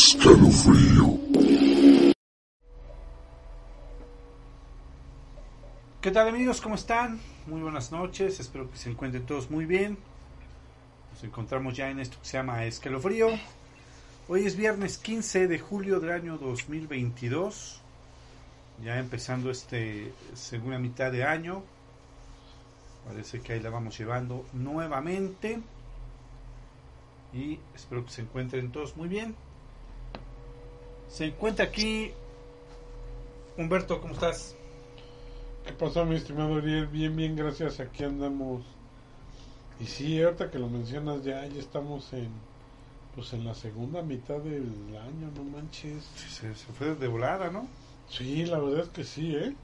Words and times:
Escalofrío. 0.00 1.18
¿Qué 6.00 6.10
tal 6.10 6.28
amigos? 6.28 6.62
¿Cómo 6.62 6.76
están? 6.76 7.20
Muy 7.46 7.60
buenas 7.60 7.92
noches, 7.92 8.40
espero 8.40 8.70
que 8.70 8.78
se 8.78 8.88
encuentren 8.88 9.26
todos 9.26 9.50
muy 9.50 9.66
bien. 9.66 9.98
Nos 11.12 11.22
encontramos 11.22 11.76
ya 11.76 11.90
en 11.90 12.00
esto 12.00 12.16
que 12.18 12.26
se 12.26 12.38
llama 12.38 12.64
Escalofrío. 12.64 13.28
Hoy 14.26 14.46
es 14.46 14.56
viernes 14.56 14.96
15 14.96 15.48
de 15.48 15.58
julio 15.58 16.00
del 16.00 16.12
año 16.12 16.38
2022. 16.38 17.82
Ya 18.82 18.98
empezando 18.98 19.50
este 19.50 20.14
segunda 20.32 20.78
mitad 20.78 21.12
de 21.12 21.24
año. 21.24 21.62
Parece 23.06 23.42
que 23.42 23.52
ahí 23.52 23.60
la 23.60 23.68
vamos 23.68 23.98
llevando 23.98 24.46
nuevamente. 24.54 25.60
Y 27.34 27.58
espero 27.74 28.02
que 28.06 28.12
se 28.12 28.22
encuentren 28.22 28.72
todos 28.72 28.96
muy 28.96 29.06
bien. 29.06 29.36
Se 31.10 31.26
encuentra 31.26 31.64
aquí 31.64 32.12
Humberto, 33.58 34.00
¿cómo 34.00 34.14
estás? 34.14 34.54
¿Qué 35.66 35.72
pasó, 35.72 36.04
mi 36.04 36.14
estimado 36.14 36.54
Ariel? 36.54 36.86
Bien, 36.86 37.14
bien, 37.14 37.34
gracias. 37.34 37.80
Aquí 37.80 38.04
andamos. 38.04 38.62
Y 39.80 39.86
sí, 39.86 40.22
ahorita 40.22 40.50
que 40.50 40.58
lo 40.58 40.68
mencionas, 40.68 41.24
ya, 41.24 41.44
ya 41.46 41.60
estamos 41.60 42.12
en 42.12 42.30
pues 43.14 43.32
en 43.32 43.44
la 43.44 43.54
segunda 43.54 44.02
mitad 44.02 44.38
del 44.38 44.72
año, 44.96 45.32
no 45.34 45.42
manches. 45.42 46.04
Se, 46.28 46.54
se 46.54 46.72
fue 46.72 46.94
de 46.94 47.08
volada, 47.08 47.50
¿no? 47.50 47.66
Sí, 48.08 48.46
la 48.46 48.60
verdad 48.60 48.84
es 48.84 48.88
que 48.90 49.02
sí, 49.02 49.34
¿eh? 49.34 49.54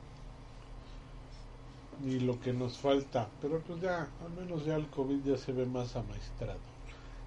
Y 2.04 2.18
lo 2.20 2.40
que 2.40 2.52
nos 2.52 2.76
falta. 2.76 3.29
Pero 3.40 3.60
pues 3.60 3.80
ya, 3.80 4.09
al 4.24 4.32
menos 4.32 4.65
ya 4.65 4.74
el 4.74 4.88
COVID 4.88 5.24
ya 5.24 5.37
se 5.37 5.52
ve 5.52 5.65
más 5.65 5.95
amaestrado. 5.95 6.76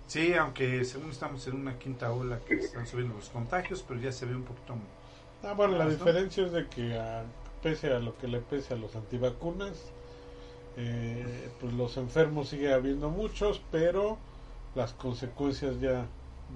Sí, 0.09 0.33
aunque 0.33 0.83
según 0.85 1.11
estamos 1.11 1.45
en 1.45 1.53
una 1.55 1.77
quinta 1.77 2.11
ola 2.11 2.39
que 2.43 2.55
están 2.55 2.87
subiendo 2.87 3.13
los 3.15 3.29
contagios, 3.29 3.85
pero 3.87 3.99
ya 3.99 4.11
se 4.11 4.25
ve 4.25 4.35
un 4.35 4.43
poquito 4.43 4.75
Ah, 5.43 5.53
bueno, 5.53 5.77
la 5.77 5.87
diferencia 5.87 6.45
es 6.47 6.51
de 6.51 6.67
que 6.67 6.97
a- 6.97 7.23
pese 7.61 7.93
a 7.93 7.99
lo 7.99 8.17
que 8.17 8.27
le 8.27 8.39
pese 8.39 8.73
a 8.73 8.77
los 8.77 8.95
antivacunas, 8.95 9.77
eh, 10.77 11.49
pues 11.61 11.73
los 11.73 11.95
enfermos 11.97 12.49
sigue 12.49 12.73
habiendo 12.73 13.09
muchos, 13.11 13.61
pero 13.71 14.17
las 14.73 14.93
consecuencias 14.93 15.79
ya, 15.79 16.07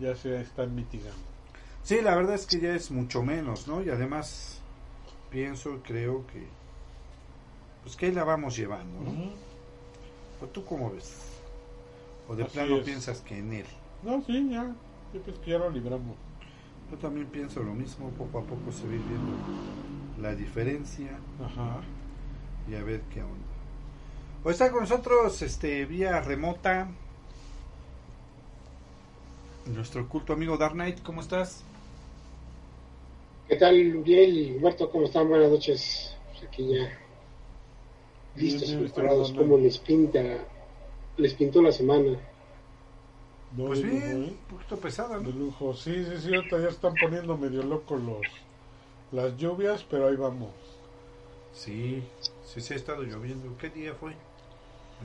ya 0.02 0.16
se 0.16 0.42
están 0.42 0.74
mitigando. 0.76 1.16
Sí, 1.84 2.02
la 2.02 2.16
verdad 2.16 2.34
es 2.34 2.48
que 2.48 2.60
ya 2.60 2.74
es 2.74 2.90
mucho 2.90 3.22
menos, 3.22 3.68
¿no? 3.68 3.84
Y 3.84 3.90
además 3.92 4.62
pienso, 5.30 5.80
creo 5.84 6.26
que 6.26 6.48
pues 7.84 7.96
que 7.96 8.08
ahí 8.08 8.12
la 8.14 8.24
vamos 8.24 8.56
llevando, 8.58 9.00
¿no? 9.02 9.12
¿O 10.42 10.48
tú 10.48 10.66
cómo 10.66 10.90
ves? 10.92 11.33
¿O 12.28 12.36
de 12.36 12.44
Así 12.44 12.54
plano 12.54 12.78
es. 12.78 12.86
piensas 12.86 13.22
que 13.22 13.38
en 13.38 13.54
él? 13.54 13.66
No, 14.04 14.22
sí, 14.22 14.50
ya, 14.50 14.76
yo 15.14 15.22
pienso 15.22 15.42
que 15.42 15.52
ya 15.52 15.58
lo 15.58 15.70
libramos. 15.70 16.16
Yo 16.92 16.98
también 16.98 17.28
pienso 17.28 17.64
lo 17.64 17.74
mismo, 17.74 18.10
poco 18.12 18.40
a 18.40 18.44
poco 18.44 18.72
se 18.72 18.86
va 18.86 18.92
a 18.92 18.96
ir 18.96 19.02
viendo 19.04 19.42
la 20.22 20.36
diferencia 20.36 21.20
Ajá. 21.44 21.82
y 22.70 22.76
a 22.76 22.84
ver 22.84 23.02
qué 23.14 23.22
onda. 23.22 23.58
Hoy 24.44 24.52
está 24.54 24.72
con 24.72 24.82
nosotros 24.82 25.42
este 25.42 25.86
vía 25.86 26.22
remota 26.22 26.90
nuestro 29.66 30.08
culto 30.08 30.34
amigo 30.34 30.58
Dark 30.58 30.74
Knight, 30.74 31.02
¿cómo 31.02 31.22
estás? 31.22 31.64
¿Qué 33.48 33.56
tal, 33.56 33.96
Uriel? 33.96 34.56
Humberto, 34.58 34.90
¿cómo 34.90 35.06
están? 35.06 35.30
Buenas 35.30 35.52
noches. 35.52 36.16
Pues 36.32 36.44
aquí 36.44 36.68
ya 36.68 36.90
listos, 38.36 38.68
bien, 38.70 38.84
preparados. 38.84 39.32
¿Cómo 39.34 39.58
les 39.58 39.78
pinta? 39.80 40.20
Les 41.18 41.34
pintó 41.36 41.62
la 41.62 41.72
semana. 41.72 42.18
No, 43.56 43.66
Pues 43.68 43.82
de 43.84 43.90
bien, 43.90 44.02
lujo, 44.22 44.24
¿eh? 44.24 44.30
un 44.32 44.38
poquito 44.58 44.78
pesada, 44.78 45.20
De 45.20 45.24
¿no? 45.26 45.30
lujo. 45.32 45.74
Sí, 45.74 46.04
sí, 46.06 46.18
sí, 46.22 46.34
ahorita 46.36 46.60
ya 46.60 46.70
están 46.70 46.94
poniendo 47.00 47.38
medio 47.38 47.62
locos 47.64 48.02
los, 48.02 48.22
las 49.12 49.38
lluvias, 49.38 49.84
pero 49.84 50.08
ahí 50.08 50.16
vamos. 50.16 50.52
Sí, 51.54 52.04
sí 52.44 52.62
se 52.62 52.74
ha 52.74 52.78
estado 52.78 53.04
lloviendo. 53.04 53.56
¿Qué 53.58 53.70
día 53.70 53.94
fue? 53.94 54.16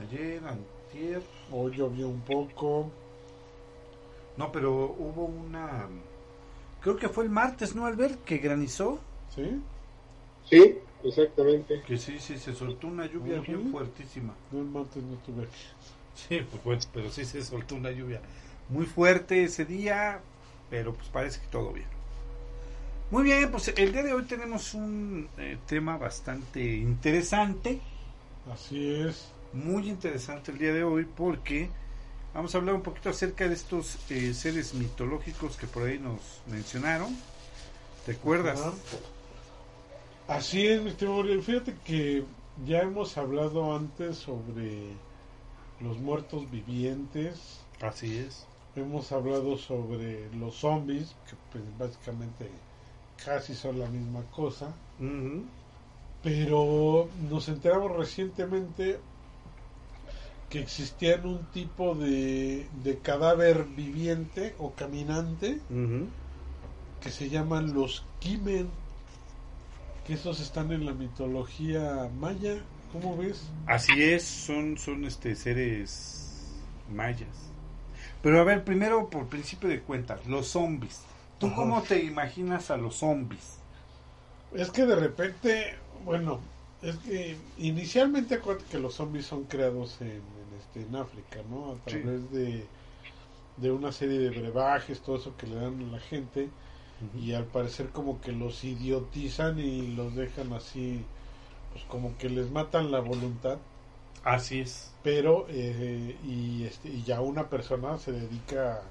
Ayer, 0.01 0.41
antier. 0.45 1.21
Hoy 1.51 1.73
llovió 1.75 2.07
un 2.09 2.21
poco. 2.21 2.89
No, 4.37 4.51
pero 4.51 4.95
hubo 4.97 5.25
una... 5.25 5.87
Creo 6.81 6.95
que 6.95 7.09
fue 7.09 7.25
el 7.25 7.29
martes, 7.29 7.75
¿no, 7.75 7.85
Albert? 7.85 8.23
Que 8.23 8.37
granizó. 8.37 8.99
¿Sí? 9.35 9.61
Sí, 10.45 10.79
exactamente. 11.03 11.83
Que 11.85 11.97
sí, 11.97 12.17
sí, 12.19 12.37
se 12.39 12.55
soltó 12.55 12.87
una 12.87 13.05
lluvia 13.05 13.39
bien 13.41 13.69
fuertísima. 13.69 14.33
No, 14.51 14.59
el 14.59 14.65
martes 14.65 15.03
no 15.03 15.15
estuve 15.15 15.43
aquí. 15.43 15.67
Sí, 16.27 16.41
pues 16.49 16.63
bueno, 16.63 16.81
pero 16.93 17.09
sí 17.11 17.25
se 17.25 17.43
soltó 17.43 17.75
una 17.75 17.91
lluvia 17.91 18.21
muy 18.69 18.85
fuerte 18.85 19.43
ese 19.43 19.65
día, 19.65 20.19
pero 20.69 20.93
pues 20.93 21.07
parece 21.09 21.39
que 21.41 21.47
todo 21.47 21.71
bien. 21.73 21.87
Muy 23.11 23.23
bien, 23.23 23.49
pues 23.51 23.67
el 23.69 23.91
día 23.91 24.03
de 24.03 24.13
hoy 24.13 24.23
tenemos 24.25 24.73
un 24.75 25.29
eh, 25.37 25.57
tema 25.65 25.97
bastante 25.97 26.63
interesante, 26.77 27.79
Así 28.51 28.93
es. 29.01 29.33
muy 29.53 29.89
interesante 29.89 30.51
el 30.51 30.57
día 30.57 30.73
de 30.73 30.83
hoy 30.83 31.05
porque 31.05 31.69
vamos 32.33 32.53
a 32.53 32.57
hablar 32.59 32.75
un 32.75 32.83
poquito 32.83 33.09
acerca 33.09 33.47
de 33.47 33.53
estos 33.55 33.97
eh, 34.11 34.33
seres 34.33 34.73
mitológicos 34.73 35.57
que 35.57 35.67
por 35.67 35.83
ahí 35.87 35.97
nos 35.99 36.19
mencionaron. 36.47 37.15
¿Te 38.05 38.11
acuerdas? 38.13 38.59
Ajá. 38.59 38.73
Así 40.27 40.67
es, 40.67 40.81
mi 40.81 40.89
estimado. 40.91 41.23
Fíjate 41.41 41.75
que 41.83 42.23
ya 42.65 42.81
hemos 42.81 43.17
hablado 43.17 43.75
antes 43.75 44.17
sobre 44.17 44.97
los 45.81 45.97
muertos 45.99 46.49
vivientes. 46.49 47.61
Así 47.81 48.17
es. 48.17 48.45
Hemos 48.75 49.11
hablado 49.11 49.57
sobre 49.57 50.33
los 50.35 50.55
zombies, 50.55 51.15
que 51.29 51.35
pues 51.51 51.63
básicamente 51.77 52.49
casi 53.23 53.53
son 53.55 53.79
la 53.79 53.87
misma 53.87 54.21
cosa. 54.31 54.73
Pero 56.23 57.09
nos 57.29 57.47
enteramos 57.47 57.95
recientemente 57.95 58.99
que 60.49 60.59
existían 60.59 61.25
un 61.25 61.45
tipo 61.51 61.95
de, 61.95 62.67
de 62.83 62.97
cadáver 62.97 63.65
viviente 63.65 64.55
o 64.57 64.71
caminante 64.71 65.59
que 67.01 67.11
se 67.11 67.29
llaman 67.29 67.73
los 67.73 68.03
Kimen, 68.19 68.67
que 70.05 70.13
esos 70.13 70.39
están 70.39 70.71
en 70.71 70.85
la 70.85 70.93
mitología 70.93 72.09
maya, 72.19 72.61
¿cómo 72.91 73.15
ves? 73.17 73.53
Así 73.65 74.03
es, 74.03 74.27
son, 74.27 74.77
son 74.77 75.05
este 75.05 75.35
seres 75.35 76.73
mayas. 76.87 77.53
Pero 78.21 78.41
a 78.41 78.43
ver, 78.43 78.65
primero 78.65 79.09
por 79.09 79.29
principio 79.29 79.69
de 79.69 79.83
cuentas, 79.83 80.25
los 80.27 80.49
zombies. 80.49 81.07
¿Tú 81.39 81.53
Ajá. 81.53 81.55
cómo 81.55 81.85
te 81.87 82.03
imaginas 82.03 82.71
a 82.71 82.77
los 82.77 82.97
zombies? 82.97 83.63
Es 84.51 84.71
que 84.71 84.85
de 84.85 84.95
repente, 84.95 85.79
bueno, 86.03 86.51
es 86.81 86.97
que 86.97 87.37
inicialmente 87.57 88.35
acuérdate 88.35 88.67
que 88.69 88.79
los 88.79 88.95
zombies 88.95 89.25
son 89.27 89.45
creados 89.45 90.01
en, 90.01 90.07
en, 90.37 90.53
este, 90.53 90.81
en 90.83 90.95
África, 90.95 91.43
¿no? 91.43 91.71
A 91.71 91.79
Sí. 91.87 91.99
través 91.99 92.29
de, 92.31 92.71
de 93.57 93.71
una 93.71 93.91
serie 93.93 94.19
de 94.19 94.31
brebajes, 94.31 95.01
todo 95.03 95.17
eso 95.17 95.37
que 95.37 95.47
le 95.47 95.55
dan 95.57 95.81
a 95.83 95.87
la 95.93 95.99
gente. 96.01 96.53
y 97.13 97.33
al 97.33 97.47
parecer 97.47 97.91
como 97.91 98.21
que 98.21 98.33
los 98.33 98.63
idiotizan 98.65 99.59
y 99.59 99.87
los 99.89 100.15
dejan 100.15 100.53
así 100.53 101.09
pues 101.79 101.87
como 101.87 102.17
que 102.17 102.29
les 102.29 102.51
matan 102.51 102.91
la 102.91 102.99
voluntad 102.99 103.59
Así 104.23 104.59
es. 104.61 104.93
pero 105.03 105.45
eh, 105.49 106.17
y 106.23 106.65
este 106.65 106.89
y 106.89 107.03
ya 107.03 107.21
una 107.21 107.49
persona 107.49 107.97
se 107.97 108.11
dedica 108.11 108.83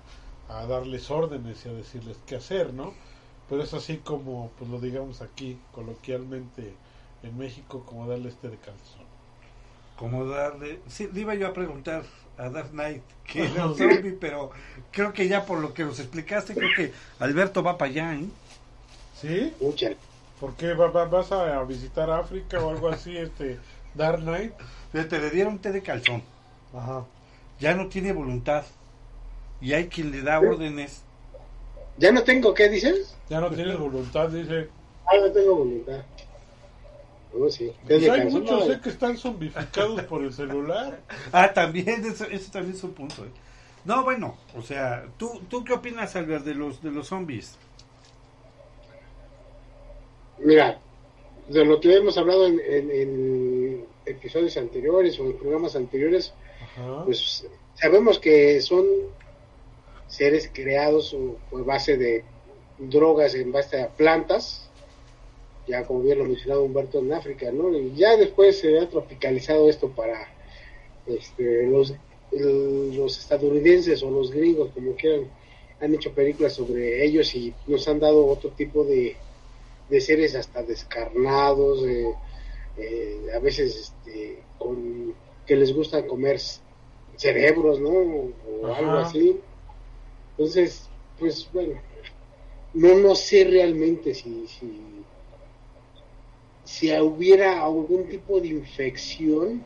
a, 0.48 0.60
a 0.60 0.66
darles 0.66 1.10
órdenes 1.10 1.64
y 1.66 1.68
a 1.68 1.72
decirles 1.72 2.18
qué 2.26 2.36
hacer 2.36 2.72
no 2.74 2.96
pero 3.48 3.62
es 3.62 3.74
así 3.74 3.98
como 3.98 4.50
pues 4.58 4.70
lo 4.70 4.80
digamos 4.80 5.22
aquí 5.22 5.62
coloquialmente 5.72 6.78
en 7.22 7.36
México 7.38 7.84
como 7.86 8.06
darle 8.08 8.28
este 8.30 8.48
de 8.50 8.58
calzón 8.58 9.06
Como 9.96 10.24
darle... 10.26 10.82
Sí, 10.88 11.08
le 11.12 11.20
iba 11.22 11.34
yo 11.34 11.48
a 11.48 11.52
preguntar 11.52 12.04
a 12.36 12.50
Dark 12.50 12.70
Knight 12.70 13.04
que 13.24 13.46
era 13.50 13.66
un 13.66 13.76
zombie, 13.76 14.12
pero 14.12 14.50
creo 14.92 15.12
que 15.12 15.28
ya 15.28 15.44
por 15.46 15.60
lo 15.60 15.74
que 15.74 15.84
nos 15.84 15.98
explicaste, 16.00 16.56
creo 16.56 16.72
que 16.74 16.92
Alberto 17.18 17.62
va 17.62 17.78
para 17.78 17.90
allá, 17.90 18.14
¿eh? 18.16 18.32
sí 19.12 19.56
Mucha. 19.60 19.98
¿Por 20.40 20.54
qué 20.54 20.74
Va- 20.74 20.88
va- 20.88 21.06
vas 21.06 21.32
a 21.32 21.62
visitar 21.64 22.10
África 22.10 22.58
o 22.60 22.70
algo 22.70 22.88
así 22.88 23.16
este 23.16 23.58
Dark 23.94 24.20
Knight 24.20 24.52
Fíjate, 24.92 25.18
le 25.18 25.30
dieron 25.30 25.58
té 25.58 25.72
de 25.72 25.82
calzón. 25.82 26.22
ajá 26.74 27.04
Ya 27.60 27.74
no 27.74 27.88
tiene 27.88 28.12
voluntad. 28.12 28.64
Y 29.60 29.72
hay 29.72 29.88
quien 29.88 30.12
le 30.12 30.22
da 30.22 30.38
órdenes. 30.40 31.02
¿Ya 31.96 32.12
no 32.12 32.22
tengo 32.22 32.54
qué 32.54 32.68
dices? 32.68 33.16
ya 33.28 33.40
no 33.40 33.50
tienes 33.50 33.78
voluntad 33.78 34.28
dice 34.28 34.68
Ah, 35.06 35.16
no 35.20 35.32
tengo 35.32 35.56
voluntad. 35.56 36.02
Oh, 37.34 37.48
sí. 37.50 37.72
Pues 37.86 38.02
hay 38.02 38.08
calzón, 38.20 38.40
muchos 38.42 38.66
no. 38.68 38.72
eh, 38.74 38.80
que 38.82 38.88
están 38.88 39.16
zombificados 39.16 40.02
por 40.04 40.22
el 40.22 40.32
celular. 40.32 41.00
Ah, 41.32 41.52
también, 41.52 42.04
eso, 42.06 42.24
eso 42.24 42.50
también 42.50 42.74
es 42.76 42.82
un 42.84 42.92
punto. 42.92 43.24
¿eh? 43.24 43.28
No, 43.84 44.02
bueno, 44.04 44.36
o 44.56 44.62
sea, 44.62 45.04
¿tú, 45.18 45.40
¿tú 45.48 45.64
qué 45.64 45.72
opinas, 45.74 46.14
Albert, 46.16 46.44
de 46.44 46.54
los, 46.54 46.82
de 46.82 46.90
los 46.90 47.08
zombies? 47.08 47.56
Mira, 50.48 50.80
de 51.50 51.62
lo 51.66 51.78
que 51.78 51.94
hemos 51.94 52.16
hablado 52.16 52.46
en, 52.46 52.58
en- 52.58 52.90
en 52.90 53.84
episodios 54.06 54.56
anteriores 54.56 55.20
o 55.20 55.26
en 55.26 55.36
programas 55.36 55.76
anteriores, 55.76 56.32
Ajá. 56.62 57.04
pues 57.04 57.44
sabemos 57.74 58.18
que 58.18 58.58
son 58.62 58.86
seres 60.08 60.50
creados 60.50 61.14
por 61.50 61.66
base 61.66 61.98
de 61.98 62.24
drogas 62.78 63.34
en 63.34 63.52
base 63.52 63.78
a 63.78 63.88
plantas, 63.88 64.70
ya 65.66 65.84
como 65.84 66.00
bien 66.00 66.18
lo 66.18 66.24
mencionado 66.24 66.62
Humberto 66.64 67.00
en 67.00 67.12
África, 67.12 67.52
¿no? 67.52 67.70
Y 67.76 67.94
ya 67.94 68.16
después 68.16 68.58
se 68.58 68.78
ha 68.78 68.88
tropicalizado 68.88 69.68
esto 69.68 69.90
para 69.90 70.28
este, 71.06 71.66
los, 71.66 71.92
los 72.32 73.18
estadounidenses 73.18 74.02
o 74.02 74.10
los 74.10 74.30
gringos, 74.30 74.70
como 74.72 74.92
quieran, 74.94 75.28
han 75.78 75.94
hecho 75.94 76.10
películas 76.12 76.54
sobre 76.54 77.04
ellos 77.04 77.34
y 77.34 77.52
nos 77.66 77.86
han 77.86 78.00
dado 78.00 78.24
otro 78.26 78.48
tipo 78.48 78.82
de, 78.84 79.14
de 79.88 80.00
seres 80.00 80.34
hasta 80.34 80.62
descarnados, 80.62 81.84
eh, 81.86 82.14
a 83.34 83.38
veces 83.38 83.92
este, 84.06 84.42
con 84.58 85.14
que 85.46 85.56
les 85.56 85.74
gusta 85.74 86.06
comer 86.06 86.38
cerebros, 87.16 87.80
¿no? 87.80 87.90
O 87.90 88.66
algo 88.66 88.98
así. 88.98 89.40
Entonces, 90.30 90.88
pues 91.18 91.48
bueno, 91.52 91.80
no, 92.74 92.94
no 92.96 93.14
sé 93.14 93.44
realmente 93.44 94.14
si, 94.14 94.46
si, 94.46 95.04
si 96.64 97.00
hubiera 97.00 97.64
algún 97.64 98.08
tipo 98.08 98.40
de 98.40 98.48
infección 98.48 99.64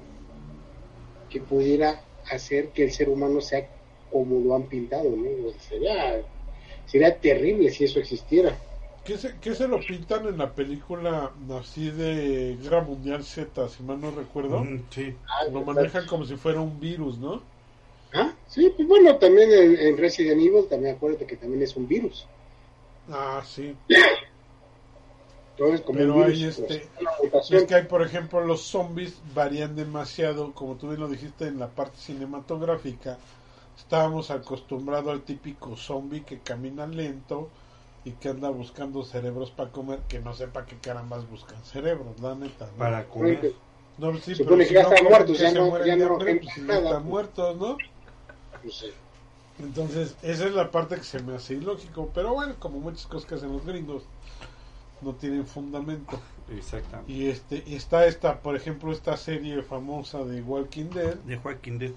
que 1.28 1.40
pudiera 1.40 2.04
hacer 2.30 2.68
que 2.68 2.84
el 2.84 2.92
ser 2.92 3.08
humano 3.08 3.40
sea 3.40 3.68
como 4.10 4.38
lo 4.40 4.54
han 4.54 4.64
pintado, 4.64 5.10
¿no? 5.10 5.50
sería, 5.58 6.22
sería 6.86 7.18
terrible 7.18 7.70
si 7.70 7.84
eso 7.84 7.98
existiera. 7.98 8.56
¿Qué 9.04 9.18
se, 9.18 9.36
¿Qué 9.40 9.54
se 9.54 9.66
lo 9.66 9.80
pintan 9.80 10.28
en 10.28 10.38
la 10.38 10.52
película 10.52 11.32
así 11.58 11.90
de 11.90 12.56
Guerra 12.62 12.82
Mundial 12.82 13.24
Z, 13.24 13.68
si 13.68 13.82
mal 13.82 14.00
no 14.00 14.12
recuerdo? 14.12 14.64
sí. 14.90 15.16
Ah, 15.26 15.44
lo 15.50 15.62
manejan 15.62 16.06
como 16.06 16.24
si 16.24 16.36
fuera 16.36 16.60
un 16.60 16.78
virus, 16.78 17.18
¿no? 17.18 17.42
Ah, 18.14 18.32
sí, 18.46 18.72
pues 18.76 18.86
bueno, 18.86 19.16
también 19.16 19.50
en, 19.50 19.96
Resident 19.96 20.40
Evil, 20.40 20.66
también 20.68 20.94
acuérdate 20.94 21.26
que 21.26 21.36
también 21.36 21.62
es 21.62 21.74
un 21.76 21.88
virus. 21.88 22.26
Ah, 23.10 23.42
sí. 23.44 23.74
Entonces, 25.56 25.80
como 25.80 25.98
Pero 25.98 26.14
un 26.16 26.22
hay 26.22 26.32
virus, 26.32 26.58
este, 26.58 26.88
pues, 27.30 27.50
es 27.50 27.64
que 27.64 27.74
hay, 27.74 27.84
por 27.84 28.02
ejemplo, 28.02 28.40
los 28.44 28.62
zombies 28.62 29.16
varían 29.34 29.74
demasiado, 29.74 30.52
como 30.52 30.76
tú 30.76 30.88
bien 30.88 31.00
lo 31.00 31.08
dijiste 31.08 31.46
en 31.46 31.58
la 31.58 31.68
parte 31.68 31.96
cinematográfica. 31.98 33.18
Estábamos 33.76 34.30
acostumbrados 34.30 35.12
al 35.12 35.22
típico 35.22 35.76
zombie 35.76 36.22
que 36.22 36.38
camina 36.38 36.86
lento, 36.86 37.50
y 38.04 38.12
que 38.12 38.28
anda 38.30 38.50
buscando 38.50 39.04
cerebros 39.04 39.50
para 39.50 39.70
comer, 39.70 40.00
que 40.08 40.18
no 40.18 40.34
sepa 40.34 40.66
qué 40.66 40.76
carambas 40.78 41.28
buscan 41.30 41.62
cerebros, 41.64 42.18
la 42.20 42.34
neta. 42.34 42.66
¿no? 42.72 42.78
Para 42.78 43.04
comer. 43.04 43.52
No, 43.98 44.12
sí, 44.16 44.32
pero 44.36 44.36
supone 44.36 44.64
si 44.64 44.70
que 44.70 44.74
ya 44.74 44.82
no 44.82 44.88
están 44.92 45.04
muertos, 45.08 45.38
ya 45.38 45.50
se 45.50 45.58
no- 45.58 45.66
mueren 45.66 45.86
ya 45.86 45.96
de 45.96 46.04
no 46.06 46.12
hambre, 46.14 46.36
pues, 46.36 46.54
si 46.54 46.60
ya 46.60 46.66
nada, 46.66 46.78
están 46.80 47.02
pues. 47.02 47.10
muertos, 47.10 47.56
¿no? 47.58 47.76
No 48.64 48.70
sé. 48.70 48.92
Entonces, 49.58 50.16
esa 50.22 50.46
es 50.46 50.54
la 50.54 50.70
parte 50.70 50.96
que 50.96 51.04
se 51.04 51.20
me 51.22 51.34
hace 51.36 51.54
ilógico, 51.54 52.10
pero 52.14 52.32
bueno, 52.34 52.54
como 52.58 52.80
muchas 52.80 53.06
cosas 53.06 53.28
que 53.28 53.34
hacen 53.36 53.52
los 53.52 53.64
gringos, 53.64 54.02
no 55.02 55.12
tienen 55.14 55.46
fundamento. 55.46 56.18
Exactamente. 56.56 57.12
Y 57.12 57.26
este 57.28 57.62
y 57.66 57.74
está 57.74 58.06
esta, 58.06 58.40
por 58.40 58.56
ejemplo, 58.56 58.92
esta 58.92 59.16
serie 59.16 59.62
famosa 59.62 60.24
de 60.24 60.42
Walking 60.42 60.90
Dead, 60.90 61.14
De 61.14 61.36
Joaquín 61.36 61.78
Dead. 61.78 61.92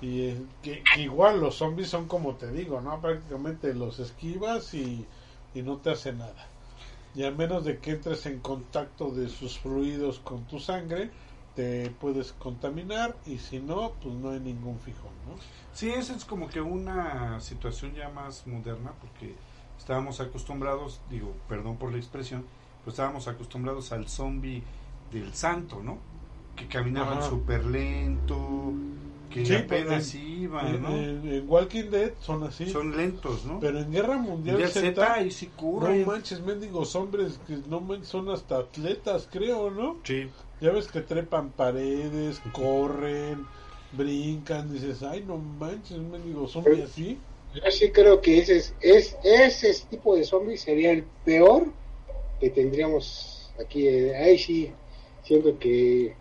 y 0.00 0.22
eh, 0.28 0.42
que, 0.62 0.82
que 0.94 1.00
igual 1.02 1.40
los 1.40 1.56
zombies 1.56 1.88
son 1.88 2.06
como 2.08 2.34
te 2.36 2.50
digo, 2.52 2.80
¿no? 2.80 3.00
Prácticamente 3.00 3.74
los 3.74 3.98
esquivas 4.00 4.74
y, 4.74 5.06
y 5.54 5.62
no 5.62 5.78
te 5.78 5.90
hace 5.90 6.12
nada. 6.12 6.48
Y 7.14 7.24
a 7.24 7.30
menos 7.30 7.64
de 7.64 7.78
que 7.78 7.92
entres 7.92 8.24
en 8.26 8.40
contacto 8.40 9.10
de 9.10 9.28
sus 9.28 9.58
fluidos 9.58 10.18
con 10.20 10.44
tu 10.44 10.58
sangre, 10.58 11.10
te 11.54 11.90
puedes 11.90 12.32
contaminar 12.32 13.16
y 13.26 13.38
si 13.38 13.60
no, 13.60 13.92
pues 14.02 14.14
no 14.14 14.30
hay 14.30 14.40
ningún 14.40 14.78
fijón, 14.78 15.12
¿no? 15.26 15.34
Sí, 15.74 15.90
esa 15.90 16.14
es 16.14 16.24
como 16.24 16.48
que 16.48 16.60
una 16.60 17.40
situación 17.40 17.94
ya 17.94 18.08
más 18.08 18.46
moderna 18.46 18.92
porque 19.00 19.34
estábamos 19.78 20.20
acostumbrados, 20.20 21.00
digo, 21.10 21.34
perdón 21.48 21.76
por 21.76 21.92
la 21.92 21.98
expresión, 21.98 22.46
pero 22.80 22.90
estábamos 22.90 23.28
acostumbrados 23.28 23.92
al 23.92 24.08
zombie 24.08 24.62
del 25.10 25.34
santo, 25.34 25.82
¿no? 25.82 25.98
Que 26.56 26.66
caminaban 26.68 27.22
súper 27.22 27.64
lento, 27.64 28.72
que 29.32 29.44
Sí, 29.44 29.54
apenas 29.54 29.88
pues, 29.88 30.14
iban, 30.14 30.76
En, 30.76 30.82
¿no? 30.82 30.90
en- 30.90 31.32
en 31.34 31.48
Walking 31.48 31.90
Dead 31.90 32.12
son 32.20 32.42
así, 32.44 32.66
Son 32.66 32.96
lentos, 32.96 33.44
¿no? 33.44 33.58
pero 33.60 33.78
en 33.80 33.90
Guerra 33.92 34.18
Mundial 34.18 34.60
Z, 34.68 34.80
Z, 34.80 35.14
ahí 35.14 35.30
sí 35.30 35.50
no 35.58 35.94
manches, 36.06 36.40
mendigos 36.40 36.94
hombres 36.94 37.38
que 37.46 37.56
no 37.68 37.80
manches, 37.80 38.08
son 38.08 38.28
hasta 38.30 38.58
atletas, 38.58 39.28
creo, 39.30 39.70
¿no? 39.70 39.98
Sí, 40.04 40.30
Ya 40.60 40.70
ves 40.70 40.86
que 40.88 41.00
trepan 41.00 41.50
paredes, 41.52 42.40
corren, 42.52 43.46
brincan, 43.92 44.72
dices, 44.72 45.02
ay, 45.02 45.24
no 45.24 45.38
manches, 45.38 45.98
un 45.98 46.10
mendigo 46.10 46.46
zombie 46.48 46.82
así. 46.82 47.18
Yo 47.54 47.70
sí 47.70 47.90
creo 47.90 48.20
que 48.20 48.38
ese, 48.38 48.56
es, 48.56 48.74
es, 48.80 49.16
ese 49.62 49.86
tipo 49.86 50.16
de 50.16 50.24
zombie 50.24 50.56
sería 50.56 50.90
el 50.92 51.04
peor 51.24 51.66
que 52.40 52.50
tendríamos 52.50 53.52
aquí. 53.60 53.86
eh, 53.88 54.16
Ahí 54.16 54.38
sí 54.38 54.72
siento 55.22 55.58
que 55.58 56.16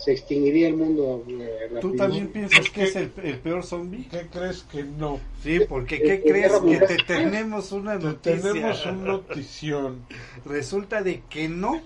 se 0.00 0.12
extinguiría 0.12 0.68
el 0.68 0.76
mundo. 0.76 1.24
eh, 1.28 1.78
¿Tú 1.80 1.94
también 1.94 2.28
piensas 2.28 2.70
que 2.70 2.84
es 2.84 2.96
el, 2.96 3.12
el 3.22 3.38
peor 3.38 3.62
zombie? 3.64 4.08
¿Qué 4.10 4.26
crees 4.28 4.62
que 4.62 4.84
no? 4.84 5.20
Sí, 5.42 5.60
porque 5.68 6.02
¿qué 6.02 6.14
Eh, 6.14 6.22
crees 6.22 6.52
eh, 6.52 6.60
que 6.68 6.78
te 6.80 6.96
tenemos 7.04 7.72
una 7.72 7.98
Te- 7.98 8.04
noticia? 8.06 8.40
tenemos 8.52 8.86
un 8.86 9.04
notición. 9.12 10.06
Resulta 10.44 11.02
de 11.02 11.22
que 11.28 11.48
no. 11.48 11.80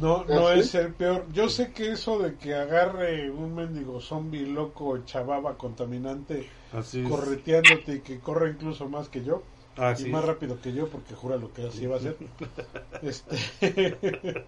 No, 0.00 0.24
no 0.26 0.48
¿Ah, 0.48 0.54
sí? 0.54 0.60
es 0.60 0.74
el 0.74 0.92
peor. 0.94 1.26
Yo 1.32 1.48
sé 1.48 1.72
que 1.72 1.92
eso 1.92 2.18
de 2.18 2.36
que 2.36 2.54
agarre 2.54 3.30
un 3.30 3.54
mendigo 3.54 4.00
zombie 4.00 4.46
loco, 4.46 4.98
chababa, 5.04 5.56
contaminante, 5.56 6.46
Así 6.72 7.02
correteándote 7.02 7.94
y 7.96 8.00
que 8.00 8.20
corre 8.20 8.50
incluso 8.50 8.88
más 8.90 9.08
que 9.08 9.24
yo, 9.24 9.42
Así 9.76 10.08
y 10.08 10.10
más 10.10 10.22
es. 10.22 10.26
rápido 10.26 10.60
que 10.60 10.72
yo, 10.74 10.88
porque 10.88 11.14
jura 11.14 11.36
lo 11.36 11.52
que 11.52 11.66
así 11.66 11.86
va 11.86 11.96
a 11.96 12.00
ser. 12.00 12.16
Este, 13.02 13.38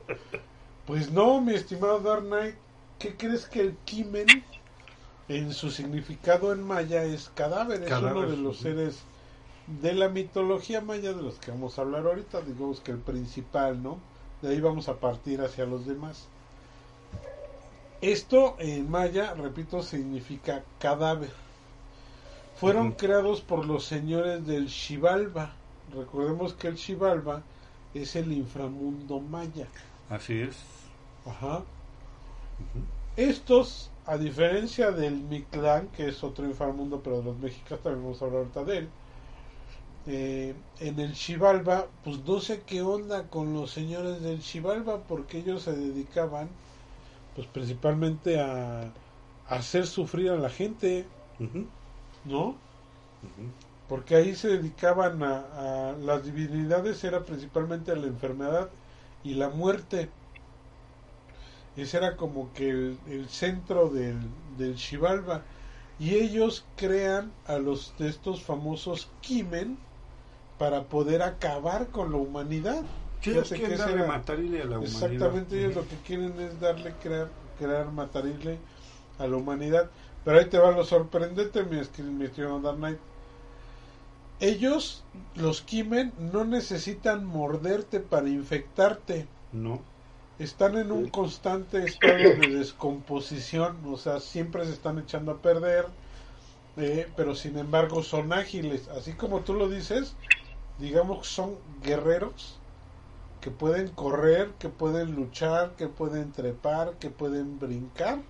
pues 0.86 1.10
no, 1.12 1.40
mi 1.40 1.54
estimado 1.54 2.00
Dark 2.00 2.24
Knight, 2.26 2.54
¿qué 3.02 3.16
crees 3.16 3.46
que 3.46 3.60
el 3.60 3.76
Kimen, 3.84 4.28
en 5.26 5.52
su 5.52 5.72
significado 5.72 6.52
en 6.52 6.62
maya, 6.62 7.02
es 7.02 7.32
cadáver? 7.34 7.82
Es 7.82 7.88
Cadáver, 7.88 8.16
uno 8.16 8.30
de 8.30 8.36
los 8.36 8.58
seres 8.58 9.02
de 9.66 9.92
la 9.92 10.08
mitología 10.08 10.80
maya 10.80 11.12
de 11.12 11.20
los 11.20 11.34
que 11.40 11.50
vamos 11.50 11.76
a 11.76 11.82
hablar 11.82 12.06
ahorita, 12.06 12.42
digamos 12.42 12.78
que 12.80 12.92
el 12.92 12.98
principal, 12.98 13.82
¿no? 13.82 13.98
De 14.40 14.50
ahí 14.50 14.60
vamos 14.60 14.88
a 14.88 15.00
partir 15.00 15.40
hacia 15.40 15.66
los 15.66 15.84
demás. 15.84 16.28
Esto 18.00 18.54
en 18.60 18.88
maya, 18.88 19.34
repito, 19.34 19.82
significa 19.82 20.62
cadáver. 20.78 21.32
Fueron 22.56 22.92
creados 22.92 23.40
por 23.40 23.66
los 23.66 23.84
señores 23.84 24.46
del 24.46 24.68
Xibalba. 24.68 25.54
Recordemos 25.92 26.54
que 26.54 26.68
el 26.68 26.78
Xibalba 26.78 27.42
es 27.94 28.14
el 28.14 28.32
inframundo 28.32 29.18
maya. 29.18 29.66
Así 30.08 30.40
es. 30.40 30.56
Ajá. 31.26 31.64
Estos, 33.16 33.94
a 34.04 34.18
diferencia 34.18 34.90
del 34.90 35.22
Mictlán, 35.22 35.88
que 35.92 36.08
es 36.08 36.22
otro 36.22 36.44
inframundo, 36.46 37.02
pero 37.02 37.18
de 37.18 37.24
los 37.24 37.38
mexicanos 37.38 37.82
también 37.82 38.02
vamos 38.04 38.20
a 38.20 38.24
hablar 38.26 38.40
ahorita 38.40 38.64
de 38.64 38.76
él. 38.78 38.92
eh, 40.04 40.62
en 40.78 40.98
el 41.00 41.14
Xibalba, 41.14 41.92
pues 42.02 42.18
no 42.24 42.40
sé 42.40 42.64
qué 42.64 42.82
onda 42.82 43.28
con 43.30 43.52
los 43.54 43.70
señores 43.72 44.20
del 44.22 44.42
Xibalba, 44.42 45.06
porque 45.06 45.38
ellos 45.38 45.62
se 45.62 45.72
dedicaban, 45.72 46.56
pues 47.34 47.46
principalmente 47.48 48.40
a, 48.40 48.82
a 48.82 48.92
hacer 49.46 49.86
sufrir 49.86 50.30
a 50.30 50.36
la 50.36 50.50
gente. 50.50 51.12
¿no? 52.24 52.60
Porque 53.86 54.16
ahí 54.16 54.34
se 54.34 54.48
dedicaban 54.48 55.22
a, 55.22 55.90
a- 55.90 55.92
las 55.98 56.24
divinidades 56.24 57.04
era 57.04 57.24
principalmente 57.24 57.92
a 57.92 57.96
la 57.96 58.06
enfermedad 58.08 58.70
y 59.22 59.34
la 59.34 59.50
muerte 59.50 60.12
ese 61.76 61.96
era 61.96 62.16
como 62.16 62.52
que 62.52 62.68
el, 62.70 62.98
el 63.06 63.28
centro 63.28 63.88
del, 63.88 64.18
del 64.58 64.78
Xibalba 64.78 65.42
y 65.98 66.14
ellos 66.16 66.64
crean 66.76 67.32
a 67.46 67.58
los 67.58 67.94
de 67.98 68.08
estos 68.08 68.42
famosos 68.42 69.08
Kimen 69.20 69.78
para 70.58 70.84
poder 70.84 71.22
acabar 71.22 71.88
con 71.88 72.12
la 72.12 72.18
humanidad 72.18 72.82
ellos 73.24 73.48
que 73.48 73.56
quieren 73.56 73.74
ese 73.74 73.82
darle 73.82 73.98
era- 74.00 74.06
matarile 74.08 74.62
a 74.62 74.64
la 74.64 74.78
humanidad. 74.78 75.02
Exactamente, 75.12 75.58
ellos 75.58 75.74
lo 75.76 75.88
que 75.88 75.96
quieren 75.98 76.40
es 76.40 76.58
darle, 76.60 76.92
crear, 77.00 77.28
crear, 77.58 77.90
matarile 77.92 78.58
a 79.18 79.26
la 79.26 79.36
humanidad. 79.36 79.90
Pero 80.24 80.38
ahí 80.38 80.46
te 80.48 80.58
va 80.58 80.70
lo 80.72 80.84
sorprendente, 80.84 81.64
mi, 81.64 81.78
estimado 81.78 82.60
Dark 82.60 82.78
Knight. 82.78 82.98
Ellos, 84.40 85.04
los 85.34 85.62
Kimen, 85.62 86.12
no 86.18 86.44
necesitan 86.44 87.24
morderte 87.24 88.00
para 88.00 88.28
infectarte. 88.28 89.28
No. 89.52 89.80
Están 90.38 90.76
en 90.76 90.92
un 90.92 91.08
constante 91.08 91.84
estado 91.84 92.34
de 92.34 92.48
descomposición, 92.48 93.78
o 93.86 93.96
sea, 93.96 94.20
siempre 94.20 94.64
se 94.66 94.72
están 94.72 94.98
echando 94.98 95.32
a 95.32 95.42
perder, 95.42 95.86
eh, 96.76 97.12
pero 97.16 97.34
sin 97.34 97.58
embargo 97.58 98.02
son 98.02 98.32
ágiles. 98.32 98.88
Así 98.88 99.12
como 99.14 99.40
tú 99.40 99.54
lo 99.54 99.68
dices, 99.68 100.16
digamos 100.78 101.20
que 101.20 101.34
son 101.34 101.58
guerreros 101.82 102.60
que 103.40 103.50
pueden 103.50 103.88
correr, 103.88 104.52
que 104.58 104.68
pueden 104.68 105.14
luchar, 105.16 105.74
que 105.76 105.88
pueden 105.88 106.32
trepar, 106.32 106.98
que 106.98 107.10
pueden 107.10 107.58
brincar, 107.58 108.20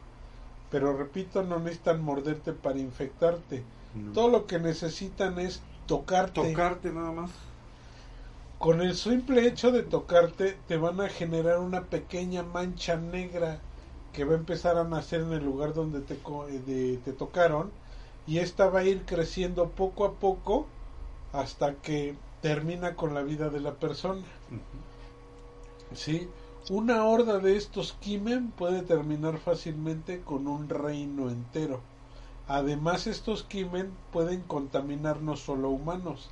pero 0.71 0.97
repito, 0.97 1.43
no 1.43 1.59
necesitan 1.59 2.03
morderte 2.03 2.53
para 2.53 2.79
infectarte. 2.79 3.63
no. 3.95 4.13
Todo 4.13 4.29
lo 4.29 4.47
que 4.47 4.59
necesitan 4.59 5.39
es 5.39 5.61
tocarte. 5.87 6.41
Tocarte 6.41 6.93
nada 6.93 7.13
más. 7.13 7.31
Con 8.63 8.81
el 8.81 8.95
simple 8.95 9.45
hecho 9.49 9.73
de 9.73 9.83
tocarte 9.83 10.57
te 10.69 10.77
van 10.77 11.01
a 11.01 11.09
generar 11.09 11.59
una 11.59 11.83
pequeña 11.87 12.45
mancha 12.45 12.97
negra 12.97 13.59
que 14.13 14.23
va 14.25 14.35
a 14.35 14.37
empezar 14.37 14.77
a 14.79 14.85
nacer 14.85 15.23
en 15.23 15.33
el 15.33 15.45
lugar 15.45 15.75
donde 15.75 16.01
te, 16.01 16.15
eh, 16.15 16.61
de- 16.65 16.99
te 16.99 17.13
tocaron 17.13 17.73
y 18.25 18.39
esta 18.39 18.69
va 18.69 18.79
a 18.79 18.85
ir 18.85 19.05
creciendo 19.05 19.71
poco 19.71 20.05
a 20.05 20.13
poco 20.13 20.67
hasta 21.33 21.75
que 21.75 22.15
termina 22.41 22.95
con 22.95 23.15
la 23.15 23.23
vida 23.23 23.51
de 23.51 23.59
la 23.59 23.73
persona. 23.75 24.23
¿sí? 25.93 26.29
Una 26.71 27.05
horda 27.05 27.39
de 27.39 27.57
estos 27.57 27.95
Kimen 27.95 28.53
puede 28.53 28.83
terminar 28.83 29.39
fácilmente 29.39 30.21
con 30.21 30.47
un 30.47 30.69
reino 30.69 31.31
entero. 31.31 31.81
Además, 32.47 33.09
estos 33.09 33.43
Kimen 33.43 33.91
pueden 34.13 34.43
contaminar 34.43 35.21
no 35.21 35.37
solo 35.37 35.71
humanos, 35.71 36.31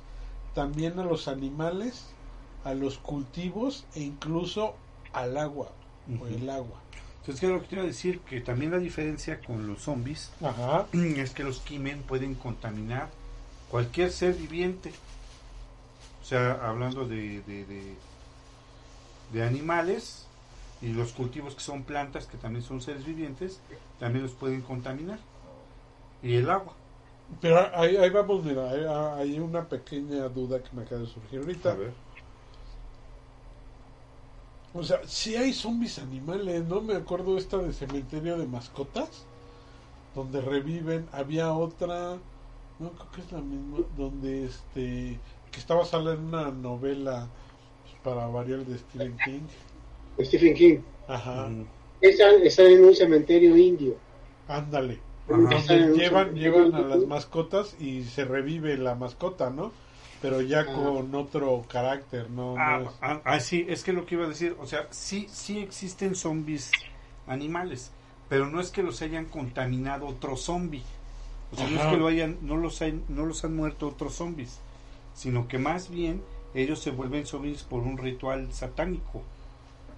también 0.53 0.97
a 0.99 1.03
los 1.03 1.27
animales, 1.27 2.05
a 2.63 2.73
los 2.73 2.97
cultivos 2.97 3.85
e 3.95 4.01
incluso 4.01 4.75
al 5.13 5.37
agua 5.37 5.71
o 6.19 6.27
el 6.27 6.49
agua. 6.49 6.79
Entonces, 7.19 7.39
¿qué 7.39 7.45
es 7.45 7.51
lo 7.51 7.61
que 7.61 7.67
te 7.67 7.75
iba 7.75 7.83
a 7.83 7.87
decir? 7.87 8.19
Que 8.21 8.41
también 8.41 8.71
la 8.71 8.79
diferencia 8.79 9.39
con 9.41 9.67
los 9.67 9.83
zombies 9.83 10.31
Ajá. 10.41 10.87
es 10.93 11.31
que 11.31 11.43
los 11.43 11.59
Kimen 11.59 12.01
pueden 12.01 12.35
contaminar 12.35 13.09
cualquier 13.69 14.11
ser 14.11 14.33
viviente. 14.33 14.91
O 16.21 16.25
sea, 16.25 16.59
hablando 16.67 17.07
de, 17.07 17.41
de, 17.41 17.65
de, 17.65 17.95
de 19.33 19.43
animales 19.43 20.27
y 20.81 20.89
los 20.89 21.13
cultivos 21.13 21.55
que 21.55 21.61
son 21.61 21.83
plantas, 21.83 22.25
que 22.25 22.37
también 22.37 22.63
son 22.63 22.81
seres 22.81 23.05
vivientes, 23.05 23.61
también 23.99 24.23
los 24.23 24.33
pueden 24.33 24.61
contaminar. 24.61 25.19
Y 26.23 26.35
el 26.35 26.49
agua. 26.49 26.73
Pero 27.39 27.59
ahí, 27.75 27.95
ahí 27.97 28.09
vamos, 28.09 28.43
mira, 28.43 28.69
hay, 28.69 28.83
hay 29.21 29.39
una 29.39 29.63
pequeña 29.67 30.27
duda 30.27 30.61
que 30.61 30.75
me 30.75 30.83
acaba 30.83 31.01
de 31.01 31.07
surgir 31.07 31.39
ahorita. 31.39 31.71
A 31.71 31.75
ver. 31.75 31.93
O 34.73 34.83
sea, 34.83 35.01
si 35.05 35.35
hay 35.35 35.53
zombies 35.53 35.99
animales, 35.99 36.65
¿no? 36.65 36.81
Me 36.81 36.95
acuerdo 36.95 37.37
esta 37.37 37.57
de 37.57 37.73
cementerio 37.73 38.37
de 38.37 38.47
mascotas, 38.47 39.27
donde 40.13 40.41
reviven. 40.41 41.07
Había 41.11 41.53
otra, 41.53 42.21
no 42.79 42.91
creo 42.93 43.11
que 43.11 43.21
es 43.21 43.31
la 43.31 43.41
misma, 43.41 43.85
donde 43.97 44.45
este, 44.45 45.21
que 45.51 45.59
estaba 45.59 45.83
en 46.13 46.19
una 46.25 46.51
novela 46.51 47.33
pues, 47.83 47.95
para 48.03 48.27
variar 48.27 48.65
de 48.65 48.77
Stephen 48.77 49.17
King. 49.17 49.47
Stephen 50.19 50.53
King. 50.55 50.79
Ajá, 51.07 51.49
Mm, 51.49 51.65
Está, 52.01 52.31
está 52.43 52.63
en 52.63 52.83
un 52.85 52.95
cementerio 52.95 53.55
indio. 53.57 54.01
ándale. 54.47 55.03
Ajá. 55.27 55.55
Está 55.57 55.75
en 55.75 55.87
Donde 55.87 55.93
un 55.93 55.99
llevan, 55.99 56.35
llevan 56.35 56.73
a 56.75 56.81
las 56.81 57.05
mascotas 57.05 57.75
y 57.79 58.03
se 58.05 58.25
revive 58.25 58.77
la 58.77 58.95
mascota, 58.95 59.49
¿no? 59.49 59.75
Pero 60.21 60.41
ya 60.41 60.61
Ah. 60.61 60.65
con 60.65 61.15
otro 61.15 61.65
carácter, 61.67 62.29
¿no? 62.29 62.55
no 62.55 62.61
Ah, 62.61 62.81
es- 62.83 62.89
ah, 63.01 63.21
ah, 63.25 63.39
sí, 63.39 63.65
es 63.67 63.83
que 63.83 63.93
lo 63.93 64.05
que 64.05 64.15
iba 64.15 64.25
a 64.25 64.29
decir, 64.29 64.55
o 64.59 64.67
sea, 64.67 64.87
sí, 64.91 65.27
sí 65.31 65.59
existen 65.59 66.15
zombies 66.15 66.71
animales, 67.27 67.91
pero 68.29 68.47
no 68.47 68.59
es 68.61 68.69
que 68.71 68.83
los 68.83 69.01
hayan 69.01 69.25
contaminado 69.25 70.05
otro 70.07 70.37
zombie. 70.37 70.83
O 71.51 71.55
sea, 71.57 71.67
no 71.69 71.81
es 71.81 71.87
que 71.87 71.97
lo 71.97 72.07
hayan, 72.07 72.37
no 72.41 72.55
los, 72.55 72.81
han, 72.81 73.03
no 73.09 73.25
los 73.25 73.43
han 73.43 73.55
muerto 73.55 73.87
otros 73.87 74.13
zombies, 74.15 74.59
sino 75.13 75.47
que 75.47 75.57
más 75.57 75.89
bien 75.89 76.21
ellos 76.53 76.79
se 76.79 76.91
vuelven 76.91 77.25
zombies 77.25 77.63
por 77.63 77.81
un 77.81 77.97
ritual 77.97 78.53
satánico. 78.53 79.21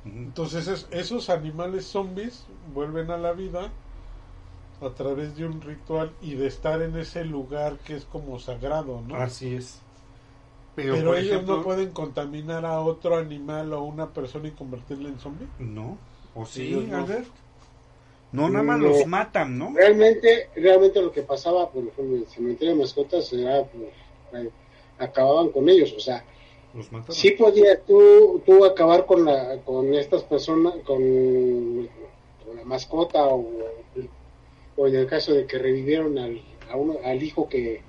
Entonces 0.06 0.68
es- 0.68 0.88
esos 0.92 1.30
animales 1.30 1.86
zombies 1.86 2.46
vuelven 2.74 3.12
a 3.12 3.18
la 3.18 3.34
vida 3.34 3.70
a 4.82 4.90
través 4.90 5.38
de 5.38 5.46
un 5.46 5.62
ritual 5.62 6.12
y 6.22 6.34
de 6.36 6.48
estar 6.48 6.82
en 6.82 6.98
ese 6.98 7.24
lugar 7.24 7.78
que 7.86 7.96
es 7.96 8.06
como 8.06 8.40
sagrado, 8.40 9.02
¿no? 9.08 9.16
Así 9.16 9.56
es. 9.56 9.80
Pero, 10.76 10.96
Pero, 10.96 11.10
por 11.12 11.18
ellos 11.20 11.32
ejemplo, 11.34 11.58
no 11.58 11.64
pueden 11.64 11.92
contaminar 11.92 12.66
a 12.66 12.80
otro 12.82 13.16
animal 13.18 13.74
o 13.74 13.84
una 13.84 14.10
persona 14.12 14.48
y 14.48 14.52
convertirle 14.52 15.10
en 15.10 15.20
zombie. 15.20 15.48
No, 15.60 15.98
o 16.34 16.46
sí, 16.46 16.72
no. 16.90 16.98
Albert. 16.98 17.28
No, 18.32 18.50
nada 18.50 18.64
más 18.64 18.80
No. 18.80 18.88
los 18.88 19.06
matan, 19.06 19.60
¿no? 19.60 19.74
Realmente, 19.76 20.50
realmente 20.56 21.00
lo 21.00 21.12
que 21.12 21.22
pasaba, 21.22 21.70
por 21.70 21.84
ejemplo, 21.84 22.16
en 22.16 22.24
el 22.24 22.28
cementerio 22.28 22.74
de 22.74 22.80
mascotas 22.80 23.32
era, 23.32 23.64
pues, 23.66 23.90
eh, 24.34 24.50
acababan 24.98 25.50
con 25.50 25.70
ellos, 25.70 25.94
o 25.96 26.00
sea, 26.00 26.26
Los 26.74 26.92
mataron. 26.92 27.14
sí 27.16 27.32
podía 27.32 27.80
tú, 27.82 28.42
tú 28.44 28.66
acabar 28.66 29.06
con 29.06 29.26
la, 29.26 29.58
con 29.64 29.94
estas 29.94 30.24
personas, 30.24 30.74
con, 30.84 30.98
con 32.44 32.56
la 32.58 32.64
mascota 32.66 33.24
o, 33.28 33.46
o 34.76 34.88
en 34.88 34.96
el 34.96 35.06
caso 35.06 35.34
de 35.34 35.46
que 35.46 35.60
revivieron 35.60 36.18
al, 36.18 36.42
a 36.72 36.76
uno- 36.76 36.98
al 37.06 37.22
hijo 37.22 37.48
que 37.48 37.82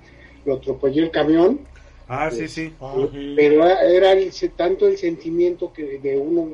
lo 0.45 0.57
atropelló 0.57 1.01
el 1.03 1.09
camión, 1.09 1.61
Ah, 2.07 2.29
sí, 2.31 2.47
sí. 2.47 2.73
Ah, 2.79 2.95
sí. 3.11 3.33
pero 3.35 3.65
era, 3.65 3.81
era 3.83 4.11
el- 4.13 4.31
tanto 4.55 4.87
el 4.87 4.97
sentimiento 4.97 5.71
que 5.73 5.99
de 5.99 6.17
uno, 6.17 6.53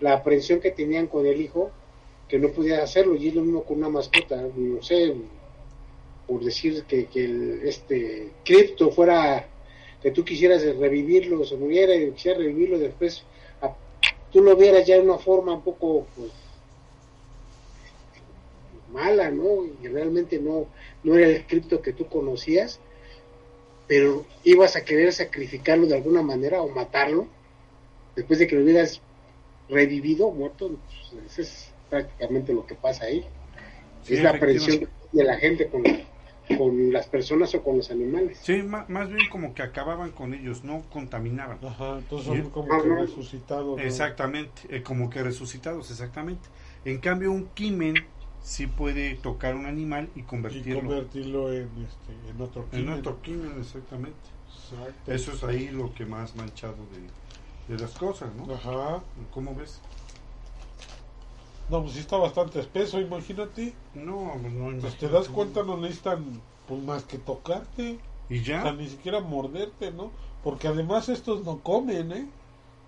la 0.00 0.14
aprensión 0.14 0.60
que 0.60 0.70
tenían 0.70 1.06
con 1.06 1.26
el 1.26 1.40
hijo, 1.40 1.70
que 2.28 2.38
no 2.38 2.48
podía 2.50 2.82
hacerlo, 2.82 3.16
y 3.16 3.28
es 3.28 3.34
lo 3.34 3.42
mismo 3.42 3.64
con 3.64 3.78
una 3.78 3.88
mascota, 3.88 4.36
no 4.54 4.82
sé, 4.82 5.14
por 6.26 6.44
decir 6.44 6.84
que, 6.86 7.06
que 7.06 7.24
el, 7.24 7.60
este 7.64 8.32
cripto 8.44 8.90
fuera, 8.90 9.48
que 10.00 10.10
tú 10.12 10.24
quisieras 10.24 10.62
revivirlo, 10.76 11.44
se 11.44 11.56
muriera 11.56 11.94
y 11.94 12.12
quisieras 12.12 12.40
revivirlo 12.42 12.78
después, 12.78 13.24
a- 13.60 13.76
tú 14.30 14.42
lo 14.42 14.56
vieras 14.56 14.86
ya 14.86 14.94
de 14.96 15.02
una 15.02 15.18
forma 15.18 15.54
un 15.54 15.62
poco, 15.62 16.06
pues, 16.14 16.32
mala, 18.88 19.30
¿no? 19.30 19.64
Y 19.64 19.86
realmente 19.88 20.38
no, 20.38 20.68
no 21.02 21.14
era 21.16 21.28
el 21.28 21.46
cripto 21.46 21.80
que 21.80 21.92
tú 21.92 22.08
conocías, 22.08 22.80
pero 23.90 24.26
ibas 24.44 24.76
a 24.76 24.84
querer 24.84 25.12
sacrificarlo 25.12 25.86
de 25.88 25.96
alguna 25.96 26.22
manera 26.22 26.62
o 26.62 26.68
matarlo 26.80 27.28
después 28.16 28.38
de 28.40 28.46
que 28.46 28.56
lo 28.56 28.62
hubieras 28.64 29.02
revivido, 29.68 30.30
muerto, 30.32 30.70
pues, 31.10 31.24
eso 31.26 31.42
es 31.42 31.74
prácticamente 31.90 32.54
lo 32.54 32.66
que 32.66 32.76
pasa 32.76 33.06
ahí. 33.06 33.26
Sí, 34.02 34.14
es 34.14 34.22
la 34.22 34.30
aprensión 34.30 34.80
de 35.12 35.24
la 35.24 35.36
gente 35.38 35.68
con, 35.70 35.82
con 36.58 36.92
las 36.92 37.06
personas 37.08 37.54
o 37.54 37.62
con 37.62 37.78
los 37.78 37.90
animales. 37.90 38.38
Sí, 38.42 38.62
ma- 38.62 38.86
más 38.88 39.10
bien 39.10 39.26
como 39.26 39.54
que 39.54 39.62
acababan 39.62 40.12
con 40.12 40.34
ellos, 40.34 40.64
no 40.64 40.82
contaminaban. 40.88 41.58
Ajá, 41.62 41.98
entonces 41.98 42.26
son 42.26 42.50
como 42.50 42.68
que 42.68 42.88
Ajá. 42.88 43.00
resucitados. 43.02 43.78
¿no? 43.78 43.84
Exactamente, 43.84 44.62
eh, 44.76 44.82
como 44.82 45.10
que 45.10 45.22
resucitados, 45.22 45.90
exactamente. 45.90 46.48
En 46.84 47.00
cambio, 47.00 47.32
un 47.32 47.50
kimen 47.50 48.12
sí 48.42 48.66
puede 48.66 49.14
tocar 49.16 49.54
un 49.54 49.66
animal 49.66 50.10
y 50.14 50.20
Y 50.20 50.22
convertirlo 50.24 50.80
convertirlo 50.80 51.52
en, 51.52 51.68
este, 51.84 52.30
en 52.30 52.40
otro 52.40 52.66
en 52.72 52.86
kimen. 52.86 52.98
otro 52.98 53.20
kimen, 53.22 53.58
exactamente. 53.60 54.18
Exacto. 54.72 55.12
Eso 55.12 55.32
es 55.32 55.44
ahí 55.44 55.68
lo 55.68 55.92
que 55.94 56.06
más 56.06 56.34
manchado 56.36 56.76
de, 56.92 57.74
de 57.74 57.80
las 57.80 57.92
cosas, 57.96 58.30
¿no? 58.34 58.52
Ajá. 58.52 59.02
¿Cómo 59.32 59.54
ves? 59.54 59.80
No, 61.68 61.82
pues 61.82 61.94
sí 61.94 62.00
está 62.00 62.16
bastante 62.16 62.58
espeso, 62.60 63.00
imagínate. 63.00 63.74
No, 63.94 64.32
pues 64.40 64.52
no. 64.52 64.80
Pues 64.80 64.96
te 64.98 65.08
das 65.08 65.28
cuenta, 65.28 65.62
no 65.62 65.76
necesitan 65.76 66.42
pues 66.66 66.82
más 66.82 67.04
que 67.04 67.18
tocarte. 67.18 67.98
Y 68.28 68.40
O 68.40 68.44
sea, 68.44 68.64
ya, 68.64 68.72
ni 68.72 68.88
siquiera 68.88 69.20
morderte, 69.20 69.92
¿no? 69.92 70.10
Porque 70.42 70.68
además 70.68 71.08
estos 71.08 71.44
no 71.44 71.60
comen, 71.60 72.12
¿eh? 72.12 72.28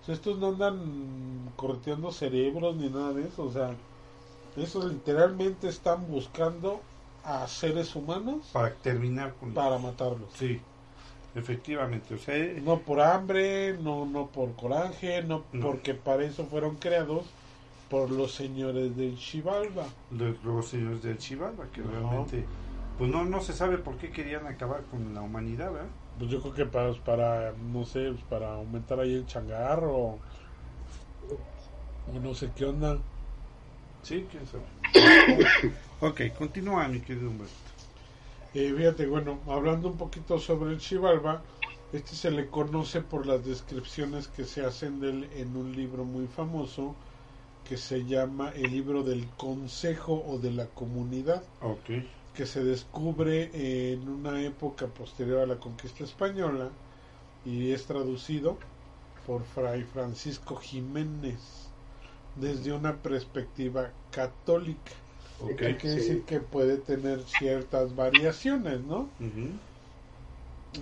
O 0.01 0.05
sea, 0.05 0.15
estos 0.15 0.37
no 0.39 0.49
andan 0.49 1.51
correteando 1.55 2.11
cerebros 2.11 2.75
ni 2.75 2.89
nada 2.89 3.13
de 3.13 3.27
eso. 3.27 3.43
O 3.43 3.51
sea, 3.51 3.75
esos 4.57 4.85
literalmente 4.85 5.67
están 5.67 6.07
buscando 6.07 6.81
a 7.23 7.47
seres 7.47 7.95
humanos 7.95 8.49
para 8.53 8.73
terminar 8.75 9.33
con 9.39 9.53
para 9.53 9.77
matarlos. 9.77 10.29
Sí, 10.35 10.59
efectivamente. 11.35 12.13
O 12.15 12.17
sea, 12.17 12.35
eh, 12.37 12.61
No 12.63 12.79
por 12.79 13.01
hambre, 13.01 13.77
no, 13.77 14.05
no 14.05 14.27
por 14.27 14.53
coraje, 14.55 15.23
no, 15.23 15.43
No. 15.53 15.67
porque 15.71 15.93
para 15.93 16.23
eso 16.23 16.45
fueron 16.45 16.75
creados 16.75 17.25
por 17.89 18.09
los 18.11 18.33
señores 18.33 18.95
del 18.97 19.17
Chivalba. 19.17 19.85
los 20.43 20.67
señores 20.67 21.01
del 21.03 21.17
Chivalba, 21.17 21.65
que 21.73 21.81
Ajá. 21.81 21.91
realmente, 21.91 22.45
pues 22.97 23.09
no, 23.09 23.23
no 23.25 23.41
se 23.41 23.53
sabe 23.53 23.77
por 23.77 23.97
qué 23.97 24.11
querían 24.11 24.47
acabar 24.47 24.81
con 24.91 25.13
la 25.13 25.21
humanidad, 25.21 25.71
¿verdad? 25.71 25.87
Pues 26.19 26.29
yo 26.29 26.41
creo 26.41 26.53
que 26.53 26.65
para, 26.65 26.93
para 26.93 27.53
no 27.53 27.85
sé, 27.85 28.09
pues 28.11 28.23
para 28.29 28.53
aumentar 28.53 28.99
ahí 28.99 29.13
el 29.15 29.25
changarro 29.25 29.95
o, 29.97 30.19
o 32.13 32.19
no 32.21 32.33
sé 32.35 32.51
qué 32.55 32.65
onda. 32.65 32.97
Sí, 34.03 34.25
quién 34.29 34.45
sabe. 34.47 34.63
ok, 36.01 36.37
continúa, 36.37 36.87
mi 36.87 36.99
querido 36.99 37.29
Humberto. 37.29 37.53
Eh, 38.53 38.73
fíjate, 38.77 39.07
bueno, 39.07 39.39
hablando 39.47 39.87
un 39.87 39.97
poquito 39.97 40.37
sobre 40.37 40.71
el 40.73 40.79
Chivalba, 40.79 41.41
este 41.91 42.15
se 42.15 42.29
le 42.29 42.47
conoce 42.47 43.01
por 43.01 43.25
las 43.25 43.43
descripciones 43.45 44.27
que 44.27 44.43
se 44.45 44.63
hacen 44.65 44.99
de 44.99 45.09
él 45.09 45.29
en 45.35 45.55
un 45.55 45.75
libro 45.75 46.03
muy 46.03 46.27
famoso 46.27 46.95
que 47.67 47.77
se 47.77 48.03
llama 48.05 48.51
el 48.55 48.71
libro 48.71 49.03
del 49.03 49.25
consejo 49.37 50.23
o 50.27 50.37
de 50.37 50.51
la 50.51 50.65
comunidad, 50.67 51.43
Ok. 51.61 52.03
que 52.35 52.45
se 52.45 52.63
descubre 52.63 53.49
en 53.93 54.07
una 54.09 54.41
época 54.41 54.87
posterior 54.87 55.39
a 55.39 55.45
la 55.45 55.55
conquista 55.55 56.03
española 56.03 56.69
y 57.45 57.71
es 57.71 57.85
traducido 57.85 58.57
por 59.25 59.43
Fray 59.45 59.83
Francisco 59.83 60.57
Jiménez 60.57 61.69
desde 62.35 62.73
una 62.73 62.95
perspectiva 62.95 63.89
católica. 64.11 64.91
Ok. 65.41 65.55
Que 65.55 65.77
quiere 65.77 65.79
Sí. 65.79 65.95
decir 66.09 66.23
que 66.23 66.39
puede 66.39 66.77
tener 66.77 67.21
ciertas 67.23 67.95
variaciones, 67.95 68.81
¿no? 68.81 69.07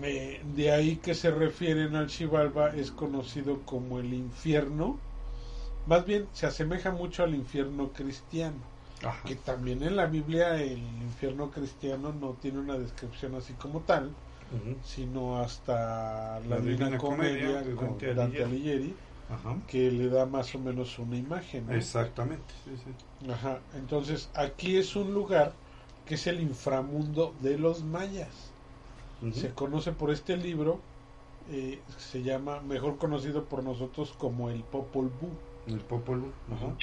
Eh, 0.04 0.42
de 0.56 0.72
ahí 0.72 0.96
que 0.98 1.14
se 1.14 1.32
refieren 1.32 1.96
al 1.96 2.10
Xibalba 2.10 2.70
es 2.76 2.92
conocido 2.92 3.60
como 3.66 4.00
el 4.00 4.14
infierno. 4.14 4.98
Más 5.88 6.06
bien 6.06 6.28
se 6.34 6.46
asemeja 6.46 6.92
mucho 6.92 7.24
al 7.24 7.36
infierno 7.36 7.90
cristiano. 7.92 8.56
Ajá. 9.04 9.28
Que 9.28 9.36
también 9.36 9.82
en 9.84 9.96
la 9.96 10.06
Biblia 10.06 10.62
el 10.62 10.78
infierno 10.78 11.50
cristiano 11.50 12.14
no 12.14 12.34
tiene 12.42 12.60
una 12.60 12.78
descripción 12.78 13.34
así 13.36 13.54
como 13.54 13.82
tal, 13.82 14.12
sino 14.84 15.40
hasta 15.40 16.40
la, 16.42 16.46
La 16.50 16.56
Divina, 16.58 16.86
Divina 16.86 16.98
Comedia, 16.98 17.48
Comedia 17.64 17.76
con 17.76 17.88
Dante 17.90 18.14
Dante, 18.14 18.44
Alighieri. 18.44 18.44
Alighieri, 18.44 18.96
Ajá. 19.32 19.56
que 19.68 19.92
le 19.92 20.10
da 20.10 20.26
más 20.26 20.54
o 20.56 20.60
menos 20.60 21.00
una 21.00 21.16
imagen. 21.16 21.68
¿no? 21.68 21.74
Exactamente. 21.74 22.54
Sí, 22.66 22.72
sí. 22.76 23.32
Ajá. 23.32 23.60
Entonces 23.76 24.30
aquí 24.34 24.78
es 24.78 24.96
un 24.96 25.14
lugar 25.14 25.54
que 26.06 26.16
es 26.16 26.28
el 26.28 26.42
inframundo 26.42 27.34
de 27.42 27.58
los 27.58 27.84
mayas. 27.84 28.52
Se 29.34 29.52
conoce 29.52 29.92
por 29.92 30.10
este 30.10 30.36
libro, 30.36 30.80
eh, 31.52 31.80
se 32.00 32.24
llama, 32.24 32.60
mejor 32.62 32.98
conocido 32.98 33.46
por 33.46 33.64
nosotros 33.64 34.16
como 34.18 34.50
el 34.50 34.64
Popol 34.64 35.12
Vuh. 35.22 35.72
El 35.72 35.80
Popol 35.82 36.22
Vuh. 36.22 36.56
Ajá. 36.56 36.76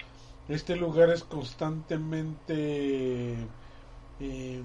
Este 0.49 0.77
lugar 0.77 1.11
es 1.11 1.25
constantemente 1.25 3.35
eh, 4.21 4.63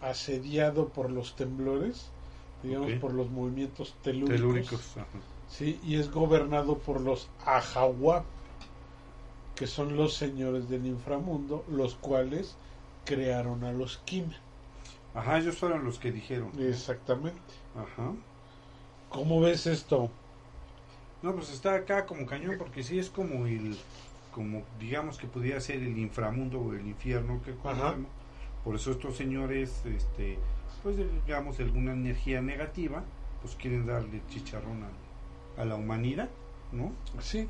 asediado 0.00 0.88
por 0.88 1.08
los 1.10 1.36
temblores, 1.36 2.10
digamos 2.64 2.94
por 2.94 3.14
los 3.14 3.30
movimientos 3.30 3.94
telúricos, 4.02 4.36
Telúricos. 4.36 4.96
Ajá. 4.96 5.06
¿Sí? 5.48 5.80
y 5.84 5.96
es 5.96 6.10
gobernado 6.10 6.78
por 6.78 7.00
los 7.00 7.28
Ajahuap, 7.44 8.24
que 9.54 9.66
son 9.66 9.96
los 9.96 10.14
señores 10.14 10.68
del 10.68 10.86
inframundo, 10.86 11.64
los 11.68 11.94
cuales 11.94 12.56
crearon 13.04 13.64
a 13.64 13.72
los 13.72 13.98
Kim. 13.98 14.30
Ajá, 15.14 15.38
ellos 15.38 15.56
fueron 15.56 15.84
los 15.84 15.98
que 15.98 16.10
dijeron. 16.10 16.50
Exactamente. 16.58 17.40
Ajá. 17.76 18.12
¿Cómo 19.10 19.40
ves 19.40 19.66
esto? 19.66 20.10
No, 21.22 21.34
pues 21.34 21.50
está 21.52 21.74
acá 21.74 22.04
como 22.04 22.26
cañón 22.26 22.56
porque 22.58 22.82
sí 22.82 22.98
es 22.98 23.08
como 23.10 23.46
el, 23.46 23.78
como 24.32 24.62
digamos 24.80 25.16
que 25.16 25.26
pudiera 25.26 25.60
ser 25.60 25.76
el 25.76 25.96
inframundo 25.96 26.60
o 26.60 26.74
el 26.74 26.86
infierno 26.86 27.40
que 27.44 27.54
conocemos. 27.54 28.10
Por 28.64 28.74
eso 28.74 28.90
estos 28.90 29.16
señores, 29.16 29.82
este, 29.86 30.38
pues 30.82 30.96
digamos 30.96 31.60
alguna 31.60 31.92
energía 31.92 32.42
negativa, 32.42 33.04
pues 33.40 33.54
quieren 33.54 33.86
darle 33.86 34.20
chicharrón 34.28 34.82
a, 34.82 34.88
a 35.56 35.64
la 35.64 35.76
humanidad, 35.76 36.28
¿no? 36.72 36.92
Sí. 37.20 37.46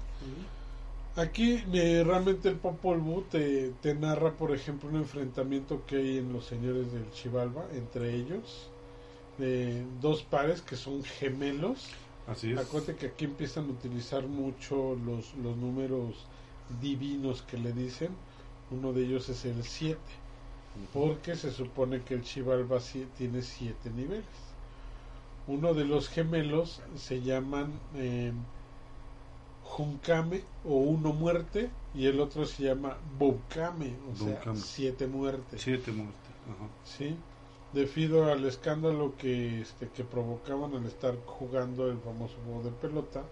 Aquí 1.17 1.63
eh, 1.73 2.03
realmente 2.05 2.49
el 2.49 2.57
Popol 2.57 2.99
Vuh 2.99 3.23
te, 3.31 3.71
te 3.81 3.95
narra, 3.95 4.33
por 4.33 4.53
ejemplo, 4.53 4.89
un 4.89 4.97
enfrentamiento 4.97 5.85
que 5.87 5.97
hay 5.97 6.19
en 6.19 6.33
los 6.33 6.45
señores 6.45 6.93
del 6.93 7.09
Chivalba, 7.13 7.67
entre 7.73 8.15
ellos, 8.15 8.69
de 9.39 9.85
dos 10.01 10.23
pares 10.23 10.61
que 10.61 10.77
son 10.77 11.05
gemelos. 11.05 11.89
Así 12.27 12.53
es. 12.53 12.59
Acuérdate 12.59 12.97
que 12.97 13.07
aquí 13.07 13.27
empiezan 13.27 13.67
a 13.67 13.69
utilizar 13.69 14.27
mucho 14.27 14.97
los, 15.05 15.35
los 15.35 15.57
números 15.57 16.27
divinos 16.81 17.43
que 17.43 17.59
le 17.59 17.73
dicen. 17.73 18.11
Uno 18.71 18.93
de 18.93 19.05
ellos 19.05 19.29
es 19.29 19.45
el 19.45 19.63
7, 19.63 19.99
porque 20.93 21.37
se 21.37 21.53
supone 21.53 22.03
que 22.03 22.15
el 22.15 22.23
Chivalba 22.23 22.81
tiene 23.17 23.43
7 23.43 23.91
niveles. 23.91 24.25
Uno 25.47 25.75
de 25.75 25.85
los 25.85 26.09
gemelos 26.09 26.81
se 26.97 27.21
llaman 27.21 27.73
eh, 27.97 28.33
Junkame 29.63 30.43
o 30.65 30.77
Uno 30.77 31.13
Muerte 31.13 31.71
y 31.95 32.07
el 32.07 32.21
otro 32.21 32.47
se 32.47 32.65
llama 32.65 32.97
Bukame, 33.19 33.95
o 34.13 34.17
sea, 34.17 34.55
siete 34.55 35.07
muertes. 35.07 35.61
Siete 35.61 35.93
muertes. 35.93 36.31
Ajá. 36.49 36.69
Sí, 36.85 37.17
debido 37.73 38.33
al 38.33 38.45
escándalo 38.45 39.15
que, 39.17 39.61
este, 39.61 39.89
que 39.89 40.05
provocaban 40.05 40.75
al 40.75 40.87
estar 40.87 41.15
jugando 41.27 41.91
el 41.91 41.99
famoso 41.99 42.35
juego 42.47 42.63
de 42.63 42.71
pelota. 42.71 43.23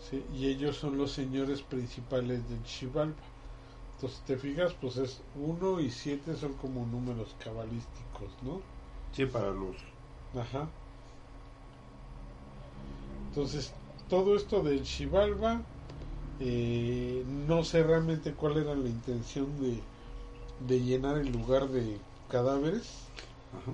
¿sí? 0.00 0.24
y 0.32 0.46
ellos 0.46 0.76
son 0.76 0.96
los 0.96 1.12
señores 1.12 1.62
principales 1.62 2.48
del 2.48 2.64
Xibalba. 2.64 3.14
Entonces, 3.96 4.20
te 4.26 4.36
fijas, 4.36 4.74
pues 4.74 4.96
es 4.96 5.20
1 5.34 5.80
y 5.80 5.90
7 5.90 6.36
son 6.36 6.52
como 6.54 6.86
números 6.86 7.34
cabalísticos, 7.42 8.30
¿no? 8.42 8.60
Sí, 9.12 9.26
para 9.26 9.50
los. 9.50 9.76
Ajá. 10.36 10.68
Entonces, 13.28 13.72
todo 14.08 14.36
esto 14.36 14.62
del 14.62 14.84
Xibalba, 14.84 15.62
eh, 16.40 17.24
no 17.26 17.64
sé 17.64 17.82
realmente 17.82 18.32
cuál 18.32 18.58
era 18.58 18.74
la 18.74 18.88
intención 18.88 19.46
de, 19.60 19.80
de 20.66 20.80
llenar 20.80 21.18
el 21.18 21.30
lugar 21.32 21.68
de 21.68 21.98
cadáveres, 22.30 22.88
Ajá. 23.52 23.72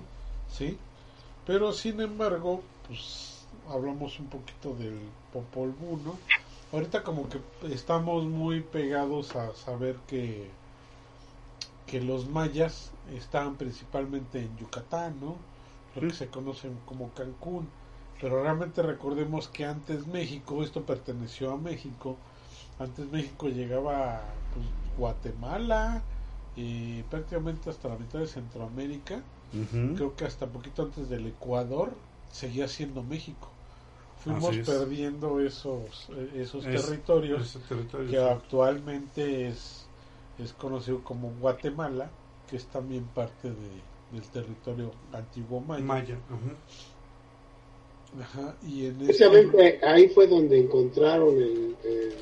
¿sí? 0.50 0.78
Pero 1.46 1.72
sin 1.72 2.00
embargo, 2.00 2.62
pues 2.86 3.46
hablamos 3.68 4.18
un 4.18 4.26
poquito 4.26 4.74
del 4.74 4.98
Popol 5.32 5.70
Vuh, 5.70 5.98
¿no? 5.98 6.18
Ahorita 6.72 7.02
como 7.04 7.28
que 7.28 7.40
estamos 7.70 8.24
muy 8.24 8.60
pegados 8.60 9.36
a 9.36 9.54
saber 9.54 9.96
que 10.06 10.50
que 11.86 12.00
los 12.00 12.28
mayas 12.28 12.90
estaban 13.12 13.56
principalmente 13.56 14.40
en 14.40 14.56
Yucatán, 14.56 15.14
¿no? 15.20 15.36
Lo 15.94 16.08
que 16.08 16.14
se 16.14 16.28
conocen 16.28 16.76
como 16.86 17.10
Cancún. 17.10 17.68
Pero 18.24 18.42
realmente 18.42 18.80
recordemos 18.80 19.48
que 19.48 19.66
antes 19.66 20.06
México, 20.06 20.64
esto 20.64 20.80
perteneció 20.80 21.52
a 21.52 21.58
México, 21.58 22.16
antes 22.78 23.12
México 23.12 23.48
llegaba 23.50 24.16
a 24.16 24.20
pues, 24.54 24.64
Guatemala 24.96 26.00
y 26.56 27.02
prácticamente 27.02 27.68
hasta 27.68 27.90
la 27.90 27.96
mitad 27.98 28.20
de 28.20 28.26
Centroamérica 28.26 29.20
creo 29.94 30.16
que 30.16 30.24
hasta 30.24 30.46
poquito 30.46 30.84
antes 30.84 31.10
del 31.10 31.26
Ecuador 31.26 31.92
seguía 32.32 32.66
siendo 32.66 33.02
México. 33.02 33.48
Fuimos 34.24 34.56
es. 34.56 34.66
perdiendo 34.66 35.38
esos 35.40 36.08
eh, 36.16 36.30
esos 36.36 36.64
Es- 36.64 36.80
territorios 36.86 37.58
territorio, 37.68 38.10
que 38.10 38.16
sí. 38.16 38.22
actualmente 38.24 39.48
es 39.48 39.84
es 40.38 40.54
conocido 40.54 41.04
como 41.04 41.28
Guatemala, 41.40 42.08
que 42.48 42.56
es 42.56 42.64
también 42.68 43.04
parte 43.04 43.50
de, 43.50 43.82
del 44.12 44.22
territorio 44.32 44.92
antiguo 45.12 45.60
maya. 45.60 45.84
Maya. 45.84 46.16
ujú. 46.30 46.54
Ajá, 48.20 48.54
y 48.66 48.86
en 48.86 48.98
Precisamente 48.98 49.80
ahí 49.84 50.08
fue 50.08 50.26
donde 50.26 50.60
encontraron 50.60 51.34
el, 51.34 51.76
el, 51.84 52.14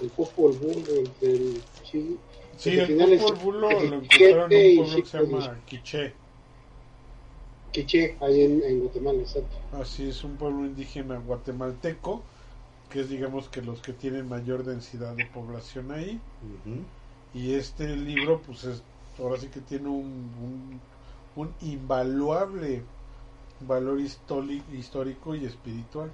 el 0.00 0.10
del, 0.58 1.10
del 1.20 1.62
Chi- 1.84 2.18
Sí, 2.58 2.70
el 2.70 3.18
Vuh 3.42 3.52
lo, 3.52 3.70
encontraron 3.70 4.52
en 4.52 4.78
un 4.78 4.86
pueblo 4.86 5.02
que 5.02 5.06
se 5.06 5.22
llama 5.24 5.58
Quiché. 5.66 6.12
Quiché, 7.72 8.16
ahí 8.20 8.42
en, 8.42 8.62
en 8.62 8.80
Guatemala, 8.80 9.18
exacto. 9.20 9.56
Así 9.80 10.08
es 10.08 10.22
un 10.22 10.36
pueblo 10.36 10.64
indígena 10.64 11.18
guatemalteco, 11.18 12.22
que 12.90 13.00
es 13.00 13.08
digamos 13.08 13.48
que 13.48 13.62
los 13.62 13.80
que 13.80 13.92
tienen 13.92 14.28
mayor 14.28 14.64
densidad 14.64 15.14
de 15.16 15.24
población 15.24 15.90
ahí. 15.90 16.20
Y 17.34 17.54
este 17.54 17.96
libro, 17.96 18.40
pues 18.46 18.62
es, 18.64 18.82
ahora 19.18 19.40
sí 19.40 19.48
que 19.48 19.60
tiene 19.60 19.88
un, 19.88 20.30
un, 20.40 20.80
un 21.34 21.52
invaluable 21.62 22.82
valor 23.60 24.00
histórico, 24.00 25.34
y 25.34 25.44
espiritual. 25.44 26.10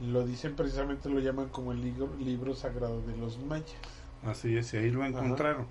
Lo 0.00 0.24
dicen 0.26 0.56
precisamente, 0.56 1.08
lo 1.08 1.20
llaman 1.20 1.48
como 1.48 1.72
el 1.72 1.80
libro, 1.80 2.10
libro 2.18 2.54
sagrado 2.54 3.00
de 3.02 3.16
los 3.16 3.38
mayas. 3.38 3.74
Así 4.24 4.56
es, 4.56 4.74
y 4.74 4.78
ahí 4.78 4.90
lo 4.90 5.04
encontraron. 5.04 5.66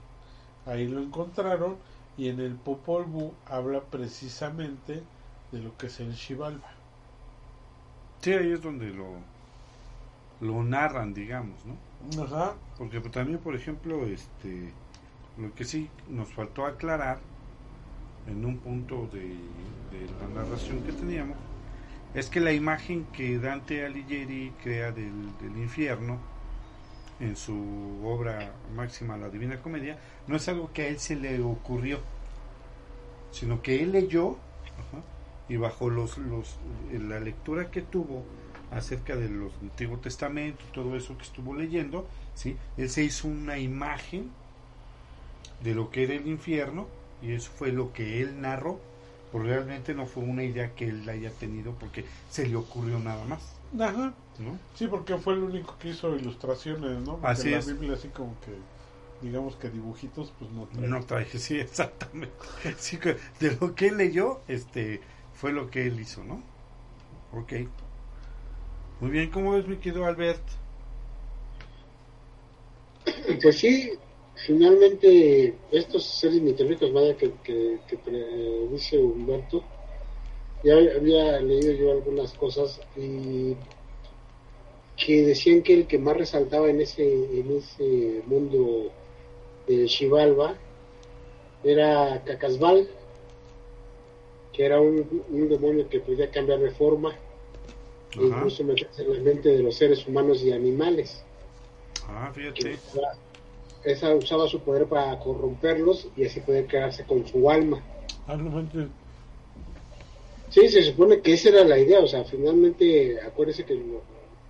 Ahí 0.66 0.88
lo 0.88 1.02
encontraron 1.02 1.76
y 2.18 2.30
en 2.30 2.40
el 2.40 2.56
Popol 2.56 3.06
Vuh 3.06 3.34
habla 3.46 3.82
precisamente 3.82 5.04
de 5.52 5.60
lo 5.60 5.76
que 5.78 5.88
es 5.88 6.00
el 6.00 6.16
Xibalba. 6.16 6.70
Sí, 8.22 8.32
ahí 8.34 8.52
es 8.52 8.62
donde 8.62 8.92
lo, 8.92 9.16
lo 10.40 10.64
narran, 10.64 11.14
digamos, 11.14 11.58
¿no? 11.66 12.24
Ajá. 12.24 12.54
Porque 12.78 13.00
también, 13.02 13.40
por 13.40 13.56
ejemplo, 13.56 14.06
este, 14.06 14.72
lo 15.38 15.54
que 15.54 15.66
sí 15.66 15.90
nos 16.10 16.32
faltó 16.34 16.66
aclarar 16.66 17.20
en 18.28 18.46
un 18.46 18.58
punto 18.58 19.10
de, 19.12 19.36
la 20.20 20.42
narración 20.42 20.82
que 20.84 20.92
teníamos 20.92 21.38
es 22.14 22.30
que 22.30 22.40
la 22.40 22.52
imagen 22.52 23.06
que 23.14 23.38
Dante 23.40 23.86
Alighieri 23.86 24.52
crea 24.62 24.92
del, 24.92 25.38
del 25.40 25.58
infierno 25.58 26.20
en 27.20 27.36
su 27.36 28.02
obra 28.04 28.54
máxima 28.76 29.18
La 29.18 29.30
Divina 29.30 29.62
Comedia 29.62 29.98
no 30.28 30.36
es 30.36 30.48
algo 30.48 30.72
que 30.74 30.84
a 30.84 30.88
él 30.88 31.00
se 31.00 31.16
le 31.16 31.42
ocurrió, 31.42 32.00
sino 33.32 33.62
que 33.62 33.82
él 33.82 33.92
leyó 33.92 34.38
y 35.50 35.58
bajo 35.58 35.90
los, 35.90 36.18
los 36.18 36.58
la 36.92 37.20
lectura 37.20 37.70
que 37.70 37.82
tuvo 37.82 38.24
acerca 38.72 39.16
de 39.16 39.30
los 39.30 39.54
Antiguo 39.62 39.98
Testamento, 39.98 40.64
todo 40.74 40.96
eso 40.96 41.18
que 41.18 41.24
estuvo 41.24 41.56
leyendo, 41.56 42.08
¿sí? 42.34 42.58
Él 42.78 42.90
se 42.90 43.04
hizo 43.04 43.28
una 43.28 43.60
imagen 43.60 44.32
de 45.64 45.76
lo 45.76 45.92
que 45.92 46.04
era 46.04 46.14
el 46.14 46.28
infierno 46.28 46.88
y 47.24 47.34
eso 47.34 47.52
fue 47.56 47.72
lo 47.72 47.94
que 47.94 48.22
él 48.22 48.42
narró, 48.42 48.80
pero 49.32 49.44
realmente 49.46 49.94
no 49.94 50.06
fue 50.06 50.24
una 50.24 50.44
idea 50.44 50.76
que 50.76 50.88
él 50.90 51.08
haya 51.10 51.32
tenido 51.32 51.74
porque 51.80 52.06
se 52.30 52.48
le 52.48 52.56
ocurrió 52.56 53.00
nada 53.00 53.24
más, 53.26 53.42
Ajá. 53.80 54.14
¿no? 54.38 54.60
Sí, 54.76 54.88
porque 54.88 55.18
fue 55.18 55.34
el 55.34 55.44
único 55.44 55.78
que 55.80 55.90
hizo 55.90 56.16
ilustraciones, 56.16 57.00
¿no? 57.02 57.18
Porque 57.18 57.28
Así 57.28 57.50
la 57.50 57.58
es. 57.58 57.68
Biblia 57.68 57.94
así 57.94 58.10
como 58.10 58.36
que, 58.42 58.54
digamos 59.26 59.56
que 59.56 59.70
dibujitos, 59.70 60.32
pues 60.40 60.52
no 60.52 60.68
trae. 60.68 60.88
No 60.88 61.04
traje, 61.06 61.40
sí, 61.40 61.60
exactamente. 61.60 62.36
Sí, 62.78 62.98
que 62.98 63.18
de 63.40 63.58
lo 63.60 63.76
que 63.76 63.88
él 63.88 63.98
leyó, 63.98 64.42
este, 64.48 65.02
fue 65.34 65.52
lo 65.54 65.70
que 65.70 65.88
él 65.88 66.00
hizo, 66.00 66.24
¿no? 66.24 66.42
Ok. 67.32 67.54
Muy 69.00 69.12
bien, 69.12 69.30
¿cómo 69.30 69.52
ves 69.52 69.68
mi 69.68 69.78
querido 69.78 70.06
Albert? 70.06 70.42
Pues 73.42 73.58
sí, 73.60 73.92
finalmente 74.36 75.56
estos 75.72 76.04
seres 76.06 76.42
mitológicos 76.42 76.92
vaya 76.94 77.16
que, 77.16 77.32
que, 77.44 77.98
dice 78.72 78.98
Humberto, 78.98 79.64
ya 80.64 80.74
había 80.74 81.40
leído 81.40 81.74
yo 81.74 81.92
algunas 81.92 82.34
cosas 82.34 82.80
y 82.96 83.56
que 84.96 85.24
decían 85.24 85.62
que 85.62 85.74
el 85.74 85.88
que 85.88 85.98
más 85.98 86.18
resaltaba 86.18 86.70
en 86.70 86.82
ese, 86.82 87.04
en 87.04 87.58
ese 87.58 88.22
mundo 88.26 88.92
de 89.68 89.88
Xibalba 89.88 90.56
era 91.64 92.22
Cacasbal, 92.24 92.88
que 94.52 94.66
era 94.66 94.80
un, 94.80 95.50
demonio 95.50 95.90
que 95.90 96.00
podía 96.00 96.30
cambiar 96.30 96.60
de 96.60 96.72
forma 96.72 97.16
e 98.16 98.24
incluso 98.24 98.64
meterse 98.64 99.02
en 99.02 99.14
la 99.14 99.20
mente 99.20 99.50
de 99.50 99.64
los 99.64 99.76
seres 99.76 100.06
humanos 100.08 100.44
y 100.44 100.52
animales. 100.52 101.24
Ah, 102.08 102.32
fíjate. 102.34 102.78
Esa 103.84 104.14
usaba 104.16 104.48
su 104.48 104.62
poder 104.62 104.86
para 104.86 105.20
corromperlos 105.20 106.08
y 106.16 106.26
así 106.26 106.40
poder 106.40 106.68
quedarse 106.68 107.04
con 107.04 107.28
su 107.28 107.50
alma. 107.50 107.82
Sí, 110.50 110.70
se 110.70 110.84
supone 110.84 111.20
que 111.22 111.34
esa 111.34 111.50
era 111.50 111.64
la 111.64 111.80
idea, 111.80 112.00
o 112.00 112.08
sea, 112.08 112.24
finalmente, 112.24 113.20
acuérdese 113.22 113.66
que 113.66 113.82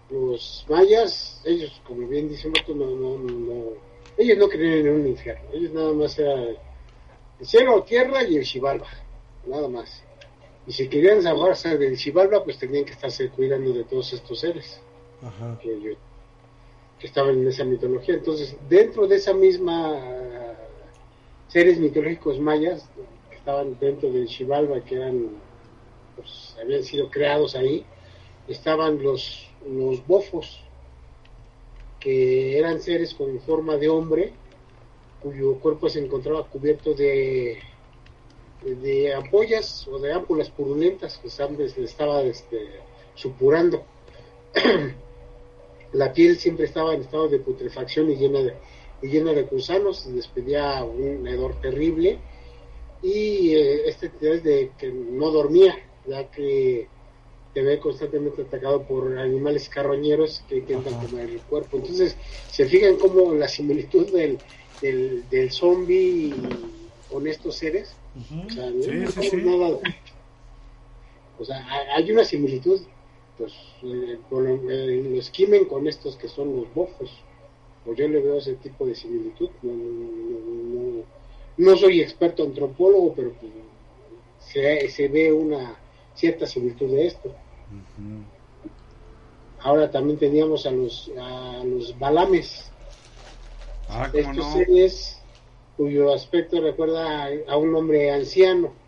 los 0.09 0.65
mayas, 0.69 1.41
ellos, 1.45 1.81
como 1.87 2.07
bien 2.07 2.27
dice 2.27 2.49
Marto, 2.49 2.75
no, 2.75 2.87
no, 2.87 3.17
no, 3.17 3.63
ellos 4.17 4.37
no 4.37 4.49
creían 4.49 4.85
en 4.85 4.93
un 4.93 5.07
infierno, 5.07 5.49
ellos 5.53 5.71
nada 5.71 5.93
más 5.93 6.19
era 6.19 6.33
el 6.33 6.57
cielo, 7.41 7.83
tierra 7.83 8.23
y 8.23 8.35
el 8.35 8.45
Xibalba, 8.45 8.87
nada 9.47 9.69
más. 9.69 10.03
Y 10.67 10.73
si 10.73 10.87
querían 10.89 11.23
salvarse 11.23 11.77
del 11.77 11.97
Xibalba, 11.97 12.43
pues 12.43 12.57
tenían 12.57 12.85
que 12.85 12.91
estarse 12.91 13.29
cuidando 13.29 13.73
de 13.73 13.85
todos 13.85 14.11
estos 14.13 14.39
seres. 14.39 14.79
Ajá. 15.21 15.57
Que, 15.61 15.97
estaban 17.07 17.37
en 17.39 17.47
esa 17.47 17.63
mitología. 17.63 18.15
Entonces, 18.15 18.55
dentro 18.69 19.07
de 19.07 19.17
esa 19.17 19.33
misma 19.33 20.23
seres 21.53 21.77
mitológicos 21.77 22.39
mayas 22.39 22.89
que 23.29 23.35
estaban 23.35 23.77
dentro 23.79 24.11
del 24.11 24.27
Xibalba, 24.27 24.83
que 24.83 24.95
eran, 24.95 25.29
pues, 26.15 26.57
habían 26.59 26.83
sido 26.83 27.11
creados 27.11 27.55
ahí, 27.55 27.85
estaban 28.47 29.03
los, 29.03 29.47
los 29.69 30.05
bofos, 30.07 30.61
que 31.99 32.57
eran 32.57 32.81
seres 32.81 33.13
con 33.13 33.39
forma 33.41 33.77
de 33.77 33.87
hombre, 33.87 34.33
cuyo 35.21 35.59
cuerpo 35.59 35.89
se 35.89 36.03
encontraba 36.03 36.47
cubierto 36.47 36.95
de, 36.95 37.59
de 38.63 39.13
ampollas 39.13 39.87
o 39.87 39.99
de 39.99 40.11
ámpulas 40.11 40.49
purulentas 40.49 41.19
que 41.19 41.29
se 41.29 41.83
estaba 41.83 42.23
este, 42.23 42.79
supurando. 43.13 43.83
la 45.93 46.11
piel 46.11 46.37
siempre 46.37 46.65
estaba 46.65 46.93
en 46.93 47.01
estado 47.01 47.27
de 47.29 47.39
putrefacción 47.39 48.11
y 48.11 48.15
llena 48.15 48.39
de, 48.41 48.53
y 49.01 49.07
llena 49.07 49.33
de 49.33 49.43
gusanos, 49.43 50.13
despedía 50.13 50.83
un 50.83 51.27
hedor 51.27 51.59
terrible 51.61 52.19
y 53.01 53.53
eh, 53.53 53.87
este 53.87 54.11
es 54.21 54.43
de 54.43 54.71
que 54.77 54.87
no 54.91 55.29
dormía, 55.29 55.75
ya 56.07 56.29
que 56.31 56.87
se 57.53 57.61
ve 57.61 57.79
constantemente 57.79 58.41
atacado 58.41 58.83
por 58.83 59.17
animales 59.17 59.69
carroñeros 59.69 60.43
que 60.49 60.57
intentan 60.57 60.95
comer 61.05 61.29
el 61.29 61.41
cuerpo. 61.41 61.77
Entonces, 61.77 62.17
se 62.49 62.65
fijan 62.65 62.95
cómo 62.95 63.33
la 63.33 63.47
similitud 63.47 64.11
del, 64.11 64.39
del, 64.81 65.29
del 65.29 65.51
zombie 65.51 66.33
con 67.11 67.27
estos 67.27 67.55
seres. 67.55 67.95
O 68.47 68.49
sea, 68.49 68.71
o 71.37 71.45
sea, 71.45 71.67
hay 71.95 72.11
una 72.11 72.23
similitud 72.23 72.81
pues 73.37 73.53
eh, 73.83 74.19
eh, 74.31 75.09
los 75.15 75.29
quimen 75.29 75.65
con 75.65 75.87
estos 75.87 76.15
que 76.15 76.27
son 76.27 76.55
los 76.55 76.73
bofos. 76.73 77.11
Pues 77.85 77.97
yo 77.97 78.07
le 78.07 78.21
veo 78.21 78.37
ese 78.37 78.55
tipo 78.55 78.85
de 78.85 78.95
similitud. 78.95 79.49
No, 81.57 81.75
soy 81.75 82.01
experto 82.01 82.43
antropólogo, 82.43 83.13
pero 83.13 83.33
pues, 83.33 83.51
se, 84.39 84.89
se, 84.89 85.07
ve 85.09 85.33
una 85.33 85.75
cierta 86.15 86.45
similitud 86.47 86.89
de 86.89 87.07
esto. 87.07 87.35
Ahora 89.59 89.91
también 89.91 90.17
teníamos 90.17 90.65
a 90.65 90.71
los, 90.71 91.11
a 91.19 91.63
los 91.65 91.97
balames. 91.99 92.71
Ah, 93.89 94.09
estos 94.13 94.53
seres 94.53 95.19
cuyo 95.75 96.13
aspecto 96.13 96.61
recuerda 96.61 97.27
a 97.47 97.57
un 97.57 97.75
hombre 97.75 98.11
anciano 98.11 98.82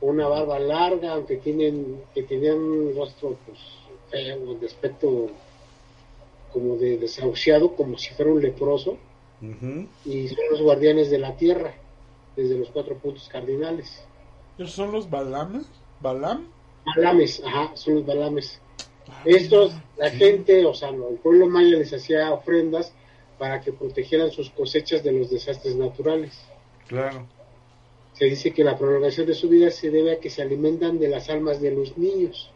una 0.00 0.28
barba 0.28 0.58
larga, 0.58 1.12
aunque 1.12 1.36
tienen, 1.36 2.02
que 2.14 2.22
tenían 2.22 2.58
un 2.58 2.94
rostro 2.94 3.36
pues 3.46 3.58
feo, 4.10 4.54
de 4.54 4.66
aspecto 4.66 5.28
como 6.52 6.76
de 6.76 6.98
desahuciado, 6.98 7.74
como 7.74 7.98
si 7.98 8.10
fuera 8.14 8.32
un 8.32 8.42
leproso, 8.42 8.96
y 10.04 10.28
son 10.28 10.44
los 10.50 10.62
guardianes 10.62 11.10
de 11.10 11.18
la 11.18 11.36
tierra, 11.36 11.74
desde 12.34 12.58
los 12.58 12.70
cuatro 12.70 12.96
puntos 12.96 13.28
cardinales. 13.28 14.02
¿Esos 14.58 14.72
son 14.72 14.92
los 14.92 15.08
balames? 15.10 15.66
¿Balam? 16.00 16.48
Balames, 16.96 17.42
ajá, 17.44 17.72
son 17.74 17.96
los 17.96 18.06
balames. 18.06 18.60
Ah, 19.08 19.22
Estos, 19.24 19.74
la 19.98 20.10
gente, 20.10 20.64
o 20.64 20.74
sea, 20.74 20.88
el 20.88 21.18
pueblo 21.22 21.46
maya 21.46 21.76
les 21.76 21.92
hacía 21.92 22.32
ofrendas 22.32 22.92
para 23.38 23.60
que 23.60 23.72
protegieran 23.72 24.30
sus 24.30 24.50
cosechas 24.50 25.02
de 25.04 25.12
los 25.12 25.30
desastres 25.30 25.76
naturales. 25.76 26.32
Claro 26.86 27.26
se 28.18 28.24
dice 28.24 28.52
que 28.52 28.64
la 28.64 28.78
prolongación 28.78 29.26
de 29.26 29.34
su 29.34 29.48
vida 29.48 29.70
se 29.70 29.90
debe 29.90 30.12
a 30.12 30.20
que 30.20 30.30
se 30.30 30.42
alimentan 30.42 30.98
de 30.98 31.08
las 31.08 31.28
almas 31.28 31.60
de 31.60 31.70
los 31.70 31.98
niños. 31.98 32.50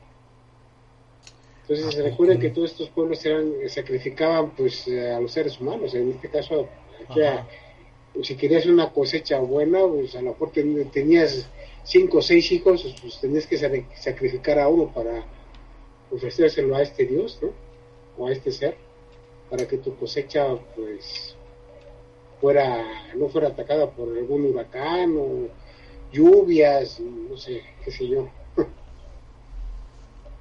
Entonces 1.62 1.94
se 1.94 2.02
recuerda 2.02 2.38
que 2.38 2.50
todos 2.50 2.72
estos 2.72 2.88
pueblos 2.88 3.24
eran, 3.24 3.52
sacrificaban 3.68 4.50
pues 4.56 4.88
a 4.88 5.20
los 5.20 5.32
seres 5.32 5.60
humanos, 5.60 5.94
en 5.94 6.10
este 6.10 6.28
caso, 6.28 6.68
si 8.22 8.36
querías 8.36 8.66
una 8.66 8.90
cosecha 8.90 9.38
buena, 9.38 9.86
pues 9.86 10.16
a 10.16 10.22
lo 10.22 10.30
mejor 10.30 10.50
tenías 10.50 11.48
cinco 11.84 12.18
o 12.18 12.22
seis 12.22 12.50
hijos, 12.50 12.96
pues 13.00 13.20
tenías 13.20 13.46
que 13.46 13.56
sacrificar 13.96 14.58
a 14.58 14.68
uno 14.68 14.92
para 14.92 15.24
ofrecérselo 16.10 16.74
a 16.74 16.82
este 16.82 17.04
Dios, 17.04 17.38
¿no? 17.40 17.50
O 18.18 18.26
a 18.26 18.32
este 18.32 18.50
ser, 18.50 18.76
para 19.48 19.68
que 19.68 19.76
tu 19.76 19.94
cosecha 19.94 20.56
pues 20.74 21.36
fuera 22.40 22.84
no 23.16 23.28
fuera 23.28 23.48
atacada 23.48 23.90
por 23.90 24.16
algún 24.16 24.46
huracán 24.46 25.14
o 25.18 25.48
lluvias, 26.12 27.00
no 27.00 27.36
sé, 27.36 27.62
qué 27.84 27.90
sé 27.90 28.08
yo. 28.08 28.28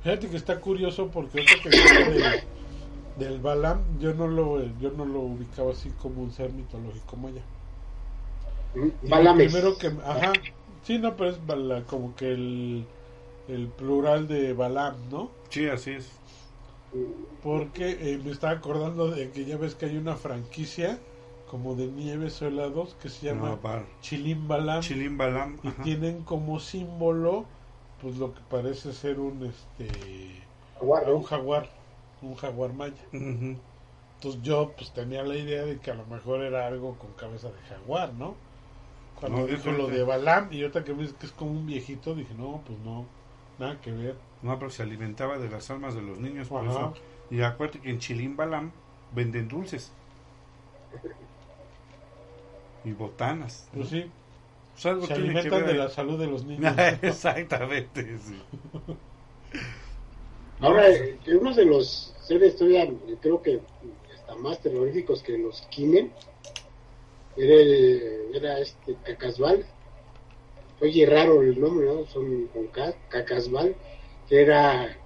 Fíjate 0.03 0.27
que 0.27 0.37
está 0.37 0.59
curioso 0.59 1.09
porque 1.11 1.41
otro 1.41 1.69
que 1.69 2.43
del 3.17 3.39
Balam, 3.39 3.81
yo 3.99 4.13
no 4.13 4.27
lo 4.27 4.63
yo 4.79 4.91
no 4.91 5.05
lo 5.05 5.19
ubicaba 5.19 5.71
así 5.71 5.89
como 6.01 6.21
un 6.21 6.31
ser 6.31 6.51
mitológico 6.53 7.17
maya. 7.17 7.41
Balames. 9.03 9.51
Primero 9.51 9.77
que 9.77 9.87
ajá, 9.87 10.31
sí, 10.83 10.99
no, 10.99 11.17
pero 11.17 11.31
es 11.31 11.83
como 11.85 12.15
que 12.15 12.31
el 12.31 12.85
el 13.49 13.67
plural 13.67 14.27
de 14.27 14.53
Balam, 14.53 14.95
¿no? 15.09 15.31
Sí, 15.49 15.67
así 15.67 15.91
es. 15.91 16.09
Porque 17.43 17.97
eh, 17.99 18.19
me 18.23 18.31
estaba 18.31 18.53
acordando 18.53 19.09
de 19.09 19.29
que 19.31 19.45
ya 19.45 19.57
ves 19.57 19.75
que 19.75 19.87
hay 19.87 19.97
una 19.97 20.15
franquicia 20.15 20.97
como 21.49 21.75
de 21.75 21.87
nieves 21.87 22.41
o 22.41 22.47
helados 22.47 22.95
que 23.01 23.09
se 23.09 23.27
llama 23.27 23.57
Chilimbalam. 24.01 24.81
Chilimbalam. 24.81 25.57
Y 25.63 25.69
tienen 25.83 26.23
como 26.23 26.59
símbolo 26.59 27.45
pues 28.01 28.17
lo 28.17 28.33
que 28.33 28.41
parece 28.49 28.93
ser 28.93 29.19
un 29.19 29.43
este 29.45 29.89
un 30.81 31.23
jaguar, 31.23 31.69
un 32.21 32.35
jaguar 32.35 32.73
maya. 32.73 32.95
Entonces 33.11 34.41
yo 34.41 34.71
pues 34.77 34.93
tenía 34.93 35.23
la 35.23 35.35
idea 35.35 35.63
de 35.63 35.79
que 35.79 35.91
a 35.91 35.95
lo 35.95 36.05
mejor 36.05 36.41
era 36.41 36.67
algo 36.67 36.97
con 36.97 37.11
cabeza 37.13 37.49
de 37.49 37.59
jaguar, 37.67 38.13
¿no? 38.13 38.35
Cuando 39.19 39.45
dijo 39.47 39.71
lo 39.71 39.87
de 39.87 40.03
Balam 40.03 40.47
y 40.53 40.63
otra 40.63 40.83
que 40.83 40.93
me 40.93 41.01
dice 41.01 41.15
que 41.19 41.25
es 41.25 41.33
como 41.33 41.51
un 41.51 41.65
viejito, 41.65 42.15
dije, 42.15 42.33
no, 42.37 42.61
pues 42.65 42.79
no, 42.79 43.05
nada 43.57 43.81
que 43.81 43.91
ver. 43.91 44.15
No, 44.41 44.57
pero 44.57 44.71
se 44.71 44.83
alimentaba 44.83 45.37
de 45.37 45.49
las 45.49 45.69
almas 45.69 45.93
de 45.93 46.01
los 46.01 46.19
niños, 46.19 46.47
por 46.47 46.65
eso. 46.65 46.93
Y 47.29 47.41
acuérdate 47.41 47.81
que 47.81 47.89
en 47.89 47.99
Chilimbalam 47.99 48.71
venden 49.13 49.49
dulces 49.49 49.91
y 52.83 52.91
botanas. 52.91 53.67
Pues 53.73 53.89
sí. 53.89 54.05
se 54.75 54.89
alimentan 54.89 55.65
de 55.65 55.73
la 55.73 55.89
salud 55.89 56.19
de 56.19 56.27
los 56.27 56.45
niños. 56.45 56.73
Exactamente, 57.01 58.17
Ahora, 60.61 60.87
uno 61.39 61.53
de 61.53 61.65
los 61.65 62.13
seres 62.21 62.57
todavía, 62.57 62.91
creo 63.21 63.41
que 63.41 63.61
hasta 64.13 64.35
más 64.35 64.59
terroríficos 64.59 65.23
que 65.23 65.37
los 65.37 65.61
Kimen, 65.69 66.11
era, 67.37 67.55
era 68.33 68.59
este 68.59 68.95
Cacasbal. 69.03 69.65
Oye, 70.81 71.05
raro 71.05 71.41
el 71.41 71.59
nombre, 71.59 71.87
¿no? 71.87 72.05
Son 72.07 72.47
con 72.47 72.67
Cacasbal, 72.67 73.73
que 74.27 74.41
era 74.41 74.97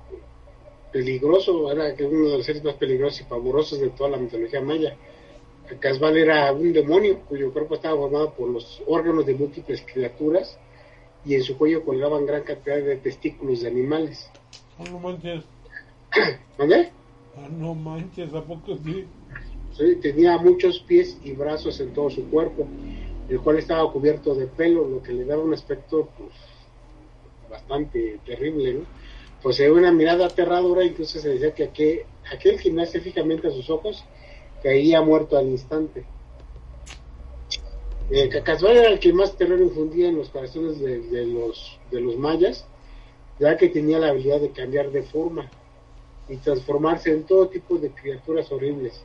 peligroso, 0.91 1.71
era 1.71 1.93
uno 2.07 2.29
de 2.29 2.37
los 2.37 2.45
seres 2.45 2.63
más 2.63 2.75
peligrosos 2.75 3.21
y 3.21 3.23
pavorosos 3.25 3.79
de 3.79 3.89
toda 3.91 4.09
la 4.09 4.17
mitología 4.17 4.61
maya 4.61 4.97
Casval 5.79 6.17
era 6.17 6.51
un 6.51 6.73
demonio 6.73 7.21
cuyo 7.21 7.51
cuerpo 7.51 7.75
estaba 7.75 7.97
formado 7.97 8.33
por 8.33 8.49
los 8.49 8.81
órganos 8.87 9.25
de 9.25 9.33
múltiples 9.33 9.81
criaturas 9.81 10.57
y 11.25 11.35
en 11.35 11.43
su 11.43 11.57
cuello 11.57 11.83
colgaban 11.85 12.25
gran 12.25 12.43
cantidad 12.43 12.77
de 12.77 12.97
testículos 12.97 13.61
de 13.61 13.69
animales. 13.69 14.29
Ah, 14.77 14.83
no 14.91 14.99
manches. 14.99 15.43
¿Dónde? 16.57 16.91
Ah, 17.37 17.47
no 17.49 17.73
manches, 17.73 18.33
¿a 18.33 18.43
poco 18.43 18.77
sí? 18.83 19.05
Sí, 19.77 19.95
tenía 20.01 20.37
muchos 20.37 20.79
pies 20.79 21.17
y 21.23 21.31
brazos 21.31 21.79
en 21.79 21.93
todo 21.93 22.09
su 22.09 22.29
cuerpo, 22.29 22.67
el 23.27 23.39
cual 23.39 23.57
estaba 23.57 23.91
cubierto 23.91 24.35
de 24.35 24.45
pelo, 24.45 24.87
lo 24.87 25.01
que 25.01 25.13
le 25.13 25.25
daba 25.25 25.43
un 25.43 25.53
aspecto 25.53 26.09
pues, 26.17 26.29
bastante 27.49 28.19
terrible, 28.25 28.73
¿no? 28.73 28.85
Pues 29.41 29.59
era 29.59 29.73
una 29.73 29.91
mirada 29.91 30.27
aterradora, 30.27 30.83
incluso 30.83 31.19
se 31.19 31.29
decía 31.29 31.53
que 31.53 31.63
aquel, 31.63 32.01
aquel 32.31 32.61
que 32.61 32.71
nace 32.71 33.01
fijamente 33.01 33.47
a 33.47 33.51
sus 33.51 33.69
ojos 33.69 34.05
caería 34.63 35.01
muerto 35.01 35.37
al 35.37 35.49
instante. 35.49 36.05
Eh, 38.09 38.29
era 38.31 38.87
el 38.87 38.99
que 38.99 39.13
más 39.13 39.35
terror 39.37 39.59
infundía 39.59 40.09
en 40.09 40.17
los 40.17 40.29
corazones 40.29 40.79
de, 40.79 40.99
de 41.01 41.25
los, 41.25 41.79
de 41.91 42.01
los 42.01 42.17
mayas, 42.17 42.65
ya 43.39 43.57
que 43.57 43.69
tenía 43.69 43.99
la 43.99 44.09
habilidad 44.09 44.39
de 44.39 44.51
cambiar 44.51 44.91
de 44.91 45.03
forma 45.03 45.49
y 46.29 46.37
transformarse 46.37 47.11
en 47.11 47.23
todo 47.23 47.47
tipo 47.49 47.77
de 47.77 47.91
criaturas 47.91 48.51
horribles. 48.51 49.03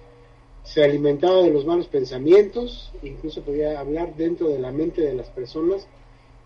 Se 0.62 0.85
alimentaba 0.85 1.42
de 1.42 1.51
los 1.51 1.64
malos 1.64 1.87
pensamientos, 1.88 2.92
incluso 3.03 3.42
podía 3.42 3.81
hablar 3.81 4.14
dentro 4.16 4.49
de 4.49 4.59
la 4.59 4.71
mente 4.71 5.01
de 5.01 5.14
las 5.14 5.31
personas, 5.31 5.88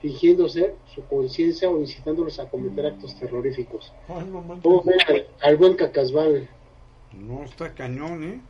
fingiendo 0.01 0.49
ser 0.49 0.77
su 0.95 1.03
conciencia 1.07 1.69
o 1.71 1.81
incitándolos 1.81 2.39
a 2.39 2.49
cometer 2.49 2.87
actos 2.87 3.19
terroríficos. 3.19 3.93
Ay, 4.09 4.27
no 4.31 4.41
manches. 4.43 4.63
¿Cómo 4.63 4.83
ven 4.85 4.99
al, 5.09 5.27
al 5.43 5.57
buen 5.57 5.75
Cacasbal? 5.75 6.49
No, 7.13 7.43
está 7.43 7.75
cañón, 7.75 8.25
¿eh? 8.25 8.41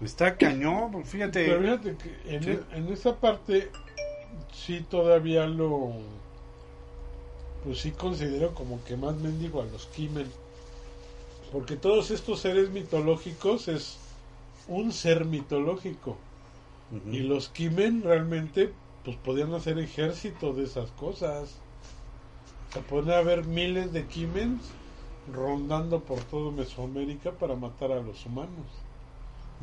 Está 0.00 0.36
cañón, 0.36 0.90
pues 0.92 1.08
fíjate. 1.08 1.44
Pero 1.46 1.60
fíjate 1.60 1.96
que 1.96 2.34
en, 2.36 2.42
Sí. 2.42 2.50
e- 2.50 2.76
en 2.76 2.92
esa 2.92 3.16
parte 3.16 3.70
sí 4.52 4.80
todavía 4.88 5.46
lo 5.46 5.92
pues 7.64 7.78
sí 7.80 7.92
considero 7.92 8.54
como 8.54 8.82
que 8.84 8.96
más 8.96 9.14
mendigo 9.16 9.62
a 9.62 9.66
los 9.66 9.86
Kimen 9.86 10.26
porque 11.52 11.76
todos 11.76 12.10
estos 12.10 12.40
seres 12.40 12.70
mitológicos 12.70 13.68
es 13.68 13.98
un 14.68 14.90
ser 14.92 15.24
mitológico. 15.26 16.16
Y 17.10 17.20
los 17.20 17.48
Kimen 17.48 18.02
realmente 18.02 18.72
pues 19.04 19.16
podían 19.18 19.52
hacer 19.54 19.78
ejército 19.78 20.52
de 20.52 20.64
esas 20.64 20.90
cosas. 20.92 21.56
O 22.68 22.72
sea, 22.72 22.82
pueden 22.82 23.10
haber 23.12 23.44
miles 23.44 23.92
de 23.92 24.06
Kimens 24.06 24.62
rondando 25.32 26.00
por 26.00 26.18
todo 26.20 26.52
Mesoamérica 26.52 27.32
para 27.32 27.54
matar 27.54 27.92
a 27.92 28.00
los 28.00 28.24
humanos 28.26 28.66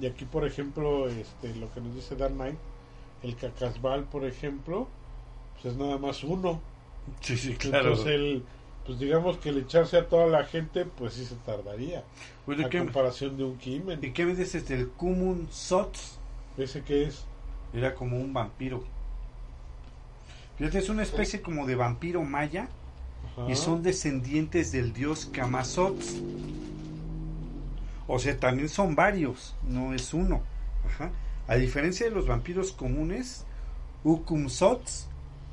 y 0.01 0.05
aquí 0.07 0.25
por 0.25 0.45
ejemplo 0.45 1.07
este 1.09 1.55
lo 1.55 1.71
que 1.73 1.81
nos 1.81 1.95
dice 1.95 2.15
Dan 2.15 2.37
el 3.23 3.35
Cacasbal 3.35 4.05
por 4.05 4.25
ejemplo 4.25 4.87
pues 5.61 5.73
es 5.73 5.79
nada 5.79 5.97
más 5.97 6.23
uno 6.23 6.59
Sí, 7.21 7.37
sí, 7.37 7.53
claro. 7.55 7.89
entonces 7.89 8.07
el 8.13 8.43
pues 8.85 8.99
digamos 8.99 9.37
que 9.37 9.49
el 9.49 9.57
echarse 9.59 9.97
a 9.97 10.07
toda 10.07 10.27
la 10.27 10.45
gente 10.45 10.85
pues 10.85 11.13
sí 11.13 11.25
se 11.25 11.35
tardaría 11.35 12.03
Bueno, 12.45 12.65
a 12.65 12.69
¿qué, 12.69 12.79
comparación 12.79 13.37
de 13.37 13.43
un 13.43 13.57
Kimen 13.57 13.99
¿Y 14.03 14.11
qué 14.11 14.25
me 14.25 14.35
dices 14.35 14.67
del 14.67 14.87
Kumun 14.89 15.47
Sots? 15.51 16.17
ese 16.57 16.81
que 16.83 17.03
es 17.03 17.25
Era 17.73 17.93
como 17.95 18.17
un 18.17 18.33
vampiro. 18.33 18.83
Fíjate, 20.57 20.79
es 20.79 20.89
una 20.89 21.03
especie 21.03 21.41
como 21.41 21.65
de 21.65 21.75
vampiro 21.75 22.21
maya 22.23 22.67
Ajá. 23.37 23.49
y 23.49 23.55
son 23.55 23.81
descendientes 23.83 24.71
del 24.71 24.91
dios 24.93 25.25
Kamazots. 25.31 26.15
O 28.11 28.17
sea, 28.17 28.35
también 28.37 28.69
son 28.69 28.95
varios, 28.95 29.55
no 29.67 29.93
es 29.93 30.15
uno. 30.15 30.41
Ajá. 30.83 31.11
A 31.47 31.55
diferencia 31.57 32.07
de 32.07 32.11
los 32.11 32.25
vampiros 32.25 32.71
comunes, 32.71 33.45
Ukumsots 34.03 35.07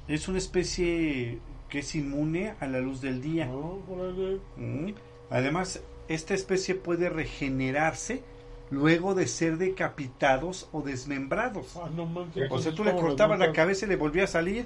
es 0.09 0.27
una 0.27 0.39
especie 0.39 1.39
que 1.69 1.81
es 1.81 1.95
inmune 1.95 2.55
a 2.59 2.67
la 2.67 2.81
luz 2.81 3.03
del 3.03 3.21
día. 3.21 3.51
Órale. 3.53 4.41
Mm. 4.57 4.93
Además, 5.29 5.83
esta 6.09 6.33
especie 6.33 6.75
puede 6.75 7.11
regenerarse 7.11 8.23
luego 8.71 9.15
de 9.15 9.27
ser 9.27 9.59
decapitados 9.59 10.71
o 10.73 10.81
desmembrados. 10.81 11.77
Ah, 11.77 11.91
no 11.95 12.07
manches. 12.07 12.51
O 12.51 12.59
sea, 12.59 12.71
entonces, 12.71 12.75
tú 12.75 12.85
le 12.85 12.93
¿cómo 12.93 13.03
los 13.03 13.11
cortabas 13.11 13.39
la 13.39 13.53
cabeza 13.53 13.85
y 13.85 13.91
le 13.91 13.97
volvía 13.97 14.25
a 14.25 14.29
salir. 14.29 14.65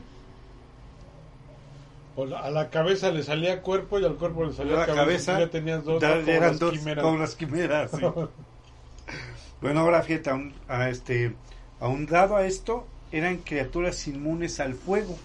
O 2.16 2.26
la- 2.26 2.40
a 2.40 2.50
la 2.50 2.70
cabeza 2.70 3.10
le 3.10 3.22
salía 3.22 3.62
cuerpo 3.62 3.98
y 3.98 4.04
al 4.04 4.16
cuerpo 4.16 4.44
le 4.44 4.52
salía 4.52 4.76
la 4.76 4.86
cabeza, 4.86 5.38
Ya 5.38 5.50
tenías 5.50 5.84
dos, 5.84 6.02
ya 6.02 6.16
¿no? 6.16 6.20
como 6.22 6.32
eran 6.32 6.58
dos 6.58 6.72
quimeras. 6.78 7.04
como 7.04 7.18
las 7.18 7.34
quimeras. 7.36 7.90
sí. 7.92 7.98
bueno, 9.60 9.80
ahora 9.80 10.02
fíjate, 10.02 10.30
a 10.30 10.34
un, 10.34 10.54
a 10.68 10.88
este, 10.90 11.34
a 11.80 12.42
esto, 12.44 12.86
eran 13.12 13.38
criaturas 13.38 14.06
inmunes 14.08 14.60
al 14.60 14.74
fuego, 14.74 15.16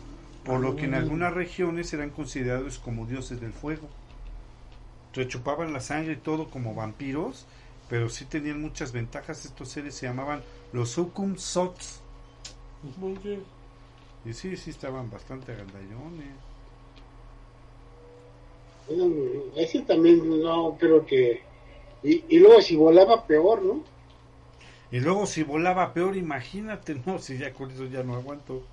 por 0.43 0.59
lo 0.59 0.75
que 0.75 0.85
en 0.85 0.91
Mm. 0.91 0.95
algunas 0.95 1.33
regiones 1.33 1.91
eran 1.93 2.09
considerados 2.11 2.77
como 2.79 3.05
dioses 3.05 3.41
del 3.41 3.51
fuego. 3.53 3.87
Entonces 5.07 5.31
chupaban 5.31 5.73
la 5.73 5.79
sangre 5.79 6.13
y 6.13 6.17
todo 6.17 6.49
como 6.49 6.75
vampiros, 6.75 7.45
pero 7.89 8.09
sí 8.09 8.25
tenían 8.25 8.61
muchas 8.61 8.91
ventajas. 8.91 9.45
Estos 9.45 9.69
seres 9.69 9.95
se 9.95 10.05
llamaban 10.07 10.41
los 10.73 10.97
Ukum 10.97 11.37
Sots. 11.37 12.01
Y 14.25 14.33
sí, 14.33 14.57
sí 14.57 14.69
estaban 14.71 15.09
bastante 15.09 15.51
agandallones. 15.53 16.27
Ese 19.55 19.81
también 19.81 20.41
no 20.41 20.77
creo 20.79 21.05
que... 21.05 21.41
Y, 22.03 22.23
y 22.29 22.39
luego 22.39 22.61
si 22.61 22.75
volaba 22.75 23.25
peor, 23.25 23.61
¿no? 23.63 23.83
Y 24.91 24.99
luego 24.99 25.25
si 25.25 25.43
volaba 25.43 25.93
peor, 25.93 26.15
imagínate, 26.15 26.95
no, 27.05 27.17
si 27.19 27.37
ya 27.37 27.51
con 27.53 27.71
eso 27.71 27.85
ya 27.85 28.03
no 28.03 28.15
aguanto. 28.15 28.63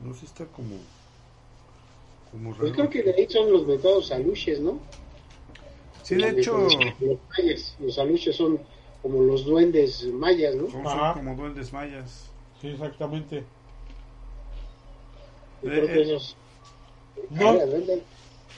No 0.00 0.14
sé, 0.14 0.26
está 0.26 0.44
como... 0.46 0.76
Como 2.30 2.54
Pues 2.54 2.72
raro. 2.72 2.72
creo 2.72 2.90
que 2.90 3.02
de 3.02 3.14
ahí 3.14 3.26
son 3.30 3.50
los 3.52 3.66
metados 3.66 4.10
aluches, 4.12 4.60
¿no? 4.60 4.78
Sí, 6.02 6.16
de 6.16 6.28
hecho, 6.30 6.58
Los, 6.58 6.76
mayas, 7.38 7.76
los 7.80 7.98
aluches 7.98 8.36
son 8.36 8.60
como 9.00 9.22
los 9.22 9.44
duendes 9.44 10.04
mayas, 10.12 10.54
¿no? 10.54 10.68
son, 10.70 11.12
como 11.14 11.34
duendes 11.34 11.72
mayas. 11.72 12.30
Sí, 12.60 12.68
exactamente. 12.68 13.44
Yo 15.62 15.70
Eh, 15.70 15.72
creo 15.80 15.86
que 15.86 16.00
eh. 16.00 16.02
esos... 16.02 16.36
No. 17.30 17.58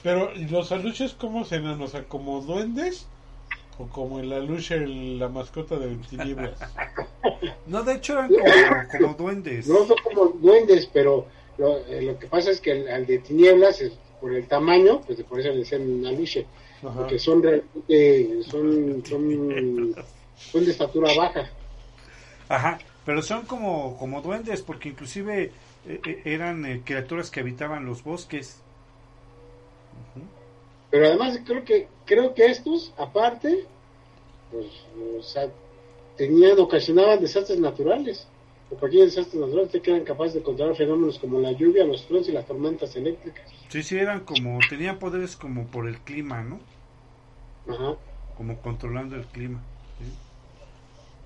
Pero, 0.03 0.33
¿y 0.35 0.45
los 0.45 0.71
aluches 0.71 1.13
cómo 1.13 1.43
serán? 1.45 1.81
O 1.81 1.87
sea, 1.87 2.03
¿como 2.03 2.41
duendes? 2.41 3.07
¿O 3.79 3.85
como 3.87 4.19
el 4.19 4.31
aluche, 4.33 4.75
el- 4.75 5.19
la 5.19 5.27
mascota 5.29 5.77
de 5.77 5.95
tinieblas? 6.09 6.53
No, 7.67 7.83
de 7.83 7.95
hecho 7.95 8.13
eran 8.13 8.29
como, 8.29 8.43
como 8.99 9.13
duendes. 9.15 9.67
No 9.67 9.85
son 9.85 9.97
como 10.03 10.27
duendes, 10.39 10.89
pero 10.93 11.25
lo, 11.57 11.77
eh, 11.87 12.01
lo 12.01 12.17
que 12.17 12.27
pasa 12.27 12.49
es 12.51 12.61
que 12.61 12.71
el, 12.71 12.87
al 12.87 13.05
de 13.05 13.19
tinieblas, 13.19 13.81
es, 13.81 13.91
por 14.21 14.33
el 14.33 14.47
tamaño, 14.47 15.01
pues 15.01 15.21
por 15.23 15.39
eso 15.39 15.49
le 15.49 15.57
decían 15.57 16.05
aluche, 16.05 16.45
Ajá. 16.81 16.93
porque 16.93 17.19
son 17.19 17.43
realmente, 17.43 18.41
son, 18.49 19.03
son, 19.05 19.95
son 20.51 20.65
de 20.65 20.71
estatura 20.71 21.13
baja. 21.15 21.49
Ajá, 22.47 22.79
pero 23.05 23.21
son 23.21 23.45
como, 23.45 23.97
como 23.97 24.21
duendes, 24.21 24.61
porque 24.61 24.89
inclusive 24.89 25.51
eh, 25.85 26.01
eh, 26.05 26.21
eran 26.25 26.65
eh, 26.65 26.81
criaturas 26.83 27.29
que 27.31 27.39
habitaban 27.39 27.85
los 27.85 28.03
bosques. 28.03 28.61
Pero 30.89 31.05
además 31.05 31.39
creo 31.45 31.63
que 31.63 31.87
creo 32.05 32.33
que 32.33 32.45
estos, 32.45 32.93
aparte, 32.97 33.65
pues, 34.51 34.67
o 35.17 35.21
sea, 35.21 35.49
tenían, 36.15 36.59
ocasionaban 36.59 37.19
desastres 37.19 37.59
naturales. 37.59 38.27
O 38.69 38.75
pequeños 38.75 39.15
desastres 39.15 39.39
naturales 39.39 39.71
que 39.71 39.91
eran 39.91 40.03
capaces 40.03 40.33
de 40.33 40.43
controlar 40.43 40.75
fenómenos 40.75 41.19
como 41.19 41.39
la 41.39 41.53
lluvia, 41.53 41.85
los 41.85 42.05
truenos 42.05 42.27
y 42.27 42.33
las 42.33 42.45
tormentas 42.45 42.93
eléctricas. 42.97 43.45
Sí, 43.69 43.81
sí, 43.81 43.97
eran 43.97 44.21
como, 44.21 44.59
tenían 44.69 44.99
poderes 44.99 45.37
como 45.37 45.67
por 45.67 45.87
el 45.87 45.99
clima, 45.99 46.43
¿no? 46.43 46.59
Ajá. 47.69 47.95
Como 48.35 48.61
controlando 48.61 49.15
el 49.15 49.25
clima. 49.25 49.61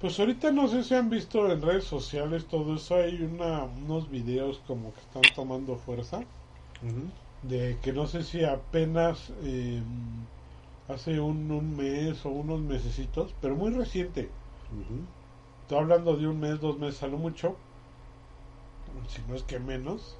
Pues 0.02 0.20
ahorita 0.20 0.52
no 0.52 0.68
sé 0.68 0.84
si 0.84 0.96
han 0.96 1.10
visto 1.10 1.52
en 1.52 1.62
redes 1.62 1.84
sociales 1.86 2.46
todo 2.48 2.76
eso. 2.76 2.96
Hay 2.96 3.22
una, 3.22 3.64
unos 3.64 4.10
videos 4.10 4.60
como 4.68 4.92
que 4.94 5.00
están 5.00 5.22
tomando 5.36 5.76
fuerza. 5.78 6.24
De 7.44 7.78
que 7.82 7.94
no 7.94 8.08
sé 8.08 8.24
si 8.24 8.44
apenas 8.44 9.32
eh, 9.44 9.82
hace 10.88 11.20
un, 11.20 11.52
un 11.52 11.76
mes 11.76 12.26
o 12.26 12.30
unos 12.30 12.62
mesecitos, 12.62 13.34
pero 13.42 13.56
muy 13.56 13.72
reciente. 13.72 14.30
Ujú. 14.72 15.02
Estoy 15.64 15.78
hablando 15.80 16.16
de 16.16 16.28
un 16.28 16.40
mes, 16.40 16.60
dos 16.60 16.78
meses 16.80 17.02
a 17.04 17.08
lo 17.08 17.18
mucho, 17.18 17.56
si 19.08 19.22
no 19.28 19.36
es 19.36 19.44
que 19.44 19.60
menos. 19.60 20.16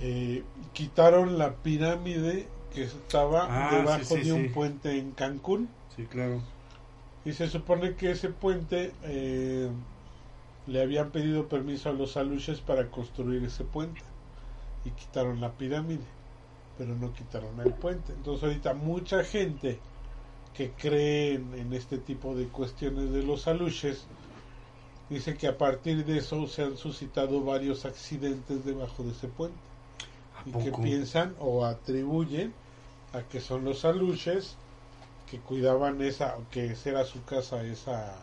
eh, 0.00 0.42
quitaron 0.72 1.38
la 1.38 1.52
pirámide 1.56 2.48
que 2.74 2.84
estaba 2.84 3.46
Ah, 3.48 3.70
debajo 3.70 4.14
sí, 4.16 4.22
sí, 4.22 4.24
de 4.24 4.32
un 4.32 4.42
sí. 4.44 4.48
puente 4.48 4.98
en 4.98 5.12
Cancún. 5.12 5.68
Sí, 5.96 6.04
claro. 6.06 6.40
Y 7.24 7.32
se 7.32 7.48
supone 7.48 7.94
que 7.94 8.10
ese 8.10 8.30
puente 8.30 8.92
eh, 9.02 9.70
le 10.66 10.82
habían 10.82 11.10
pedido 11.10 11.48
permiso 11.48 11.88
a 11.88 11.92
los 11.92 12.16
aluches 12.16 12.60
para 12.60 12.90
construir 12.90 13.44
ese 13.44 13.64
puente. 13.64 14.02
Y 14.84 14.90
quitaron 14.90 15.40
la 15.40 15.52
pirámide, 15.52 16.04
pero 16.76 16.94
no 16.96 17.12
quitaron 17.12 17.60
el 17.60 17.72
puente. 17.74 18.12
Entonces 18.12 18.44
ahorita 18.44 18.74
mucha 18.74 19.22
gente 19.22 19.78
que 20.54 20.72
cree 20.72 21.34
en, 21.34 21.72
este 21.72 21.98
tipo 21.98 22.34
de 22.34 22.46
cuestiones 22.48 23.10
de 23.10 23.22
los 23.22 23.46
aluches 23.48 24.06
Dice 25.10 25.36
que 25.36 25.46
a 25.46 25.58
partir 25.58 26.06
de 26.06 26.16
eso 26.16 26.46
se 26.46 26.62
han 26.62 26.78
suscitado 26.78 27.42
varios 27.44 27.84
accidentes 27.84 28.64
debajo 28.64 29.02
de 29.02 29.10
ese 29.10 29.28
puente. 29.28 29.58
¿A 30.34 30.48
Y 30.48 30.64
que 30.64 30.72
piensan 30.72 31.34
o 31.38 31.66
atribuyen 31.66 32.54
a 33.12 33.20
que 33.20 33.40
son 33.40 33.62
los 33.62 33.84
aluches 33.84 34.56
que 35.32 35.38
cuidaban 35.38 36.02
esa, 36.02 36.36
que 36.50 36.76
era 36.84 37.06
su 37.06 37.24
casa, 37.24 37.62
esa, 37.62 38.14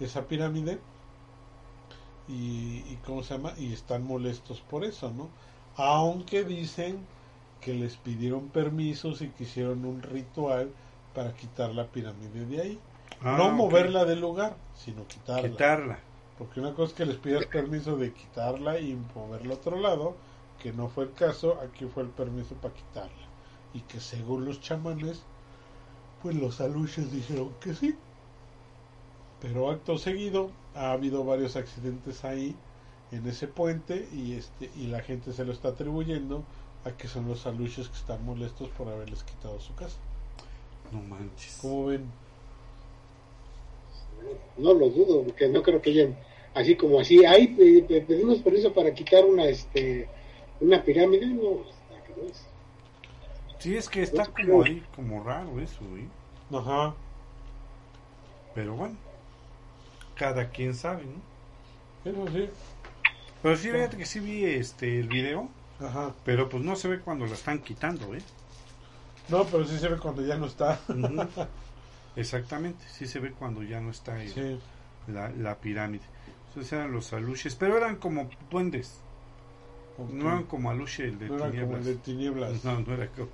esa 0.00 0.28
pirámide. 0.28 0.78
Y, 2.28 2.84
y 2.90 2.98
cómo 3.06 3.22
se 3.22 3.34
llama, 3.34 3.54
y 3.56 3.72
están 3.72 4.04
molestos 4.04 4.60
por 4.60 4.84
eso, 4.84 5.10
¿no? 5.10 5.30
Aunque 5.76 6.44
dicen 6.44 7.06
que 7.62 7.72
les 7.72 7.96
pidieron 7.96 8.48
permisos 8.48 9.22
y 9.22 9.28
que 9.28 9.44
hicieron 9.44 9.86
un 9.86 10.02
ritual 10.02 10.70
para 11.14 11.32
quitar 11.32 11.74
la 11.74 11.86
pirámide 11.86 12.44
de 12.44 12.60
ahí. 12.60 12.78
Ah, 13.22 13.36
no 13.38 13.50
moverla 13.52 14.04
del 14.04 14.20
lugar, 14.20 14.54
sino 14.74 15.08
quitarla. 15.08 15.48
Quitarla. 15.48 15.98
Porque 16.36 16.60
una 16.60 16.74
cosa 16.74 16.90
es 16.90 16.96
que 16.98 17.06
les 17.06 17.16
pidas 17.16 17.46
permiso 17.46 17.96
de 17.96 18.12
quitarla 18.12 18.78
y 18.78 18.94
moverla 19.14 19.54
a 19.54 19.56
otro 19.56 19.80
lado, 19.80 20.16
que 20.62 20.70
no 20.70 20.90
fue 20.90 21.04
el 21.04 21.14
caso, 21.14 21.58
aquí 21.62 21.86
fue 21.86 22.02
el 22.02 22.10
permiso 22.10 22.56
para 22.56 22.74
quitarla. 22.74 23.26
Y 23.72 23.80
que 23.80 24.00
según 24.00 24.44
los 24.44 24.60
chamanes, 24.60 25.24
pues 26.22 26.36
los 26.36 26.60
aluches 26.60 27.10
dijeron 27.12 27.52
que 27.60 27.74
sí. 27.74 27.96
Pero 29.40 29.70
acto 29.70 29.98
seguido 29.98 30.50
ha 30.74 30.92
habido 30.92 31.24
varios 31.24 31.56
accidentes 31.56 32.24
ahí 32.24 32.54
en 33.10 33.26
ese 33.26 33.48
puente 33.48 34.08
y 34.12 34.34
este 34.34 34.70
y 34.76 34.86
la 34.86 35.00
gente 35.00 35.32
se 35.32 35.44
lo 35.44 35.52
está 35.52 35.68
atribuyendo 35.68 36.44
a 36.84 36.92
que 36.92 37.08
son 37.08 37.26
los 37.28 37.46
aluches 37.46 37.88
que 37.88 37.96
están 37.96 38.24
molestos 38.24 38.68
por 38.70 38.88
haberles 38.88 39.24
quitado 39.24 39.58
su 39.60 39.74
casa. 39.74 39.96
No 40.92 41.00
manches. 41.02 41.58
¿Cómo 41.60 41.86
ven? 41.86 42.04
No 44.58 44.74
lo 44.74 44.90
dudo, 44.90 45.22
porque 45.24 45.48
no 45.48 45.62
creo 45.62 45.80
que 45.80 45.90
hayan, 45.90 46.16
así 46.54 46.76
como 46.76 47.00
así, 47.00 47.24
ahí 47.24 47.48
pe- 47.48 47.82
pe- 47.88 48.02
pedimos 48.02 48.38
permiso 48.38 48.72
para 48.72 48.92
quitar 48.94 49.24
una 49.24 49.46
este 49.46 50.08
una 50.60 50.82
pirámide, 50.84 51.26
no, 51.26 51.42
no 51.42 52.22
es. 52.30 52.49
Sí, 53.60 53.76
es 53.76 53.88
que 53.88 54.02
está 54.02 54.24
como 54.26 54.62
ahí, 54.64 54.82
como 54.96 55.22
raro 55.22 55.60
eso, 55.60 55.80
¿eh? 55.96 56.08
Ajá. 56.52 56.94
Pero 58.54 58.74
bueno, 58.74 58.96
cada 60.16 60.48
quien 60.50 60.74
sabe, 60.74 61.04
¿no? 61.04 62.10
Eso 62.10 62.26
sí. 62.32 62.48
Pero 63.42 63.56
sí, 63.56 63.70
fíjate 63.70 63.96
que 63.96 64.06
sí 64.06 64.18
vi 64.20 64.44
este 64.44 64.98
el 64.98 65.08
video, 65.08 65.48
Ajá. 65.78 66.14
pero 66.24 66.48
pues 66.48 66.64
no 66.64 66.74
se 66.76 66.88
ve 66.88 67.00
cuando 67.00 67.26
la 67.26 67.34
están 67.34 67.60
quitando, 67.60 68.14
¿eh? 68.14 68.22
No, 69.28 69.44
pero 69.44 69.64
sí 69.64 69.78
se 69.78 69.88
ve 69.88 69.98
cuando 69.98 70.24
ya 70.26 70.36
no 70.36 70.46
está. 70.46 70.80
Exactamente, 72.16 72.84
sí 72.88 73.06
se 73.06 73.20
ve 73.20 73.32
cuando 73.32 73.62
ya 73.62 73.80
no 73.80 73.90
está 73.90 74.14
ahí 74.14 74.28
Sí. 74.28 74.58
la, 75.06 75.28
la 75.30 75.56
pirámide. 75.58 76.02
Esos 76.50 76.72
eran 76.72 76.90
los 76.92 77.12
aluches, 77.12 77.54
pero 77.54 77.76
eran 77.76 77.96
como 77.96 78.28
duendes, 78.50 79.00
no 80.08 80.28
eran 80.28 80.44
como 80.44 80.70
aluche 80.70 81.04
el 81.04 81.18
de 81.18 81.28
No 81.28 81.34
era 81.36 81.44
como 81.46 81.50
tinieblas. 81.52 81.78
el 81.78 81.84
de 81.84 81.94
tinieblas. 81.96 82.64
No, 82.64 82.80
no 82.80 82.94
era 82.94 83.08
como... 83.08 83.28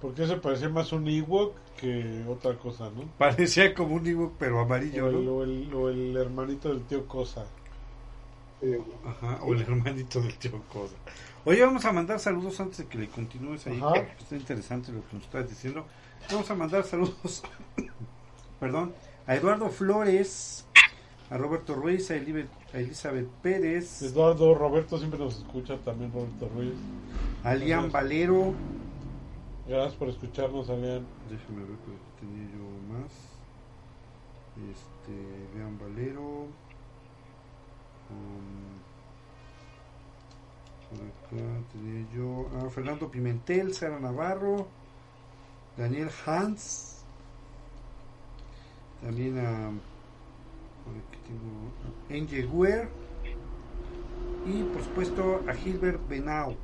Porque 0.00 0.26
se 0.26 0.36
parecía 0.36 0.68
más 0.68 0.92
un 0.92 1.08
Ewok 1.08 1.54
que 1.80 2.24
otra 2.28 2.56
cosa, 2.58 2.90
¿no? 2.90 3.04
Parecía 3.18 3.72
como 3.74 3.94
un 3.96 4.06
ebook, 4.06 4.34
pero 4.38 4.58
O 4.58 4.60
amarillo, 4.60 5.08
el, 5.08 5.24
¿no? 5.24 5.32
o 5.32 5.42
el- 5.44 5.74
o 5.74 5.88
el 5.88 6.16
hermanito 6.16 6.68
del 6.68 6.82
tío 6.84 7.06
Cosa. 7.08 7.46
Eh, 8.62 8.80
Ajá, 9.06 9.40
o 9.42 9.52
el 9.54 9.62
hermanito 9.62 10.20
del 10.20 10.34
tío 10.36 10.62
Cosa. 10.72 10.94
Oye, 11.46 11.62
vamos 11.64 11.84
a 11.84 11.92
mandar 11.92 12.20
saludos 12.20 12.60
antes 12.60 12.78
de 12.78 12.86
que 12.86 12.98
le 12.98 13.08
continúes 13.08 13.66
ahí. 13.66 13.78
Ajá. 13.82 13.96
Está 14.18 14.36
interesante 14.36 14.92
lo 14.92 15.00
que 15.08 15.14
nos 15.16 15.24
estás 15.24 15.48
diciendo. 15.48 15.86
Vamos 16.30 16.50
a 16.50 16.54
mandar 16.54 16.84
saludos, 16.84 17.42
perdón, 18.60 18.92
a 19.26 19.34
Eduardo 19.36 19.68
Flores, 19.68 20.64
a 21.30 21.36
Roberto 21.38 21.74
Ruiz, 21.74 22.10
a, 22.10 22.16
Elizabeth 22.16 23.28
Pérez, 23.42 24.02
Eduardo 24.02 24.54
Roberto 24.54 24.98
siempre 24.98 25.18
nos 25.18 25.38
escucha, 25.38 25.78
también 25.78 26.12
Roberto 26.12 26.48
Ruiz. 26.54 26.74
a 27.42 27.54
Valero. 27.90 28.54
Gracias 29.66 29.94
por 29.94 30.08
escucharnos, 30.08 30.68
Alian. 30.68 31.06
Déjame 31.30 31.64
ver 31.64 31.78
qué 31.78 32.20
tenía 32.20 32.44
yo 32.52 32.64
más. 32.92 33.12
Este, 34.70 35.56
Liam 35.56 35.78
Valero. 35.78 36.48
Um, 38.10 38.74
por 40.90 41.00
acá 41.00 41.66
tenía 41.72 42.06
yo 42.14 42.48
a 42.58 42.70
Fernando 42.70 43.10
Pimentel, 43.10 43.72
Sara 43.72 43.98
Navarro, 43.98 44.68
Daniel 45.76 46.10
Hans, 46.26 47.02
también 49.02 49.38
a, 49.38 49.72
aquí 50.90 51.18
tengo 51.26 51.70
a 52.10 52.88
y 54.46 54.62
por 54.62 54.82
supuesto 54.82 55.40
a 55.48 55.54
Gilbert 55.54 56.06
Benau, 56.08 56.54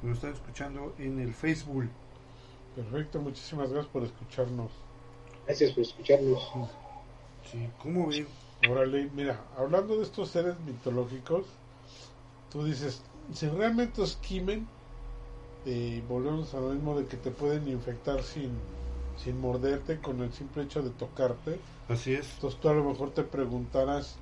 que 0.00 0.06
nos 0.06 0.18
están 0.18 0.32
escuchando 0.32 0.94
en 0.98 1.18
el 1.20 1.34
Facebook. 1.34 1.88
Perfecto, 2.76 3.20
muchísimas 3.20 3.70
gracias 3.70 3.92
por 3.92 4.04
escucharnos. 4.04 4.70
Gracias 5.46 5.72
por 5.72 5.82
escucharnos. 5.82 6.52
Sí, 7.50 7.68
¿cómo 7.82 8.08
ven? 8.08 8.26
Órale, 8.68 9.10
mira, 9.14 9.40
hablando 9.56 9.96
de 9.96 10.02
estos 10.04 10.30
seres 10.30 10.54
mitológicos, 10.60 11.46
tú 12.50 12.64
dices, 12.64 13.02
si 13.32 13.48
realmente 13.48 14.00
os 14.00 14.16
quimen, 14.16 14.66
eh, 15.64 16.02
volvemos 16.08 16.54
a 16.54 16.60
lo 16.60 16.70
mismo 16.70 16.98
de 16.98 17.06
que 17.06 17.16
te 17.16 17.30
pueden 17.30 17.68
infectar 17.68 18.22
sin, 18.22 18.52
sin 19.16 19.40
morderte 19.40 20.00
con 20.00 20.22
el 20.22 20.32
simple 20.32 20.62
hecho 20.62 20.82
de 20.82 20.90
tocarte. 20.90 21.58
Así 21.88 22.14
es. 22.14 22.34
Entonces 22.34 22.60
tú 22.60 22.68
a 22.68 22.74
lo 22.74 22.84
mejor 22.84 23.12
te 23.12 23.22
preguntarás, 23.22 24.16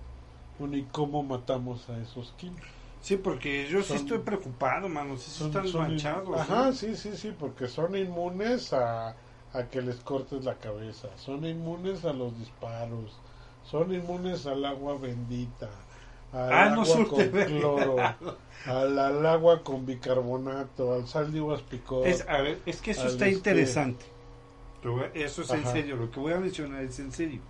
bueno, 0.59 0.77
¿y 0.77 0.83
cómo 0.85 1.23
matamos 1.23 1.89
a 1.89 1.99
esos 1.99 2.33
kim? 2.37 2.55
Sí, 3.01 3.17
porque 3.17 3.69
yo 3.69 3.83
sí 3.83 3.95
estoy 3.95 4.19
preocupado, 4.19 4.89
mano. 4.89 5.17
Sí, 5.19 5.31
Son- 5.31 5.49
están 5.49 5.69
son 5.69 5.83
in- 5.83 5.89
manchados. 5.93 6.41
Ajá, 6.41 6.67
¿no? 6.67 6.73
sí, 6.73 6.97
sí, 6.97 7.17
sí, 7.17 7.35
porque 7.39 7.69
son 7.69 7.97
inmunes 7.97 8.73
a, 8.73 9.15
a 9.53 9.63
que 9.71 9.83
les 9.83 9.97
cortes 9.97 10.45
la 10.45 10.55
cabeza, 10.57 11.09
son 11.17 11.45
inmunes 11.45 12.05
a 12.05 12.13
los 12.15 12.39
disparos, 12.39 13.19
son 13.71 13.93
inmunes 13.95 14.47
al 14.47 14.65
agua 14.65 14.97
bendita, 14.99 15.69
al 16.33 16.53
Ah, 16.53 16.73
agua 16.73 17.07
con 17.09 17.29
cloro, 17.29 17.97
al, 18.67 18.99
al 18.99 19.27
agua 19.27 19.63
con 19.63 19.85
bicarbonato, 19.87 20.95
al 20.95 21.07
sal 21.07 21.31
de 21.33 21.41
uvas 21.43 21.61
picor. 21.63 22.07
Es, 22.07 22.27
a 22.27 22.41
ver, 22.41 22.59
es 22.67 22.81
que 22.81 22.93
eso 22.93 23.07
está 23.07 23.27
este- 23.27 23.39
interesante. 23.39 24.07
Eso 25.15 25.43
es 25.43 25.51
en 25.51 25.61
Ajá. 25.61 25.73
serio. 25.73 25.97
Lo 25.97 26.11
que 26.11 26.21
voy 26.21 26.33
a 26.35 26.39
mencionar 26.39 26.83
es 26.85 26.99
en 26.99 27.11
serio. 27.13 27.41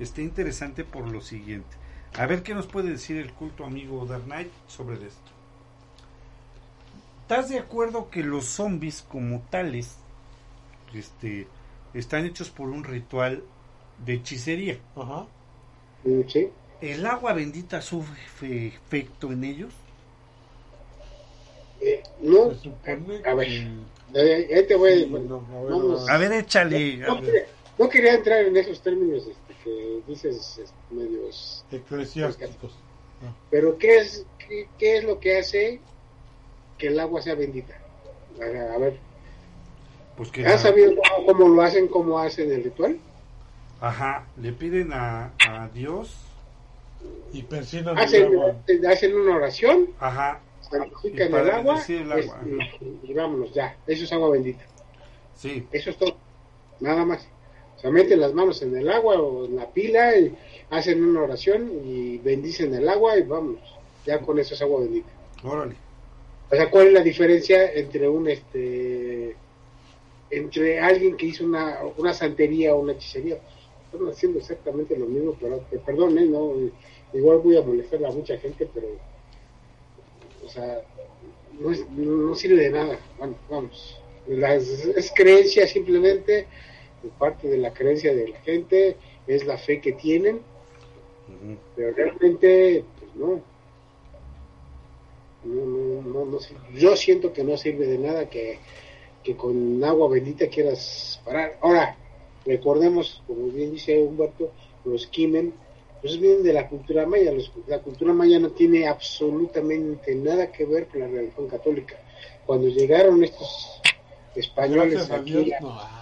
Está 0.00 0.22
interesante 0.22 0.82
por 0.82 1.06
lo 1.08 1.20
siguiente. 1.20 1.76
A 2.14 2.26
ver 2.26 2.42
qué 2.42 2.54
nos 2.54 2.66
puede 2.66 2.90
decir 2.90 3.18
el 3.18 3.32
culto 3.32 3.64
amigo 3.64 4.04
Dark 4.06 4.24
Knight 4.24 4.50
sobre 4.66 4.94
esto. 4.94 5.30
¿Estás 7.22 7.50
de 7.50 7.58
acuerdo 7.58 8.10
que 8.10 8.24
los 8.24 8.46
zombies 8.46 9.02
como 9.02 9.40
tales 9.50 9.98
este, 10.92 11.46
están 11.94 12.24
hechos 12.26 12.50
por 12.50 12.70
un 12.70 12.82
ritual 12.82 13.44
de 14.04 14.14
hechicería? 14.14 14.78
Ajá. 14.96 15.26
Sí. 16.26 16.48
¿El 16.80 17.06
agua 17.06 17.34
bendita 17.34 17.82
sufre 17.82 18.68
efecto 18.68 19.30
en 19.30 19.44
ellos? 19.44 19.72
Eh, 21.80 22.02
no, 22.22 22.50
a 23.24 23.34
ver, 23.34 23.48
eh, 24.14 24.64
te 24.66 24.74
voy. 24.74 25.04
Sí, 25.04 25.04
bueno, 25.04 25.46
no, 25.48 26.06
a. 26.08 26.14
A 26.14 26.18
ver, 26.18 26.32
échale. 26.32 27.04
a 27.04 27.06
no, 27.06 27.14
ver. 27.16 27.24
quería, 27.24 27.46
no 27.78 27.88
quería 27.88 28.14
entrar 28.14 28.44
en 28.44 28.56
esos 28.56 28.82
términos 28.82 29.26
este, 29.26 29.49
que 29.70 30.10
dices 30.10 30.62
medios. 30.90 31.64
eclesiásticos. 31.70 32.72
Pero 33.50 33.76
¿qué 33.78 33.96
es, 33.98 34.24
qué, 34.38 34.68
qué 34.78 34.98
es 34.98 35.04
lo 35.04 35.18
que 35.18 35.38
hace 35.38 35.80
que 36.78 36.88
el 36.88 36.98
agua 37.00 37.20
sea 37.22 37.34
bendita? 37.34 37.74
A, 38.40 38.74
a 38.74 38.78
ver, 38.78 38.98
Pues 40.16 40.30
que 40.30 40.46
¿has 40.46 40.60
sabido 40.62 40.92
cómo, 40.96 41.26
cómo 41.26 41.48
lo 41.48 41.62
hacen, 41.62 41.88
cómo 41.88 42.18
hacen 42.18 42.50
el 42.52 42.64
ritual? 42.64 42.98
Ajá, 43.80 44.26
le 44.40 44.52
piden 44.52 44.92
a, 44.92 45.32
a 45.42 45.68
Dios. 45.68 46.14
Y 47.32 47.42
persinan 47.42 47.96
el 47.96 48.04
Hacen, 48.04 48.24
agua. 48.24 48.54
hacen 48.90 49.14
una 49.14 49.36
oración, 49.36 49.88
Ajá, 50.00 50.40
santifican 50.60 51.28
el 51.32 51.50
agua, 51.50 51.84
el 51.88 52.12
agua, 52.12 52.18
es- 52.18 52.80
y, 53.04 53.10
y 53.10 53.14
vámonos, 53.14 53.54
ya, 53.54 53.76
eso 53.86 54.04
es 54.04 54.12
agua 54.12 54.30
bendita. 54.30 54.64
sí. 55.36 55.66
Eso 55.72 55.90
es 55.90 55.96
todo, 55.96 56.16
nada 56.80 57.04
más. 57.04 57.26
O 57.80 57.82
sea, 57.82 57.90
meten 57.90 58.20
las 58.20 58.34
manos 58.34 58.60
en 58.60 58.76
el 58.76 58.90
agua 58.90 59.18
o 59.22 59.46
en 59.46 59.56
la 59.56 59.66
pila 59.70 60.14
y 60.18 60.34
hacen 60.68 61.02
una 61.02 61.22
oración 61.22 61.80
y 61.82 62.18
bendicen 62.18 62.74
el 62.74 62.86
agua 62.86 63.16
y 63.18 63.22
vámonos. 63.22 63.62
Ya 64.04 64.20
con 64.20 64.38
eso 64.38 64.52
es 64.52 64.60
agua 64.60 64.80
bendita. 64.80 65.08
Órale. 65.42 65.74
O 66.50 66.54
sea, 66.54 66.70
¿cuál 66.70 66.88
es 66.88 66.92
la 66.92 67.00
diferencia 67.02 67.72
entre 67.72 68.06
un 68.06 68.28
este 68.28 69.34
entre 70.30 70.78
alguien 70.78 71.16
que 71.16 71.26
hizo 71.26 71.44
una, 71.44 71.78
una 71.96 72.12
santería 72.12 72.74
o 72.74 72.80
una 72.80 72.92
hechicería? 72.92 73.38
Están 73.90 74.08
haciendo 74.08 74.38
exactamente 74.40 74.96
lo 74.98 75.06
mismo, 75.06 75.34
pero 75.40 75.64
que 75.70 75.78
perdón, 75.78 76.18
¿eh? 76.18 76.26
no, 76.26 76.52
igual 77.14 77.38
voy 77.38 77.56
a 77.56 77.62
molestar 77.62 78.04
a 78.04 78.10
mucha 78.10 78.36
gente, 78.36 78.68
pero 78.74 78.88
o 80.44 80.48
sea, 80.50 80.82
no, 81.58 81.70
es- 81.72 81.88
no, 81.90 82.28
no 82.28 82.34
sirve 82.34 82.64
de 82.64 82.70
nada. 82.70 82.98
Bueno, 83.18 83.34
vamos. 83.48 83.96
Las, 84.26 84.68
es 84.68 85.10
creencia 85.14 85.66
simplemente, 85.66 86.46
de 87.02 87.08
parte 87.18 87.48
de 87.48 87.58
la 87.58 87.72
creencia 87.72 88.14
de 88.14 88.28
la 88.28 88.40
gente, 88.40 88.96
es 89.26 89.44
la 89.46 89.56
fe 89.58 89.80
que 89.80 89.92
tienen 89.92 90.40
pero 91.76 91.92
realmente, 91.94 92.84
pues 92.98 93.14
no. 93.16 93.40
No, 95.44 95.64
no, 95.64 96.02
no, 96.02 96.24
no 96.26 96.38
sé. 96.40 96.54
Yo 96.74 96.96
siento 96.96 97.32
que 97.32 97.44
no 97.44 97.56
sirve 97.56 97.86
de 97.86 97.98
nada 97.98 98.28
que, 98.28 98.58
que 99.22 99.36
con 99.36 99.82
agua 99.84 100.08
bendita 100.08 100.48
quieras 100.48 101.20
parar. 101.24 101.56
Ahora, 101.62 101.96
recordemos, 102.44 103.22
como 103.26 103.46
bien 103.46 103.72
dice 103.72 104.00
Humberto, 104.02 104.50
los 104.84 105.06
Kimen, 105.06 105.54
pues 106.02 106.18
vienen 106.20 106.42
de 106.42 106.52
la 106.52 106.68
cultura 106.68 107.06
maya. 107.06 107.32
Los- 107.32 107.52
la 107.66 107.78
cultura 107.80 108.12
maya 108.12 108.38
no 108.38 108.50
tiene 108.50 108.86
absolutamente 108.86 110.14
nada 110.14 110.50
que 110.52 110.64
ver 110.66 110.88
con 110.88 111.00
la 111.00 111.06
religión 111.06 111.48
católica. 111.48 111.96
Cuando 112.44 112.68
llegaron 112.68 113.22
estos 113.24 113.80
españoles 114.34 115.06
Gracias 115.08 115.10
a 115.10 115.16
aquí 115.22 115.52
a-. 115.52 115.99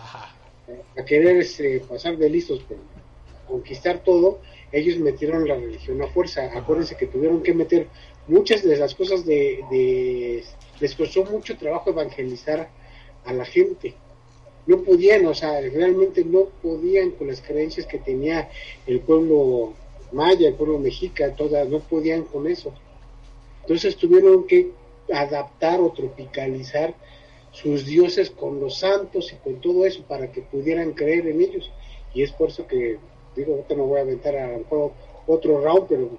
a 0.97 1.05
querer 1.05 1.39
este, 1.39 1.81
pasar 1.81 2.17
de 2.17 2.29
listos 2.31 2.61
por 2.61 2.77
conquistar 3.47 4.03
todo, 4.05 4.41
ellos 4.73 4.99
metieron 4.99 5.49
la 5.49 5.55
religión 5.55 6.01
a 6.03 6.07
fuerza. 6.09 6.51
Acuérdense 6.55 6.97
que 6.97 7.07
tuvieron 7.07 7.43
que 7.43 7.55
meter 7.55 7.89
muchas 8.27 8.63
de 8.63 8.77
las 8.77 8.95
cosas 8.95 9.25
de, 9.25 9.65
de- 9.71 10.45
les 10.81 10.95
costó 10.95 11.25
mucho 11.25 11.57
trabajo 11.57 11.91
evangelizar 11.91 12.69
a 13.25 13.33
la 13.33 13.45
gente. 13.45 13.95
No 14.67 14.83
podían, 14.83 15.27
o 15.27 15.35
sea, 15.35 15.61
realmente 15.61 16.25
no 16.25 16.45
podían 16.63 17.13
con 17.13 17.29
las 17.29 17.41
creencias 17.41 17.87
que 17.87 17.99
tenía 17.99 18.51
el 18.87 19.01
pueblo 19.01 19.73
maya, 20.13 20.49
el 20.49 20.55
pueblo 20.55 20.79
mexica, 20.79 21.35
todas, 21.35 21.67
no 21.69 21.81
podían 21.81 22.25
con 22.25 22.47
eso. 22.47 22.75
Entonces 23.63 23.97
tuvieron 23.97 24.47
que 24.47 24.71
adaptar 25.13 25.81
o 25.81 25.91
tropicalizar 25.93 26.95
sus 27.53 27.87
dioses 27.87 28.31
con 28.31 28.61
los 28.61 28.79
santos 28.79 29.33
y 29.33 29.37
con 29.37 29.61
todo 29.61 29.85
eso 29.87 30.03
para 30.07 30.31
que 30.31 30.43
pudieran 30.43 30.93
creer 30.93 31.27
en 31.29 31.41
ellos. 31.41 31.71
Y 32.15 32.23
es 32.23 32.33
por 32.33 32.49
eso 32.51 32.67
que, 32.67 32.99
digo, 33.37 33.53
ahorita 33.55 33.75
me 33.75 33.83
voy 33.83 33.99
a 33.99 34.03
aventar 34.03 34.37
a 34.37 34.53
lo 34.53 34.59
mejor 34.59 34.93
otro 35.27 35.61
round, 35.61 35.87
pero 35.89 36.11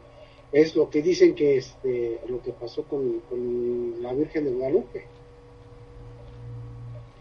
es 0.52 0.76
lo 0.76 0.90
que 0.90 1.02
dicen 1.02 1.36
que 1.36 1.58
este, 1.58 2.20
lo 2.28 2.42
que 2.42 2.52
pasó 2.52 2.84
con, 2.84 3.20
con 3.30 4.02
la 4.02 4.14
Virgen 4.14 4.46
de 4.46 4.52
Guadalupe. 4.52 5.06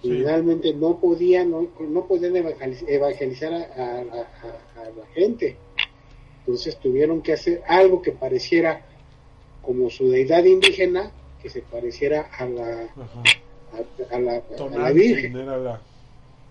Sí. 0.03 0.09
Y 0.11 0.23
realmente 0.23 0.73
no 0.75 0.99
podían, 1.01 1.51
no, 1.51 1.67
no 1.81 2.07
podían 2.07 2.35
evangeliz- 2.37 2.85
evangelizar 2.89 3.53
a, 3.53 3.59
a- 3.59 4.01
a- 4.01 4.83
a 4.83 4.85
la 4.97 5.07
gente. 5.15 5.57
Entonces 6.41 6.77
tuvieron 6.79 7.21
que 7.21 7.33
hacer 7.33 7.63
algo 7.67 8.01
que 8.01 8.13
pareciera 8.13 8.87
como 9.63 9.91
su 9.91 10.09
deidad 10.09 10.45
indígena, 10.45 11.11
que 11.43 11.51
se 11.51 11.61
pareciera 11.63 12.31
a 12.39 12.47
la, 12.47 12.83
Ajá. 12.85 13.23
A, 13.73 14.15
a 14.15 14.19
la, 14.21 14.33
a 14.33 14.35
la 14.35 14.57
Tonantzin 14.57 14.95
Virgen 14.97 15.47
la. 15.65 15.81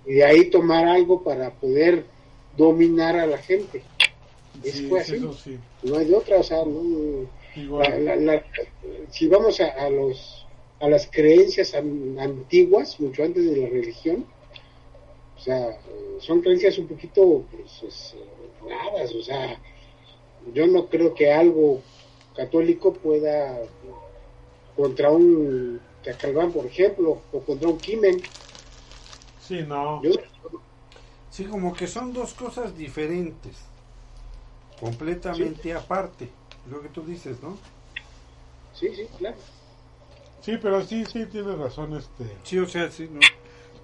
y 0.06 0.14
de 0.14 0.24
ahí 0.26 0.50
tomar 0.50 0.88
algo 0.88 1.24
para 1.24 1.52
poder 1.52 2.06
dominar 2.56 3.16
a 3.18 3.26
la 3.26 3.38
gente. 3.38 3.84
Eso 4.64 4.78
Sí, 4.78 4.90
así. 4.98 5.16
eso 5.16 5.34
sí. 5.34 5.58
No 5.84 5.98
hay 5.98 6.06
de 6.06 6.16
otra, 6.16 6.38
o 6.40 6.44
sea, 6.44 6.64
no- 6.66 7.28
Igual. 7.56 8.26
la- 8.26 8.44
si 9.10 9.28
vamos 9.28 9.60
a, 9.62 9.90
los 9.90 10.46
a 10.80 10.88
las 10.90 11.08
creencias 11.12 11.74
an- 11.74 12.18
antiguas, 12.20 13.00
mucho 13.00 13.24
antes 13.24 13.46
de 13.50 13.58
la 13.58 13.68
religión, 13.70 14.26
o 15.36 15.40
sea, 15.40 15.80
son 16.20 16.42
creencias 16.42 16.78
un 16.78 16.88
poquito 16.88 17.44
pues, 17.52 17.84
es, 17.84 18.16
raras, 18.68 19.14
o 19.14 19.22
sea, 19.22 19.60
yo 20.54 20.66
no 20.68 20.88
creo 20.88 21.14
que 21.14 21.32
algo 21.32 21.82
católico 22.36 22.94
pueda 22.94 23.60
contra 24.76 25.10
un 25.12 25.80
Cacalbán, 26.12 26.52
por 26.52 26.66
ejemplo, 26.66 27.22
o 27.32 27.40
contra 27.42 27.68
un 27.68 27.78
Kimen. 27.78 28.22
Sí, 29.42 29.64
no. 29.68 30.02
Yo, 30.04 30.12
Sí, 31.30 31.46
como 31.46 31.74
que 31.74 31.86
son 31.86 32.14
dos 32.14 32.34
cosas 32.34 32.76
diferentes, 32.76 33.56
completamente 34.80 35.74
aparte, 35.74 36.26
es 36.66 36.72
lo 36.72 36.82
que 36.82 36.90
tú 36.90 37.04
dices, 37.04 37.38
¿no? 37.44 37.58
sí, 38.74 38.90
sí, 38.96 39.08
claro. 39.18 39.36
Sí, 40.42 40.58
pero 40.62 40.84
sí, 40.86 41.06
sí, 41.06 41.26
tienes 41.26 41.58
razón, 41.58 41.96
este. 41.96 42.26
Sí, 42.44 42.58
o 42.58 42.68
sea, 42.68 42.90
sí, 42.90 43.10
no, 43.12 43.20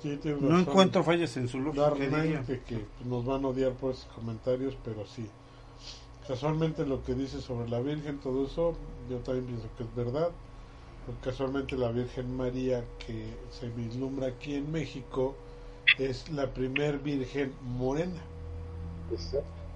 Sí, 0.01 0.17
tienes 0.17 0.41
no 0.41 0.49
razón. 0.49 0.61
encuentro 0.69 1.03
fallas 1.03 1.35
en 1.37 1.47
su 1.47 1.59
lógica. 1.59 1.93
Que 1.93 2.57
pues, 2.77 3.05
nos 3.05 3.25
van 3.25 3.43
a 3.45 3.49
odiar 3.49 3.71
por 3.73 3.91
esos 3.93 4.05
comentarios, 4.15 4.75
pero 4.83 5.05
sí. 5.05 5.27
Casualmente 6.27 6.85
lo 6.85 7.03
que 7.03 7.13
dice 7.15 7.41
sobre 7.41 7.69
la 7.69 7.79
Virgen, 7.81 8.17
todo 8.19 8.45
eso, 8.45 8.75
yo 9.09 9.17
también 9.17 9.45
pienso 9.45 9.67
que 9.77 9.83
es 9.83 9.95
verdad. 9.95 10.29
Porque 11.05 11.21
casualmente 11.29 11.75
la 11.75 11.91
Virgen 11.91 12.35
María 12.35 12.83
que 13.05 13.25
se 13.51 13.69
vislumbra 13.69 14.27
aquí 14.27 14.55
en 14.55 14.71
México 14.71 15.35
es 15.99 16.29
la 16.31 16.47
primer 16.53 16.99
Virgen 16.99 17.53
morena. 17.61 18.21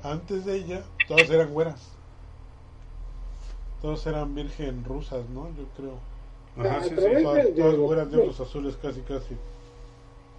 Antes 0.04 0.46
de 0.46 0.56
ella, 0.56 0.84
todas 1.08 1.30
eran 1.30 1.54
güeras. 1.54 1.82
Todas 3.82 4.06
eran 4.08 4.34
virgen 4.34 4.84
rusas, 4.86 5.28
¿no? 5.30 5.50
Yo 5.56 5.66
creo. 5.76 6.00
Ajá, 6.58 6.84
sí, 6.84 6.96
Ah, 6.98 7.44
sí. 7.46 7.52
Todas, 7.56 7.76
güeras 7.78 8.12
de 8.12 8.18
ojos 8.18 8.40
azules, 8.40 8.76
casi, 8.82 9.02
casi. 9.02 9.36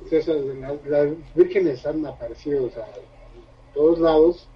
Entonces, 0.03 0.57
la- 0.57 0.77
las 0.87 1.35
vírgenes 1.35 1.87
han 1.87 2.05
aparecido 2.07 2.67
o 2.67 2.71
sea, 2.71 2.87
en 2.87 3.75
todos 3.75 3.99
lados 4.01 4.49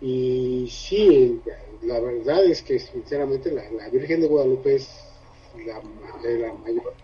y 0.00 0.68
sí, 0.70 1.40
la 1.82 1.98
verdad 2.00 2.44
es 2.44 2.62
que 2.62 2.78
sinceramente 2.78 3.50
la, 3.50 3.68
la 3.72 3.88
Virgen 3.90 4.20
de 4.20 4.28
Guadalupe 4.28 4.76
es 4.76 4.88
la, 5.66 5.82
la 6.38 6.54
mayor 6.54 6.94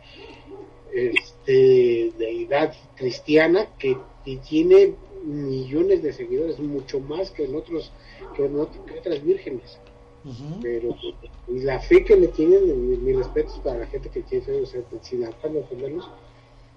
este, 0.92 2.12
deidad 2.18 2.74
cristiana 2.96 3.66
que, 3.78 3.96
que 4.24 4.36
tiene 4.38 4.94
millones 5.24 6.02
de 6.02 6.12
seguidores, 6.12 6.58
mucho 6.60 7.00
más 7.00 7.30
que 7.30 7.44
en 7.44 7.54
otros 7.56 7.90
que 8.36 8.44
en 8.44 8.52
que 8.86 8.98
otras 8.98 9.24
vírgenes. 9.24 9.78
Pero 10.62 10.96
y 11.48 11.60
la 11.60 11.78
fe 11.80 12.04
que 12.04 12.16
le 12.16 12.28
tienen, 12.28 12.66
mi- 12.88 12.96
mis 12.96 13.16
respetos 13.16 13.58
para 13.62 13.80
la 13.80 13.86
gente 13.86 14.08
que 14.08 14.22
quiere 14.22 14.60
o 14.62 14.66
sea, 14.66 14.82
sin 15.02 15.24
ofenderlos, 15.24 16.08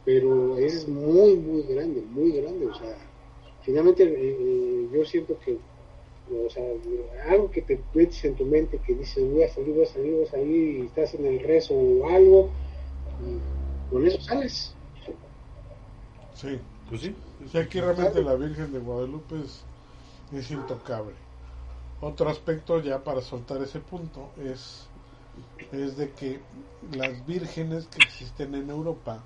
pero 0.04 0.58
es 0.58 0.88
muy, 0.88 1.36
muy 1.36 1.64
grande, 1.64 2.02
muy 2.02 2.32
grande, 2.32 2.66
o 2.68 2.74
sea, 2.74 2.96
finalmente 3.62 4.04
eh, 4.04 4.38
eh, 4.40 4.88
yo 4.94 5.06
siento 5.06 5.38
que, 5.40 5.58
o 6.32 6.50
sea, 6.50 6.64
algo 7.30 7.50
que 7.52 7.62
te 7.62 7.82
metes 7.94 8.24
en 8.26 8.36
tu 8.36 8.46
mente, 8.46 8.80
que 8.80 8.96
dices, 8.96 9.24
voy 9.32 9.44
a 9.44 9.54
salir, 9.54 9.74
voy 9.74 9.84
a 9.84 9.88
salir, 9.88 10.14
voy 10.14 10.26
a 10.26 10.32
salir, 10.32 10.80
y 10.80 10.86
estás 10.86 11.14
en 11.14 11.26
el 11.26 11.40
rezo 11.40 11.74
o 11.74 12.10
algo, 12.10 12.50
y 13.22 13.92
con 13.92 14.06
eso 14.06 14.22
sales. 14.22 14.76
Sí. 16.34 16.60
Pues 16.90 17.02
sí. 17.02 17.16
Aquí 17.58 17.80
realmente 17.80 18.22
la 18.22 18.36
Virgen 18.36 18.72
de 18.72 18.80
Guadalupe 18.80 19.36
es, 19.44 19.64
es 20.32 20.52
intocable. 20.52 21.14
Otro 22.00 22.30
aspecto 22.30 22.80
ya 22.80 23.04
para 23.04 23.22
soltar 23.22 23.62
ese 23.62 23.80
punto 23.80 24.30
es, 24.38 24.88
es 25.72 25.98
de 25.98 26.12
que 26.12 26.40
las 26.92 27.26
vírgenes 27.26 27.88
que 27.88 28.04
existen 28.04 28.56
en 28.56 28.70
Europa 28.70 29.24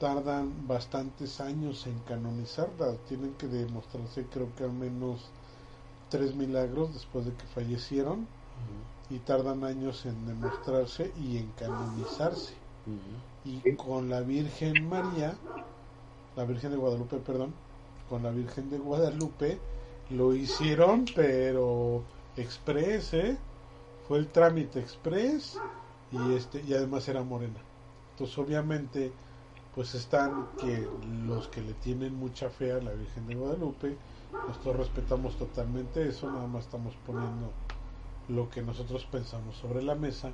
tardan 0.00 0.66
bastantes 0.66 1.40
años 1.40 1.86
en 1.86 1.98
canonizarlas. 2.00 2.98
Tienen 3.06 3.34
que 3.34 3.46
demostrarse 3.46 4.24
creo 4.32 4.48
que 4.56 4.64
al 4.64 4.72
menos 4.72 5.30
tres 6.14 6.36
milagros 6.36 6.94
después 6.94 7.24
de 7.24 7.32
que 7.32 7.44
fallecieron 7.46 8.28
y 9.10 9.18
tardan 9.18 9.64
años 9.64 10.06
en 10.06 10.28
demostrarse 10.28 11.12
y 11.20 11.38
en 11.38 11.48
canonizarse. 11.58 12.54
Y 13.44 13.74
con 13.74 14.08
la 14.08 14.20
Virgen 14.20 14.88
María, 14.88 15.34
la 16.36 16.44
Virgen 16.44 16.70
de 16.70 16.76
Guadalupe, 16.76 17.16
perdón, 17.16 17.52
con 18.08 18.22
la 18.22 18.30
Virgen 18.30 18.70
de 18.70 18.78
Guadalupe 18.78 19.58
lo 20.10 20.36
hicieron, 20.36 21.04
pero 21.16 22.04
express, 22.36 23.12
¿eh? 23.14 23.36
Fue 24.06 24.18
el 24.18 24.28
trámite 24.28 24.78
express 24.78 25.58
y 26.12 26.34
este 26.34 26.62
y 26.62 26.74
además 26.74 27.08
era 27.08 27.24
morena. 27.24 27.58
Entonces, 28.12 28.38
obviamente, 28.38 29.10
pues 29.74 29.96
están 29.96 30.46
que 30.60 30.88
los 31.26 31.48
que 31.48 31.60
le 31.60 31.72
tienen 31.72 32.14
mucha 32.14 32.50
fe 32.50 32.70
a 32.70 32.80
la 32.80 32.92
Virgen 32.92 33.26
de 33.26 33.34
Guadalupe, 33.34 33.96
nosotros 34.46 34.76
respetamos 34.76 35.36
totalmente 35.36 36.08
eso, 36.08 36.30
nada 36.30 36.46
más 36.46 36.64
estamos 36.64 36.94
poniendo 37.06 37.50
lo 38.28 38.48
que 38.50 38.62
nosotros 38.62 39.06
pensamos 39.10 39.56
sobre 39.56 39.82
la 39.82 39.94
mesa. 39.94 40.32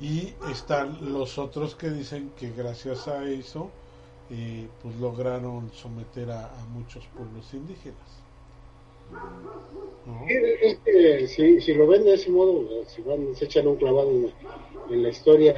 Y 0.00 0.34
están 0.50 1.12
los 1.12 1.38
otros 1.38 1.74
que 1.74 1.88
dicen 1.90 2.30
que 2.38 2.50
gracias 2.52 3.08
a 3.08 3.24
eso 3.24 3.70
eh, 4.30 4.68
pues 4.82 4.96
lograron 4.96 5.70
someter 5.72 6.30
a, 6.30 6.50
muchos 6.74 7.06
pueblos 7.16 7.52
indígenas. 7.54 7.96
Si, 11.28 11.60
si 11.60 11.74
lo 11.74 11.86
ven 11.86 12.04
de 12.04 12.14
ese 12.14 12.30
modo, 12.30 12.84
si 12.86 13.02
van, 13.02 13.34
se 13.34 13.46
echan 13.46 13.66
un 13.66 13.76
clavado 13.76 14.10
en, 14.10 14.32
en 14.90 15.02
la 15.02 15.08
historia, 15.08 15.54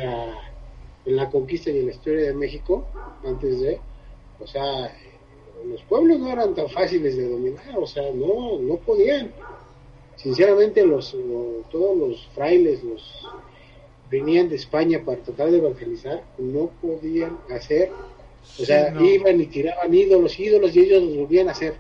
en 1.04 1.16
la 1.16 1.30
conquista 1.30 1.70
y 1.70 1.78
en 1.80 1.86
la 1.86 1.92
historia 1.92 2.28
de 2.28 2.34
México, 2.34 2.86
antes 3.24 3.60
de, 3.60 3.80
o 4.38 4.46
sea, 4.46 4.94
los 5.66 5.82
pueblos 5.82 6.18
no 6.18 6.30
eran 6.30 6.54
tan 6.54 6.68
fáciles 6.68 7.16
de 7.16 7.28
dominar, 7.28 7.78
o 7.78 7.86
sea, 7.86 8.10
no, 8.12 8.58
no 8.58 8.76
podían. 8.76 9.32
Sinceramente, 10.16 10.84
los, 10.84 11.14
lo- 11.14 11.62
todos 11.70 11.96
los 11.96 12.26
frailes, 12.34 12.82
los 12.82 13.26
venían 14.10 14.48
de 14.48 14.56
España 14.56 15.02
para 15.04 15.20
tratar 15.22 15.50
de 15.50 15.58
evangelizar, 15.58 16.24
no 16.38 16.70
podían 16.80 17.38
hacer, 17.50 17.90
o 17.90 18.60
Sí, 18.60 18.66
sea, 18.66 18.90
no. 18.90 19.04
iban 19.04 19.40
y 19.40 19.46
tiraban 19.46 19.94
ídolos, 19.94 20.38
ídolos, 20.40 20.74
y 20.74 20.80
ellos 20.80 21.02
los 21.04 21.16
volvían 21.16 21.48
a 21.48 21.52
hacer. 21.52 21.74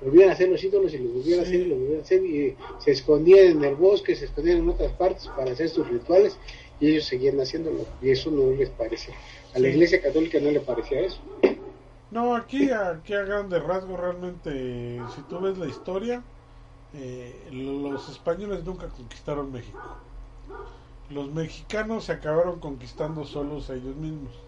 volvían 0.00 0.30
a 0.30 0.36
ser 0.36 0.48
los 0.48 0.62
ídolos 0.62 0.94
y 0.94 0.98
los 0.98 1.12
volvían 1.12 1.40
a 1.40 1.42
hacer 1.42 1.56
y 1.60 1.64
los 1.64 1.78
volvían 1.78 1.98
a 1.98 2.02
hacer 2.02 2.24
y 2.24 2.56
se 2.78 2.90
escondían 2.92 3.46
en 3.48 3.64
el 3.64 3.74
bosque, 3.74 4.14
se 4.14 4.26
escondían 4.26 4.58
en 4.58 4.68
otras 4.70 4.92
partes 4.92 5.26
para 5.36 5.50
hacer 5.52 5.68
sus 5.68 5.88
rituales 5.88 6.36
y 6.80 6.90
ellos 6.90 7.04
seguían 7.04 7.38
haciéndolo 7.40 7.84
y 8.00 8.10
eso 8.10 8.30
no 8.30 8.50
les 8.52 8.70
parece. 8.70 9.12
A 9.54 9.58
la 9.58 9.68
iglesia 9.68 10.00
católica 10.00 10.38
no 10.40 10.50
le 10.52 10.60
parecía 10.60 11.00
eso. 11.00 11.18
No, 12.10 12.34
aquí, 12.36 12.70
aquí 12.70 13.14
a 13.14 13.22
grandes 13.22 13.62
rasgos 13.62 13.98
realmente, 14.00 15.08
si 15.08 15.22
tú 15.24 15.40
ves 15.40 15.58
la 15.58 15.66
historia, 15.68 16.24
eh, 16.92 17.48
los 17.52 18.08
españoles 18.08 18.64
nunca 18.64 18.90
conquistaron 18.90 19.52
México. 19.52 19.90
Los 21.08 21.32
mexicanos 21.32 22.04
se 22.04 22.12
acabaron 22.12 22.60
conquistando 22.60 23.24
solos 23.24 23.68
a 23.68 23.74
ellos 23.74 23.96
mismos. 23.96 24.46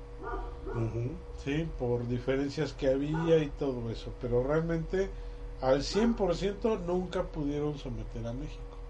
Sí, 1.34 1.64
por 1.76 2.06
diferencias 2.06 2.72
que 2.72 2.88
había 2.88 3.38
y 3.42 3.50
todo 3.50 3.90
eso. 3.90 4.16
Pero 4.20 4.44
realmente 4.44 5.12
al 5.60 5.82
100% 5.82 6.78
nunca 6.78 7.32
pudieron 7.32 7.78
someter 7.78 8.26
a 8.28 8.32
México. 8.32 8.84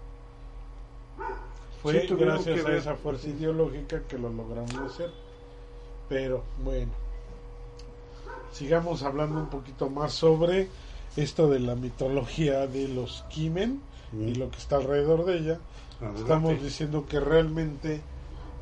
Fue 1.69 1.93
Sí, 1.93 2.07
gracias 2.15 2.65
a 2.65 2.75
esa 2.75 2.95
fuerza 2.97 3.29
ideológica 3.29 4.05
que 4.07 4.17
lo 4.19 4.29
lograron 4.31 4.79
hacer. 4.83 5.15
Pero 6.07 6.53
bueno, 6.55 7.00
sigamos 8.51 9.03
hablando 9.03 9.39
un 9.39 9.47
poquito 9.49 9.89
más 9.89 10.13
sobre 10.13 10.67
esto 11.15 11.47
de 11.49 11.59
la 11.59 11.75
mitología 11.75 12.67
de 12.67 12.87
los 12.87 13.23
Kimen 13.29 13.81
y 14.13 14.35
lo 14.35 14.49
que 14.51 14.57
está 14.57 14.75
alrededor 14.77 15.25
de 15.25 15.37
ella. 15.37 15.59
Adelante. 15.99 16.21
Estamos 16.21 16.61
diciendo 16.63 17.05
que 17.07 17.19
realmente, 17.19 18.01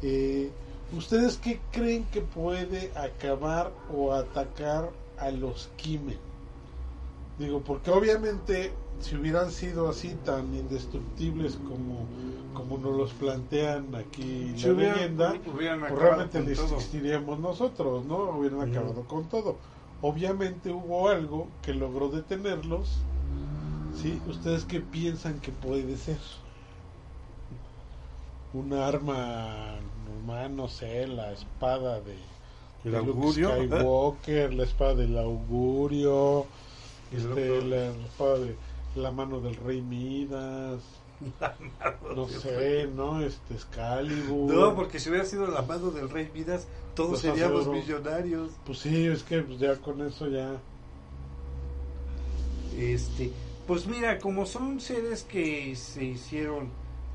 eh, 0.01 0.51
¿ustedes 0.95 1.37
qué 1.37 1.59
creen 1.71 2.05
que 2.11 2.21
puede 2.21 2.91
acabar 2.95 3.71
o 3.93 4.13
atacar 4.13 4.89
a 5.17 5.31
los 5.31 5.69
Kimen? 5.77 6.17
Digo, 7.37 7.61
porque 7.61 7.89
obviamente 7.91 8.73
si 8.99 9.15
hubieran 9.15 9.49
sido 9.51 9.87
así 9.89 10.13
tan 10.25 10.53
indestructibles 10.53 11.55
como, 11.55 12.05
como 12.53 12.77
nos 12.77 12.97
los 12.97 13.13
plantean 13.13 13.95
aquí 13.95 14.53
Si 14.57 14.67
la 14.67 14.73
hubieran- 14.73 14.95
leyenda, 14.97 15.33
hubieran 15.55 15.79
pues 15.79 15.93
realmente 15.93 16.55
todo. 16.55 16.65
existiríamos 16.75 17.39
nosotros, 17.39 18.05
¿no? 18.05 18.31
Hubieran 18.37 18.69
acabado 18.69 19.03
con 19.05 19.23
todo. 19.29 19.55
Obviamente 20.01 20.71
hubo 20.71 21.09
algo 21.09 21.47
que 21.61 21.73
logró 21.73 22.09
detenerlos. 22.09 22.87
¿Sí? 24.01 24.21
¿Ustedes 24.27 24.63
qué 24.65 24.79
piensan 24.79 25.39
que 25.41 25.51
puede 25.51 25.97
ser? 25.97 26.17
Una 28.53 28.87
arma 28.87 29.75
normal, 30.07 30.55
no 30.55 30.67
sé, 30.67 31.05
la 31.07 31.31
espada 31.33 31.99
de, 32.01 32.15
El 32.85 32.91
de 32.93 33.01
Luke. 33.03 33.33
Skywalker, 33.33 34.53
la 34.53 34.63
espada 34.63 34.95
del 34.95 35.17
augurio, 35.17 36.45
este, 37.11 37.27
luego- 37.61 37.67
la 37.67 37.85
espada 38.05 38.39
de 38.39 38.55
la 38.95 39.11
mano 39.11 39.39
del 39.41 39.55
rey 39.55 39.81
Midas, 39.81 40.81
no 42.15 42.27
sé, 42.27 42.87
¿no? 42.87 43.21
Este 43.21 43.53
Excalibur. 43.53 44.53
No, 44.53 44.75
porque 44.75 44.99
si 44.99 45.09
hubiera 45.09 45.25
sido 45.25 45.47
la 45.47 45.61
mano 45.61 45.91
del 45.91 46.09
rey 46.09 46.29
Midas, 46.33 46.67
todos 46.95 47.11
Los 47.11 47.21
seríamos 47.21 47.67
millonarios. 47.67 48.51
Pues 48.65 48.79
sí, 48.79 49.07
es 49.07 49.23
que 49.23 49.41
pues, 49.41 49.59
ya 49.59 49.75
con 49.75 50.01
eso 50.01 50.27
ya... 50.27 50.57
Este, 52.77 53.31
pues 53.67 53.87
mira, 53.87 54.19
como 54.19 54.45
son 54.45 54.79
seres 54.79 55.23
que 55.23 55.75
se 55.75 56.03
hicieron 56.05 56.69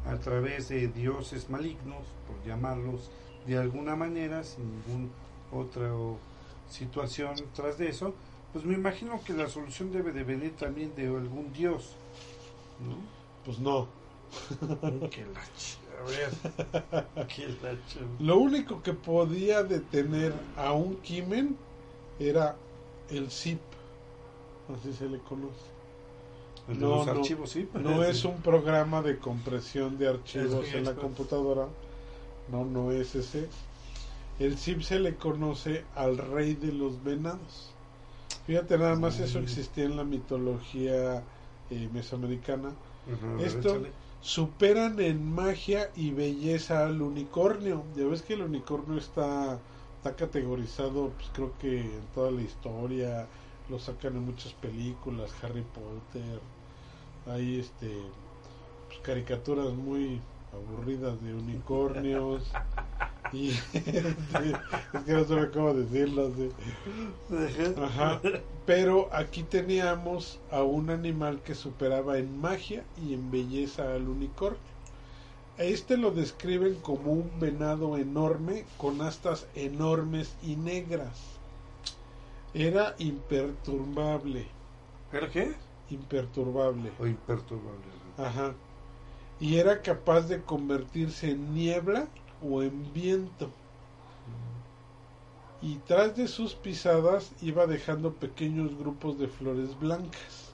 a 0.06 0.16
través 0.16 0.68
de 0.68 0.88
dioses 0.88 1.48
malignos, 1.48 2.04
por 2.26 2.46
llamarlos 2.46 3.10
de 3.46 3.58
alguna 3.58 3.96
manera, 3.96 4.44
sin 4.44 4.64
ninguna 4.86 5.08
otra 5.52 5.90
situación 6.68 7.36
tras 7.54 7.78
de 7.78 7.88
eso, 7.88 8.14
pues 8.52 8.64
me 8.64 8.74
imagino 8.74 9.20
que 9.24 9.32
la 9.32 9.48
solución 9.48 9.92
debe 9.92 10.12
de 10.12 10.24
venir 10.24 10.54
también 10.56 10.94
de 10.94 11.06
algún 11.06 11.52
dios, 11.52 11.96
¿no? 12.86 12.96
Pues 13.44 13.58
no. 13.58 13.88
que 15.10 15.26
la 15.26 15.40
a 16.00 16.02
ver, 16.06 17.26
que 17.28 17.48
la 17.62 17.76
Lo 18.18 18.38
único 18.38 18.82
que 18.82 18.92
podía 18.94 19.62
detener 19.62 20.32
a 20.56 20.72
un 20.72 20.96
Kimen 20.96 21.56
era 22.18 22.56
el 23.10 23.30
zip, 23.30 23.60
así 24.74 24.92
se 24.92 25.08
le 25.08 25.18
conoce. 25.20 25.70
el 26.68 26.80
de 26.80 26.86
No, 26.86 26.96
los 26.96 27.06
no, 27.06 27.12
archivos, 27.12 27.50
sí. 27.50 27.68
No 27.74 28.02
es 28.04 28.24
un 28.24 28.42
programa 28.42 29.02
de 29.02 29.18
compresión 29.18 29.98
de 29.98 30.08
archivos 30.08 30.66
en 30.72 30.84
la 30.84 30.94
computadora. 30.94 31.68
No, 32.48 32.64
no 32.64 32.90
es 32.92 33.14
ese. 33.14 33.48
El 34.38 34.58
zip 34.58 34.82
se 34.82 34.98
le 34.98 35.16
conoce 35.16 35.84
al 35.94 36.18
rey 36.18 36.54
de 36.54 36.72
los 36.72 37.02
venados. 37.02 37.74
Fíjate, 38.46 38.76
nada 38.78 38.96
más 38.96 39.20
eso 39.20 39.38
existía 39.38 39.84
en 39.84 39.96
la 39.96 40.04
mitología 40.04 41.22
eh, 41.70 41.88
mesoamericana. 41.92 42.74
Esto 43.40 43.70
échale. 43.70 43.92
superan 44.20 45.00
en 45.00 45.34
magia 45.34 45.90
y 45.94 46.10
belleza 46.12 46.86
al 46.86 47.02
unicornio. 47.02 47.84
Ya 47.96 48.06
ves 48.06 48.22
que 48.22 48.34
el 48.34 48.42
unicornio 48.42 48.98
está, 48.98 49.58
está 49.96 50.16
categorizado, 50.16 51.10
pues 51.10 51.30
creo 51.32 51.52
que 51.58 51.80
en 51.80 52.06
toda 52.14 52.30
la 52.30 52.42
historia, 52.42 53.28
lo 53.68 53.78
sacan 53.78 54.16
en 54.16 54.24
muchas 54.24 54.52
películas, 54.54 55.32
Harry 55.42 55.62
Potter, 55.62 56.40
hay 57.26 57.60
este 57.60 58.12
pues, 58.88 59.00
caricaturas 59.00 59.72
muy 59.72 60.20
aburridas 60.52 61.20
de 61.22 61.34
unicornios. 61.34 62.50
y 63.32 63.50
es 63.72 64.14
que 65.04 65.12
no 65.12 65.50
cómo 65.52 65.74
decirlo. 65.74 66.32
sí. 66.36 66.50
Ajá. 67.80 68.20
Pero 68.66 69.08
aquí 69.12 69.42
teníamos 69.42 70.40
a 70.50 70.62
un 70.62 70.90
animal 70.90 71.42
que 71.42 71.54
superaba 71.54 72.18
en 72.18 72.38
magia 72.40 72.84
y 72.96 73.14
en 73.14 73.30
belleza 73.30 73.92
al 73.94 74.08
unicornio. 74.08 74.58
Este 75.56 75.96
lo 75.96 76.10
describen 76.10 76.74
como 76.76 77.12
un 77.12 77.38
venado 77.38 77.96
enorme 77.96 78.64
con 78.76 79.00
astas 79.02 79.46
enormes 79.54 80.36
y 80.42 80.56
negras. 80.56 81.40
Era 82.54 82.94
imperturbable, 82.98 84.46
¿Pero 85.10 85.30
qué? 85.30 85.54
imperturbable. 85.90 86.90
O 86.98 87.06
imperturbable. 87.06 87.92
Ajá. 88.16 88.54
Y 89.40 89.56
era 89.56 89.82
capaz 89.82 90.22
de 90.28 90.42
convertirse 90.42 91.30
en 91.30 91.52
niebla 91.54 92.08
o 92.44 92.62
en 92.62 92.92
viento. 92.92 93.50
Y 95.62 95.76
tras 95.86 96.14
de 96.16 96.28
sus 96.28 96.54
pisadas 96.54 97.32
iba 97.40 97.66
dejando 97.66 98.12
pequeños 98.12 98.76
grupos 98.76 99.18
de 99.18 99.28
flores 99.28 99.78
blancas. 99.78 100.52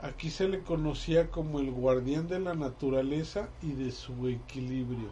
Aquí 0.00 0.30
se 0.30 0.48
le 0.48 0.62
conocía 0.62 1.30
como 1.30 1.60
el 1.60 1.70
guardián 1.70 2.26
de 2.26 2.40
la 2.40 2.54
naturaleza 2.54 3.48
y 3.62 3.72
de 3.72 3.92
su 3.92 4.26
equilibrio. 4.26 5.10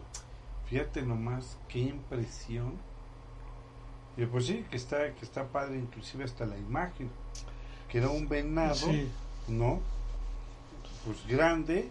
Fíjate 0.65 1.01
nomás 1.01 1.57
qué 1.69 1.79
impresión. 1.79 2.73
Y 4.17 4.25
pues 4.25 4.47
sí, 4.47 4.65
que 4.69 4.75
está, 4.75 5.13
que 5.13 5.23
está 5.23 5.47
padre 5.47 5.77
inclusive 5.77 6.25
hasta 6.25 6.45
la 6.45 6.57
imagen. 6.57 7.09
Que 7.89 7.99
era 7.99 8.09
un 8.09 8.27
venado, 8.27 8.75
Sí, 8.75 9.07
¿no? 9.47 9.79
Pues 11.05 11.25
grande, 11.25 11.89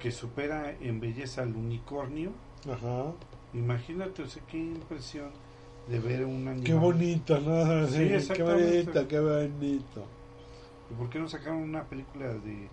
que 0.00 0.10
supera 0.10 0.74
en 0.80 0.98
belleza 0.98 1.42
al 1.42 1.54
unicornio. 1.54 2.32
ajá. 2.64 3.12
Imagínate, 3.52 4.22
o 4.22 4.26
sea, 4.28 4.42
qué 4.48 4.58
impresión 4.58 5.30
de 5.88 5.98
ver 5.98 6.24
un 6.24 6.46
animal. 6.46 6.62
Qué 6.64 6.74
bonito, 6.74 7.40
¿no? 7.40 7.86
Sí, 7.88 8.20
Sí, 8.20 8.32
qué 8.32 8.42
bonito, 8.42 9.08
qué 9.08 9.20
bonito. 9.20 10.04
¿Y 10.90 10.94
por 10.94 11.10
qué 11.10 11.18
no 11.18 11.28
sacaron 11.28 11.62
una 11.62 11.84
película 11.84 12.28
de... 12.28 12.68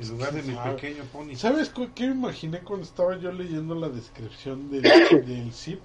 En 0.00 0.08
lugar 0.10 0.32
de 0.32 0.42
mi 0.44 0.54
pequeño 0.54 1.02
pony? 1.12 1.34
¿Sabes 1.34 1.72
qué 1.96 2.06
me 2.06 2.14
imaginé 2.14 2.60
cuando 2.60 2.84
estaba 2.84 3.16
yo 3.18 3.32
leyendo 3.32 3.74
la 3.74 3.88
descripción 3.88 4.70
del, 4.70 4.82
del 5.26 5.52
zip? 5.52 5.80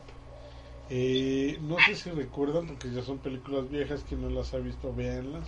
Eh, 0.89 1.57
no 1.63 1.77
sé 1.87 1.95
si 1.95 2.11
recuerdan, 2.11 2.67
porque 2.67 2.91
ya 2.91 3.01
son 3.01 3.17
películas 3.17 3.67
viejas, 3.69 4.05
quien 4.07 4.21
no 4.21 4.29
las 4.29 4.53
ha 4.53 4.57
visto, 4.57 4.93
véanlas. 4.93 5.47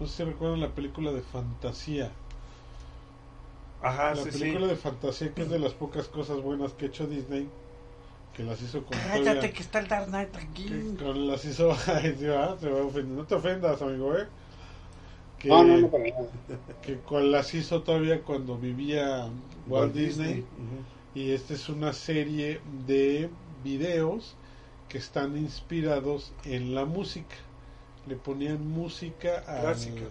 No 0.00 0.06
sé 0.06 0.16
si 0.16 0.24
recuerdan 0.24 0.60
la 0.60 0.74
película 0.74 1.12
de 1.12 1.22
fantasía. 1.22 2.10
Ajá, 3.82 4.14
la 4.14 4.22
Ah, 4.22 4.24
sí, 4.30 4.38
película 4.38 4.64
sí. 4.66 4.70
de 4.70 4.76
fantasía 4.76 5.34
que 5.34 5.42
es 5.42 5.50
de 5.50 5.58
las 5.58 5.72
pocas 5.72 6.08
cosas 6.08 6.40
buenas 6.42 6.72
que 6.72 6.86
ha 6.86 6.88
hecho 6.88 7.06
Disney, 7.06 7.48
que 8.34 8.42
las 8.42 8.60
hizo 8.62 8.84
con 8.84 8.98
Cállate 8.98 9.20
todavía- 9.30 9.52
que 9.52 9.62
está 9.62 9.78
el 9.78 9.88
Dark 9.88 10.06
Knight 10.08 10.30
que 10.30 10.38
aquí. 10.38 10.96
con 10.98 11.26
las 11.28 11.44
hizo 11.44 11.70
ay, 11.86 12.16
sí, 12.18 12.26
va, 12.26 12.58
se 12.58 12.68
va 12.70 12.80
a 12.80 12.84
ofender. 12.84 13.16
no 13.18 13.24
te 13.24 13.34
ofendas 13.36 13.80
amigo 13.82 14.16
eh 14.16 14.26
que, 15.38 15.48
No, 15.48 15.62
que 16.82 16.98
con 17.06 17.30
las 17.30 17.54
hizo 17.54 17.82
todavía 17.84 18.22
cuando 18.22 18.58
vivía 18.58 19.28
Walt, 19.68 19.94
Disney 19.94 20.44
y 21.14 21.30
esta 21.30 21.54
es 21.54 21.68
una 21.68 21.92
serie 21.92 22.60
de 22.88 23.30
videos 23.62 24.34
que 24.88 24.98
están 24.98 25.36
inspirados 25.36 26.32
en 26.44 26.74
la 26.74 26.84
música. 26.86 27.36
Le 28.08 28.16
ponían 28.16 28.66
música 28.68 29.44
a 29.46 29.60
Clásica. 29.60 30.02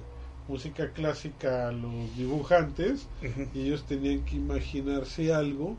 Música 0.48 0.92
clásica 0.92 1.68
a 1.68 1.72
los 1.72 2.16
dibujantes 2.18 3.08
y 3.54 3.62
ellos 3.62 3.84
tenían 3.86 4.24
que 4.24 4.36
imaginarse 4.38 5.34
algo 5.34 5.78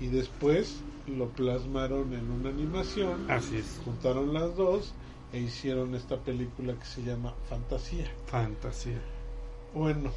y 0.00 0.06
después 0.06 0.82
lo 1.06 1.28
plasmaron 1.30 2.12
en 2.14 2.30
una 2.30 2.50
animación, 2.50 3.30
Así 3.30 3.56
es. 3.58 3.80
juntaron 3.84 4.32
las 4.34 4.56
dos 4.56 4.92
e 5.32 5.40
hicieron 5.40 5.94
esta 5.94 6.16
película 6.18 6.74
que 6.74 6.84
se 6.84 7.02
llama 7.02 7.34
Fantasía. 7.48 8.10
Fantasía. 8.26 9.00
Bueno, 9.74 10.10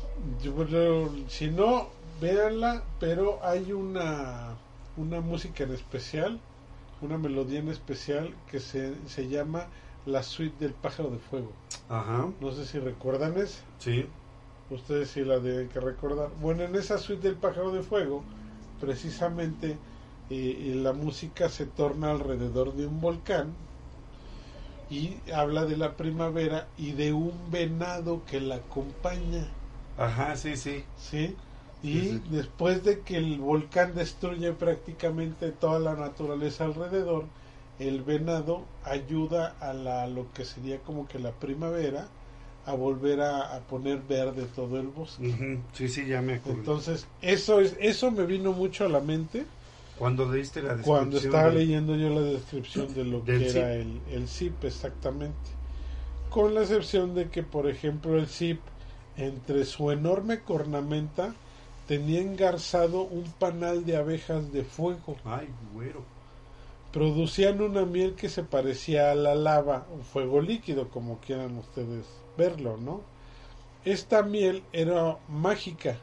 yo, 0.44 0.66
yo- 0.68 1.10
si 1.28 1.50
no, 1.50 1.90
véanla, 2.22 2.84
pero 3.00 3.40
hay 3.44 3.72
una, 3.72 4.56
una 4.98 5.20
música 5.22 5.64
en 5.64 5.74
especial, 5.74 6.40
una 7.02 7.18
melodía 7.18 7.60
en 7.60 7.70
especial 7.70 8.34
que 8.52 8.60
se, 8.60 8.94
se 9.08 9.28
llama 9.28 9.68
La 10.10 10.24
Suite 10.24 10.58
del 10.64 10.74
Pájaro 10.74 11.10
de 11.10 11.20
Fuego. 11.20 11.52
Ajá. 11.88 12.28
No 12.42 12.52
sé 12.52 12.66
si 12.66 12.80
recuerdan 12.80 13.38
esa. 13.38 13.60
Sí. 13.80 14.06
Ustedes 14.70 15.10
sí 15.10 15.22
la 15.24 15.40
deben 15.40 15.70
que 15.70 15.80
recordar. 15.80 16.30
Bueno, 16.42 16.64
en 16.64 16.76
esa 16.76 16.98
suite 17.00 17.28
del 17.28 17.38
pájaro 17.38 17.72
de 17.72 17.82
fuego, 17.82 18.24
precisamente 18.80 19.72
eh, 19.72 19.78
eh, 20.30 20.76
la 20.76 20.94
música 20.94 21.50
se 21.50 21.66
torna 21.66 22.12
alrededor 22.12 22.74
de 22.76 22.86
un 22.86 23.02
volcán 23.02 23.48
y 24.92 25.18
habla 25.34 25.66
de 25.66 25.78
la 25.78 25.94
primavera 25.96 26.68
y 26.78 26.92
de 26.92 27.14
un 27.14 27.34
venado 27.52 28.22
que 28.26 28.40
la 28.42 28.56
acompaña, 28.56 29.46
Ajá, 29.98 30.36
sí, 30.36 30.56
sí. 30.56 30.84
¿sí? 30.98 31.36
Y 31.84 31.94
Sí, 31.94 32.10
sí. 32.10 32.22
después 32.32 32.84
de 32.84 33.00
que 33.02 33.18
el 33.18 33.40
volcán 33.40 33.96
destruye 33.96 34.52
prácticamente 34.54 35.52
toda 35.52 35.80
la 35.80 35.96
naturaleza 35.96 36.66
alrededor, 36.66 37.26
el 37.80 38.02
venado 38.04 38.64
ayuda 38.84 39.56
a 39.60 39.74
la, 39.74 40.06
lo 40.08 40.32
que 40.34 40.46
sería 40.46 40.80
como 40.80 41.08
que 41.08 41.18
la 41.20 41.32
primavera 41.32 42.08
a 42.66 42.74
volver 42.74 43.22
a, 43.22 43.56
a 43.56 43.60
poner 43.62 44.00
verde 44.08 44.46
todo 44.56 44.80
el 44.80 44.88
bosque. 44.88 45.60
Sí, 45.74 45.88
sí, 45.90 46.06
ya 46.06 46.22
me 46.22 46.36
acuerdo. 46.36 46.60
Entonces, 46.60 47.08
eso 47.22 47.60
es 47.62 47.76
eso 47.80 48.12
me 48.12 48.26
vino 48.26 48.52
mucho 48.52 48.86
a 48.86 48.90
la 48.90 49.00
mente 49.00 49.46
Cuando 49.98 50.32
leíste 50.32 50.62
la 50.62 50.76
descripción. 50.76 50.96
cuando 50.98 51.18
estaba 51.18 51.50
de- 51.50 51.56
leyendo 51.56 51.96
yo 51.96 52.10
la 52.10 52.22
descripción 52.22 52.94
de 52.94 53.04
lo 53.06 53.24
que 53.26 53.48
era 53.50 53.74
el, 53.74 54.02
el 54.12 54.28
zip 54.28 54.64
exactamente. 54.66 55.34
Con 56.30 56.54
la 56.54 56.62
excepción 56.62 57.16
de 57.16 57.30
que, 57.30 57.42
por 57.42 57.68
ejemplo, 57.68 58.18
el 58.20 58.28
zip, 58.28 58.60
entre 59.18 59.66
su 59.66 59.90
enorme 59.90 60.42
cornamenta, 60.42 61.34
tenía 61.88 62.22
engarzado 62.22 63.02
un 63.02 63.24
panal 63.40 63.84
de 63.86 63.98
abejas 63.98 64.52
de 64.54 64.64
fuego. 64.64 65.16
Ay, 65.26 65.48
güero. 65.74 66.04
Producían 66.92 67.62
una 67.62 67.86
miel 67.86 68.16
que 68.16 68.30
se 68.30 68.44
parecía 68.44 69.12
a 69.12 69.16
la 69.16 69.36
lava, 69.36 69.86
un 69.94 70.04
fuego 70.04 70.42
líquido, 70.42 70.90
como 70.90 71.20
quieran 71.20 71.56
ustedes 71.58 72.06
verlo, 72.36 72.78
¿no? 72.78 73.02
Esta 73.86 74.24
miel 74.24 74.64
era 74.74 75.20
mágica, 75.28 75.98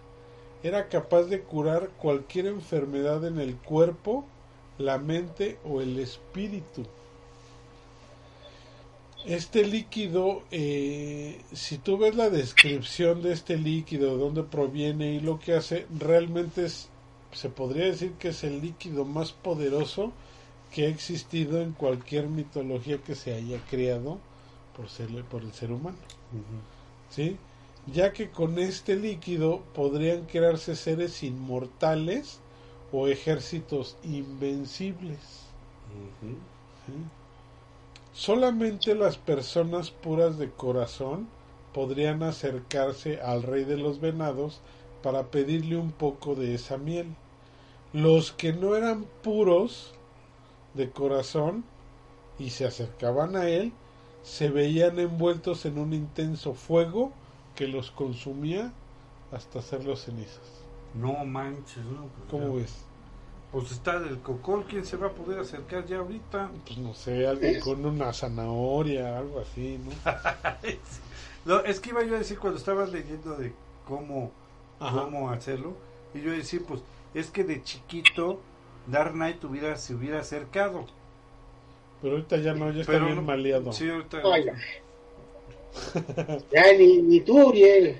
era 0.63 0.89
capaz 0.89 1.25
de 1.25 1.43
curar 1.43 1.91
cualquier 1.99 2.47
enfermedad 2.47 3.27
en 3.27 3.41
el 3.41 3.57
cuerpo, 3.57 4.25
la 4.79 4.99
mente 4.99 5.59
o 5.65 5.81
el 5.81 5.99
espíritu. 5.99 6.85
Este 9.25 9.67
líquido, 9.67 10.45
eh, 10.53 11.41
si 11.53 11.79
tú 11.79 11.99
ves 11.99 12.15
la 12.15 12.31
descripción 12.31 13.23
de 13.23 13.33
este 13.33 13.57
líquido, 13.57 14.13
de 14.13 14.23
dónde 14.23 14.43
proviene 14.45 15.15
y 15.15 15.21
lo 15.21 15.41
que 15.41 15.55
hace, 15.55 15.87
realmente 15.99 16.67
es, 16.67 16.89
se 17.33 17.49
podría 17.49 17.87
decir 17.87 18.13
que 18.13 18.29
es 18.29 18.45
el 18.45 18.61
líquido 18.61 19.05
más 19.05 19.33
poderoso 19.33 20.13
que 20.71 20.87
ha 20.87 20.89
existido 20.89 21.61
en 21.61 21.73
cualquier 21.73 22.29
mitología 22.29 22.99
que 22.99 23.15
se 23.15 23.35
haya 23.35 23.61
creado 23.71 24.19
por, 24.77 24.89
ser, 24.89 25.09
por 25.25 25.43
el 25.43 25.53
ser 25.53 25.73
humano. 25.73 25.97
¿sí? 27.11 27.37
Ya 27.93 28.13
que 28.13 28.31
con 28.31 28.59
este 28.59 28.97
líquido 28.97 29.63
podrían 29.75 30.25
crearse 30.27 30.77
seres 30.77 31.23
inmortales 31.23 32.41
o 32.93 33.09
ejércitos 33.09 33.97
invencibles. 34.03 35.19
Solamente 38.13 38.95
las 38.95 39.19
personas 39.19 39.91
puras 39.91 40.39
de 40.39 40.51
corazón 40.51 41.29
podrían 41.73 42.23
acercarse 42.23 43.21
al 43.21 43.43
rey 43.43 43.65
de 43.65 43.77
los 43.77 44.01
venados 44.01 44.61
para 45.03 45.25
pedirle 45.25 45.77
un 45.77 45.93
poco 45.93 46.35
de 46.35 46.55
esa 46.55 46.79
miel. 46.79 47.15
Los 47.93 48.33
que 48.33 48.53
no 48.53 48.75
eran 48.77 49.05
puros 49.23 49.93
de 50.77 50.91
corazón 50.91 51.65
y 52.39 52.51
se 52.51 52.67
acercaban 52.67 53.37
a 53.37 53.49
él, 53.49 53.73
se 54.23 54.51
veían 54.51 54.99
envueltos 54.99 55.65
en 55.67 55.79
un 55.79 55.93
intenso 55.93 56.55
fuego 56.55 57.13
que 57.55 57.67
los 57.69 57.91
consumía 57.91 58.73
hasta 59.33 59.61
hacerlos 59.61 60.05
cenizas. 60.05 60.43
No 60.95 61.25
manches, 61.25 61.85
¿no? 61.85 62.03
Pues 62.07 62.31
¿Cómo 62.31 62.49
ya. 62.57 62.63
ves? 62.63 62.75
Pues 63.53 63.71
está 63.73 64.01
del 64.01 64.19
cocol, 64.19 64.65
¿quién 64.69 64.85
se 64.85 64.97
va 64.97 65.07
a 65.07 65.13
poder 65.13 65.39
acercar 65.39 65.87
ya 65.87 65.99
ahorita? 65.99 66.51
Pues 66.67 66.79
no 66.79 66.93
sé, 66.95 67.27
alguien 67.27 67.61
con 67.61 67.87
una 67.87 68.13
zanahoria, 68.13 69.17
algo 69.19 69.41
así, 69.41 69.79
¿no? 69.83 69.93
No, 71.45 71.61
es 71.61 71.79
que 71.79 71.91
iba 71.91 72.03
yo 72.03 72.17
a 72.17 72.19
decir 72.19 72.41
cuando 72.41 72.59
estabas 72.59 72.91
leyendo 72.91 73.37
de 73.37 73.55
cómo, 73.87 74.33
Ajá. 74.81 75.03
cómo 75.03 75.31
hacerlo, 75.31 75.77
y 76.13 76.21
yo 76.21 76.33
decir, 76.33 76.65
pues, 76.67 76.81
es 77.15 77.31
que 77.31 77.45
de 77.45 77.63
chiquito 77.63 78.41
Dark 78.87 79.13
Knight 79.13 79.43
hubiera, 79.45 79.77
se 79.77 79.95
hubiera 79.95 80.21
acercado. 80.21 80.87
Pero 82.03 82.15
ahorita 82.15 82.37
ya 82.39 82.55
no, 82.55 82.71
ya 82.73 82.81
está 82.83 82.93
Pero 82.93 83.07
bien 83.07 83.17
no- 83.17 83.23
maleado. 83.23 83.73
Sí, 83.73 83.89
ahorita-. 83.89 84.23
Ya 86.53 86.73
ni, 86.79 87.03
ni 87.03 87.21
tú, 87.21 87.49
Uriel. 87.49 87.97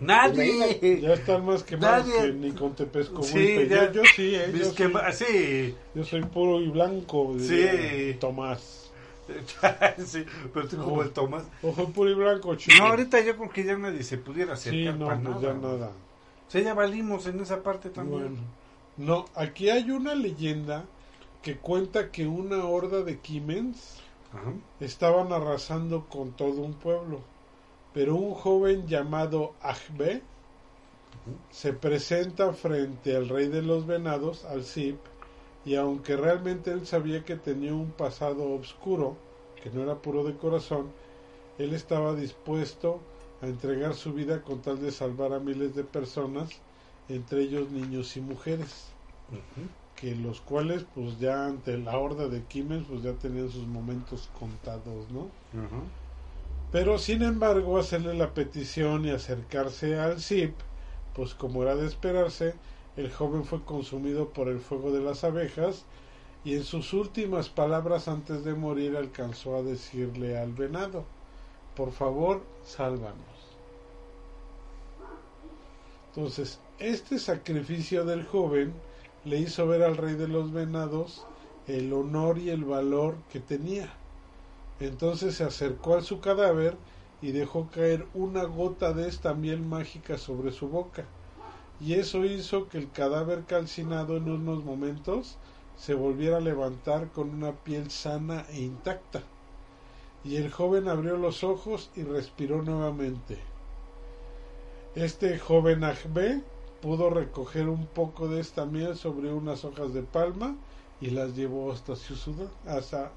Nadie. 0.00 1.00
Ya 1.00 1.14
están 1.14 1.44
más 1.44 1.62
quemados 1.64 2.06
Nadie- 2.06 2.20
que 2.26 2.32
ni 2.32 2.50
con 2.52 2.74
Tepesco. 2.74 3.22
Sí, 3.22 3.66
ya. 3.68 3.86
yo, 3.90 3.92
yo 3.94 4.02
sí, 4.14 4.34
¿eh? 4.34 4.52
Yo, 4.52 4.74
que 4.74 4.88
soy, 4.88 5.12
sí. 5.12 5.74
yo 5.94 6.04
soy 6.04 6.22
puro 6.22 6.60
y 6.60 6.68
blanco. 6.68 7.34
Sí. 7.40 8.16
Tomás. 8.20 8.90
sí, 10.06 10.24
pero 10.54 10.66
tú 10.68 10.78
como 10.78 11.02
el 11.02 11.10
Tomás. 11.10 11.44
Ojo 11.62 11.88
puro 11.90 12.10
y 12.10 12.14
blanco, 12.14 12.54
chico. 12.54 12.76
No, 12.78 12.86
ahorita 12.90 13.20
yo 13.20 13.36
creo 13.36 13.50
que 13.50 13.64
ya 13.64 13.76
nadie 13.76 14.02
se 14.02 14.16
pudiera 14.18 14.56
Sí, 14.56 14.70
acercar 14.86 14.98
no, 14.98 15.06
para 15.06 15.20
pues 15.20 15.34
nada. 15.34 15.40
ya 15.42 15.54
nada. 15.54 15.86
O 16.46 16.50
sea, 16.50 16.62
ya 16.62 16.74
valimos 16.74 17.26
en 17.26 17.40
esa 17.40 17.62
parte 17.62 17.90
también. 17.90 18.20
Bueno. 18.22 18.36
No, 18.98 19.26
aquí 19.34 19.70
hay 19.70 19.90
una 19.90 20.14
leyenda 20.14 20.84
que 21.42 21.56
cuenta 21.56 22.10
que 22.10 22.26
una 22.26 22.64
horda 22.64 23.02
de 23.02 23.18
Kimens 23.20 24.00
Ajá. 24.32 24.52
estaban 24.80 25.32
arrasando 25.32 26.06
con 26.08 26.32
todo 26.32 26.62
un 26.62 26.74
pueblo. 26.74 27.20
Pero 27.94 28.16
un 28.16 28.34
joven 28.34 28.86
llamado 28.86 29.54
Ajbe 29.62 30.22
se 31.50 31.72
presenta 31.72 32.52
frente 32.52 33.16
al 33.16 33.28
rey 33.28 33.48
de 33.48 33.62
los 33.62 33.86
venados, 33.86 34.44
al 34.44 34.64
Zip, 34.64 34.98
y 35.64 35.74
aunque 35.76 36.16
realmente 36.16 36.70
él 36.72 36.86
sabía 36.86 37.24
que 37.24 37.36
tenía 37.36 37.74
un 37.74 37.90
pasado 37.90 38.50
oscuro, 38.52 39.16
que 39.62 39.70
no 39.70 39.82
era 39.82 39.96
puro 39.96 40.24
de 40.24 40.34
corazón, 40.36 40.90
él 41.58 41.74
estaba 41.74 42.14
dispuesto 42.14 43.00
a 43.42 43.46
entregar 43.46 43.94
su 43.94 44.12
vida 44.12 44.42
con 44.42 44.60
tal 44.60 44.80
de 44.80 44.90
salvar 44.90 45.32
a 45.32 45.40
miles 45.40 45.74
de 45.74 45.84
personas, 45.84 46.50
entre 47.08 47.42
ellos 47.42 47.70
niños 47.70 48.16
y 48.16 48.20
mujeres, 48.20 48.86
que 49.96 50.14
los 50.14 50.40
cuales 50.40 50.84
pues 50.94 51.18
ya 51.18 51.46
ante 51.46 51.76
la 51.78 51.98
horda 51.98 52.28
de 52.28 52.42
Kimens 52.44 52.86
pues 52.88 53.02
ya 53.02 53.12
tenían 53.14 53.50
sus 53.50 53.66
momentos 53.66 54.28
contados, 54.38 55.10
¿no? 55.10 55.28
Pero 56.70 56.98
sin 56.98 57.22
embargo, 57.22 57.78
hacerle 57.78 58.14
la 58.14 58.34
petición 58.34 59.06
y 59.06 59.10
acercarse 59.10 59.98
al 59.98 60.20
Zip, 60.20 60.54
pues 61.14 61.34
como 61.34 61.62
era 61.62 61.74
de 61.76 61.86
esperarse, 61.86 62.54
el 62.96 63.10
joven 63.10 63.44
fue 63.44 63.62
consumido 63.64 64.28
por 64.30 64.48
el 64.48 64.60
fuego 64.60 64.92
de 64.92 65.00
las 65.00 65.24
abejas 65.24 65.84
y 66.44 66.54
en 66.54 66.64
sus 66.64 66.92
últimas 66.92 67.48
palabras 67.48 68.06
antes 68.08 68.44
de 68.44 68.54
morir 68.54 68.96
alcanzó 68.96 69.56
a 69.56 69.62
decirle 69.62 70.38
al 70.38 70.52
venado, 70.52 71.04
por 71.74 71.92
favor, 71.92 72.42
sálvanos. 72.64 73.37
Entonces, 76.08 76.60
este 76.78 77.18
sacrificio 77.18 78.04
del 78.04 78.24
joven 78.24 78.72
le 79.24 79.38
hizo 79.38 79.66
ver 79.66 79.82
al 79.82 79.96
rey 79.96 80.14
de 80.14 80.28
los 80.28 80.52
venados 80.52 81.26
el 81.66 81.92
honor 81.92 82.38
y 82.38 82.50
el 82.50 82.64
valor 82.64 83.16
que 83.30 83.40
tenía. 83.40 83.92
Entonces 84.80 85.36
se 85.36 85.44
acercó 85.44 85.96
a 85.96 86.02
su 86.02 86.20
cadáver 86.20 86.76
y 87.20 87.32
dejó 87.32 87.68
caer 87.68 88.06
una 88.14 88.44
gota 88.44 88.92
de 88.92 89.08
esta 89.08 89.34
miel 89.34 89.60
mágica 89.60 90.18
sobre 90.18 90.52
su 90.52 90.68
boca. 90.68 91.04
Y 91.80 91.94
eso 91.94 92.24
hizo 92.24 92.68
que 92.68 92.78
el 92.78 92.90
cadáver 92.90 93.44
calcinado 93.44 94.16
en 94.16 94.30
unos 94.30 94.64
momentos 94.64 95.36
se 95.76 95.94
volviera 95.94 96.38
a 96.38 96.40
levantar 96.40 97.08
con 97.08 97.30
una 97.30 97.52
piel 97.52 97.90
sana 97.90 98.44
e 98.50 98.60
intacta. 98.60 99.22
Y 100.24 100.36
el 100.36 100.50
joven 100.50 100.88
abrió 100.88 101.16
los 101.16 101.44
ojos 101.44 101.90
y 101.94 102.02
respiró 102.02 102.62
nuevamente. 102.62 103.38
Este 104.94 105.38
joven 105.38 105.84
Ajbe 105.84 106.42
pudo 106.82 107.10
recoger 107.10 107.68
un 107.68 107.86
poco 107.86 108.28
de 108.28 108.40
esta 108.40 108.64
miel 108.64 108.96
sobre 108.96 109.32
unas 109.32 109.64
hojas 109.64 109.92
de 109.94 110.02
palma 110.02 110.56
y 111.00 111.10
las 111.10 111.36
llevó 111.36 111.72
hasta 111.72 111.96
su 111.96 112.16
ciudad, 112.16 112.48
hasta, 112.66 113.10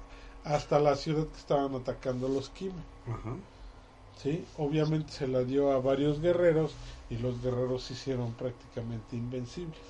hasta 0.44 0.78
la 0.78 0.96
ciudad 0.96 1.26
que 1.26 1.38
estaban 1.38 1.74
atacando 1.74 2.28
los 2.28 2.50
Kime. 2.50 2.72
Ajá. 3.08 3.34
¿sí? 4.22 4.44
Obviamente 4.58 5.12
se 5.12 5.26
la 5.26 5.42
dio 5.42 5.72
a 5.72 5.80
varios 5.80 6.20
guerreros 6.20 6.72
y 7.10 7.16
los 7.16 7.42
guerreros 7.42 7.84
se 7.84 7.94
hicieron 7.94 8.32
prácticamente 8.32 9.16
invencibles. 9.16 9.80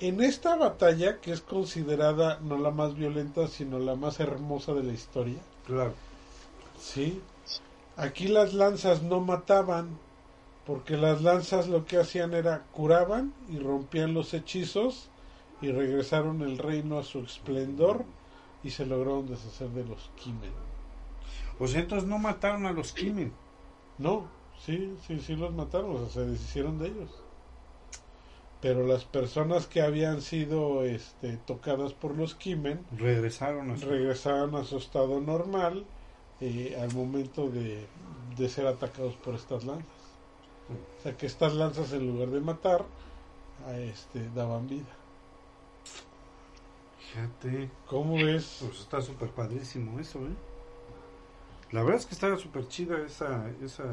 En 0.00 0.20
esta 0.20 0.56
batalla, 0.56 1.20
que 1.20 1.32
es 1.32 1.40
considerada 1.40 2.40
no 2.40 2.58
la 2.58 2.70
más 2.70 2.94
violenta, 2.94 3.46
sino 3.48 3.78
la 3.78 3.94
más 3.94 4.20
hermosa 4.20 4.74
de 4.74 4.82
la 4.82 4.92
historia, 4.92 5.38
Claro. 5.66 5.94
Sí. 6.78 7.22
Aquí 7.96 8.28
las 8.28 8.52
lanzas 8.52 9.02
no 9.02 9.20
mataban, 9.20 9.96
porque 10.66 10.96
las 10.96 11.22
lanzas 11.22 11.68
lo 11.68 11.84
que 11.84 11.98
hacían 11.98 12.32
era 12.34 12.64
curaban 12.72 13.34
y 13.50 13.58
rompían 13.58 14.14
los 14.14 14.32
hechizos 14.32 15.10
y 15.60 15.70
regresaron 15.70 16.42
el 16.42 16.58
reino 16.58 16.98
a 16.98 17.02
su 17.02 17.20
esplendor 17.20 18.04
y 18.62 18.70
se 18.70 18.86
lograron 18.86 19.26
deshacer 19.26 19.68
de 19.70 19.84
los 19.84 20.10
Kimen. 20.16 20.52
O 21.58 21.68
sea, 21.68 21.80
entonces 21.80 22.08
no 22.08 22.18
mataron 22.18 22.66
a 22.66 22.72
los 22.72 22.92
Kimen. 22.92 23.32
No, 23.98 24.26
sí, 24.58 24.96
sí, 25.06 25.20
sí 25.20 25.36
los 25.36 25.52
mataron, 25.52 25.96
o 25.96 25.98
sea, 25.98 26.08
se 26.08 26.26
deshicieron 26.30 26.78
de 26.78 26.88
ellos. 26.88 27.10
Pero 28.60 28.86
las 28.86 29.04
personas 29.04 29.66
que 29.66 29.82
habían 29.82 30.22
sido 30.22 30.84
este, 30.84 31.36
tocadas 31.36 31.92
por 31.92 32.16
los 32.16 32.34
Kimen 32.34 32.84
Regresaron 32.96 33.70
a 33.70 33.76
su... 33.76 33.86
regresaron 33.86 34.54
a 34.54 34.64
su 34.64 34.78
estado 34.78 35.20
normal 35.20 35.84
eh, 36.40 36.76
al 36.80 36.92
momento 36.94 37.50
de, 37.50 37.86
de 38.38 38.48
ser 38.48 38.66
atacados 38.66 39.14
por 39.16 39.34
estas 39.34 39.64
lanzas. 39.64 39.93
O 40.70 41.02
sea 41.02 41.16
que 41.16 41.26
estas 41.26 41.54
lanzas 41.54 41.92
en 41.92 42.06
lugar 42.06 42.28
de 42.28 42.40
matar, 42.40 42.84
a 43.66 43.78
este, 43.78 44.28
daban 44.34 44.68
vida. 44.68 44.84
Fíjate. 46.98 47.70
¿Cómo 47.86 48.14
ves? 48.14 48.58
Pues 48.60 48.80
está 48.80 49.00
súper 49.00 49.30
padrísimo 49.30 50.00
eso, 50.00 50.18
¿eh? 50.20 50.34
La 51.70 51.82
verdad 51.82 52.00
es 52.00 52.06
que 52.06 52.14
está 52.14 52.36
súper 52.36 52.68
chida 52.68 52.98
esa, 53.04 53.50
esa 53.62 53.84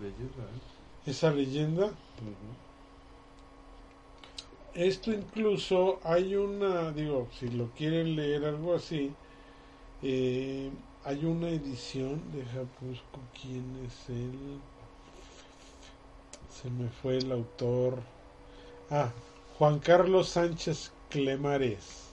leyenda, 0.00 0.42
¿eh? 0.42 1.06
Esa 1.10 1.30
leyenda. 1.30 1.90
Esto 4.74 5.12
incluso 5.12 6.00
hay 6.02 6.34
una, 6.34 6.92
digo, 6.92 7.28
si 7.38 7.48
lo 7.48 7.70
quieren 7.70 8.16
leer 8.16 8.44
algo 8.44 8.74
así, 8.74 9.12
eh, 10.02 10.70
hay 11.04 11.24
una 11.24 11.48
edición, 11.48 12.22
deja 12.32 12.60
busco 12.80 13.20
quién 13.40 13.84
es 13.86 14.08
él. 14.08 14.60
Se 16.62 16.70
me 16.70 16.88
fue 16.88 17.18
el 17.18 17.32
autor. 17.32 17.98
Ah, 18.90 19.10
Juan 19.58 19.80
Carlos 19.80 20.28
Sánchez 20.28 20.92
Clemares. 21.10 22.08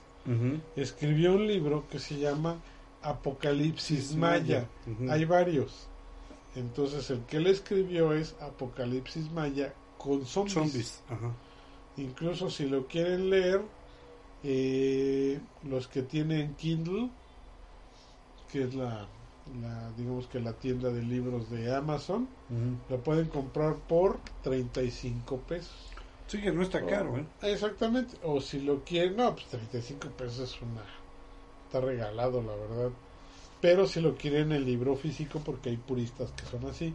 Escribió 0.76 1.32
un 1.32 1.46
libro 1.46 1.84
que 1.90 1.98
se 1.98 2.18
llama 2.18 2.60
Apocalipsis 3.02 4.14
Maya. 4.14 4.66
Hay 5.08 5.24
varios. 5.24 5.86
Entonces 6.54 7.10
el 7.10 7.20
que 7.22 7.38
él 7.38 7.46
escribió 7.46 8.12
es 8.12 8.34
Apocalipsis 8.40 9.30
Maya 9.30 9.72
con 9.98 10.26
zombies. 10.26 10.54
Zombies. 10.54 11.02
Ajá. 11.08 11.32
Incluso 11.96 12.50
si 12.50 12.68
lo 12.68 12.86
quieren 12.86 13.30
leer, 13.30 13.62
eh, 14.42 15.38
los 15.64 15.86
que 15.88 16.02
tienen 16.02 16.54
Kindle, 16.54 17.10
que 18.50 18.64
es 18.64 18.74
la, 18.74 19.06
la, 19.60 19.90
digamos 19.96 20.26
que 20.26 20.40
la 20.40 20.52
tienda 20.52 20.90
de 20.90 21.02
libros 21.02 21.50
de 21.50 21.74
Amazon, 21.74 22.28
Ujú. 22.48 22.76
lo 22.88 23.00
pueden 23.00 23.28
comprar 23.28 23.76
por 23.76 24.18
35 24.42 25.38
pesos. 25.38 25.74
Sí, 26.26 26.40
que 26.40 26.52
no 26.52 26.62
está 26.62 26.86
caro, 26.86 27.18
¿eh? 27.18 27.24
Exactamente. 27.42 28.16
O 28.22 28.40
si 28.40 28.60
lo 28.60 28.84
quieren, 28.84 29.16
no, 29.16 29.34
pues 29.34 29.46
35 29.46 30.08
pesos 30.10 30.38
es 30.54 30.62
una... 30.62 30.82
Está 31.66 31.80
regalado, 31.80 32.42
la 32.42 32.54
verdad. 32.54 32.90
Pero 33.60 33.86
si 33.86 34.00
lo 34.00 34.14
quieren 34.16 34.52
en 34.52 34.64
libro 34.64 34.96
físico, 34.96 35.40
porque 35.44 35.70
hay 35.70 35.76
puristas 35.76 36.30
que 36.32 36.46
son 36.46 36.66
así, 36.68 36.94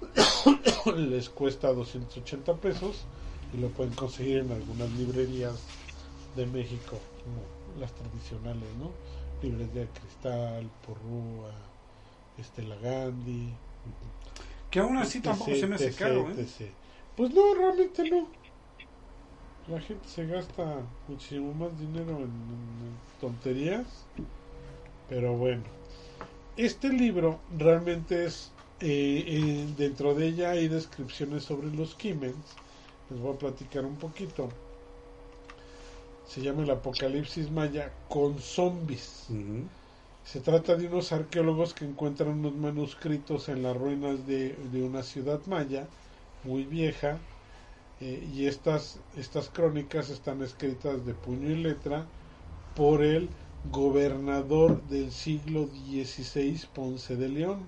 les 0.96 1.28
cuesta 1.28 1.72
280 1.72 2.54
pesos 2.54 3.04
y 3.54 3.60
lo 3.60 3.68
pueden 3.68 3.94
conseguir 3.94 4.38
en 4.38 4.52
algunas 4.52 4.90
librerías 4.92 5.54
de 6.36 6.46
México, 6.46 6.98
como 7.24 7.80
las 7.80 7.92
tradicionales, 7.92 8.68
¿no? 8.78 8.90
Librería 9.42 9.86
Cristal, 9.92 10.70
Porrúa, 10.86 11.52
Estela 12.38 12.76
Gandhi. 12.76 13.52
Que 14.70 14.80
aún 14.80 14.96
así 14.98 15.20
tampoco 15.20 15.54
se 15.54 15.66
me 15.66 15.74
hace 15.74 15.92
caro, 15.92 16.28
¿eh? 16.30 16.46
Pues 17.16 17.32
no, 17.34 17.54
realmente 17.54 18.08
no. 18.08 18.28
La 19.68 19.80
gente 19.80 20.08
se 20.08 20.26
gasta 20.26 20.82
muchísimo 21.08 21.52
más 21.54 21.78
dinero 21.78 22.16
en, 22.18 22.24
en 22.24 22.96
tonterías. 23.20 23.86
Pero 25.08 25.34
bueno. 25.36 25.64
Este 26.56 26.88
libro 26.90 27.40
realmente 27.56 28.24
es. 28.26 28.52
eh, 28.80 29.24
eh, 29.26 29.66
dentro 29.76 30.14
de 30.14 30.28
ella 30.28 30.50
hay 30.50 30.68
descripciones 30.68 31.44
sobre 31.44 31.70
los 31.70 31.94
Kimens. 31.94 32.36
Les 33.10 33.18
voy 33.20 33.34
a 33.34 33.38
platicar 33.38 33.84
un 33.84 33.96
poquito. 33.96 34.48
Se 36.30 36.40
llama 36.40 36.62
el 36.62 36.70
Apocalipsis 36.70 37.50
Maya 37.50 37.92
con 38.08 38.38
zombies. 38.38 39.26
Se 40.22 40.38
trata 40.38 40.76
de 40.76 40.86
unos 40.86 41.10
arqueólogos 41.10 41.74
que 41.74 41.84
encuentran 41.84 42.38
unos 42.38 42.54
manuscritos 42.54 43.48
en 43.48 43.64
las 43.64 43.76
ruinas 43.76 44.28
de, 44.28 44.54
de 44.70 44.80
una 44.80 45.02
ciudad 45.02 45.40
maya 45.46 45.88
muy 46.44 46.62
vieja 46.62 47.18
eh, 48.00 48.30
y 48.32 48.46
estas, 48.46 49.00
estas 49.16 49.48
crónicas 49.48 50.08
están 50.08 50.40
escritas 50.40 51.04
de 51.04 51.14
puño 51.14 51.50
y 51.50 51.56
letra 51.56 52.06
por 52.76 53.02
el 53.02 53.28
gobernador 53.72 54.80
del 54.84 55.10
siglo 55.10 55.66
XVI 55.66 56.60
Ponce 56.72 57.16
de 57.16 57.28
León. 57.28 57.66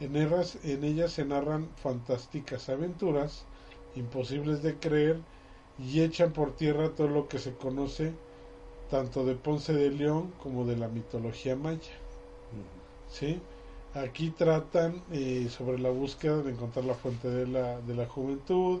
En 0.00 0.16
ellas, 0.16 0.58
en 0.64 0.82
ellas 0.82 1.12
se 1.12 1.24
narran 1.24 1.68
fantásticas 1.76 2.70
aventuras 2.70 3.44
imposibles 3.94 4.64
de 4.64 4.74
creer 4.74 5.20
y 5.78 6.02
echan 6.02 6.32
por 6.32 6.56
tierra 6.56 6.90
todo 6.94 7.08
lo 7.08 7.28
que 7.28 7.38
se 7.38 7.54
conoce 7.54 8.12
tanto 8.90 9.24
de 9.24 9.34
Ponce 9.34 9.72
de 9.72 9.90
León 9.90 10.32
como 10.42 10.64
de 10.64 10.76
la 10.76 10.88
mitología 10.88 11.56
maya. 11.56 11.92
¿sí? 13.10 13.40
Aquí 13.94 14.30
tratan 14.30 15.02
eh, 15.12 15.48
sobre 15.50 15.78
la 15.78 15.90
búsqueda 15.90 16.42
de 16.42 16.52
encontrar 16.52 16.84
la 16.84 16.94
fuente 16.94 17.28
de 17.28 17.46
la, 17.46 17.80
de 17.80 17.94
la 17.94 18.06
juventud. 18.06 18.80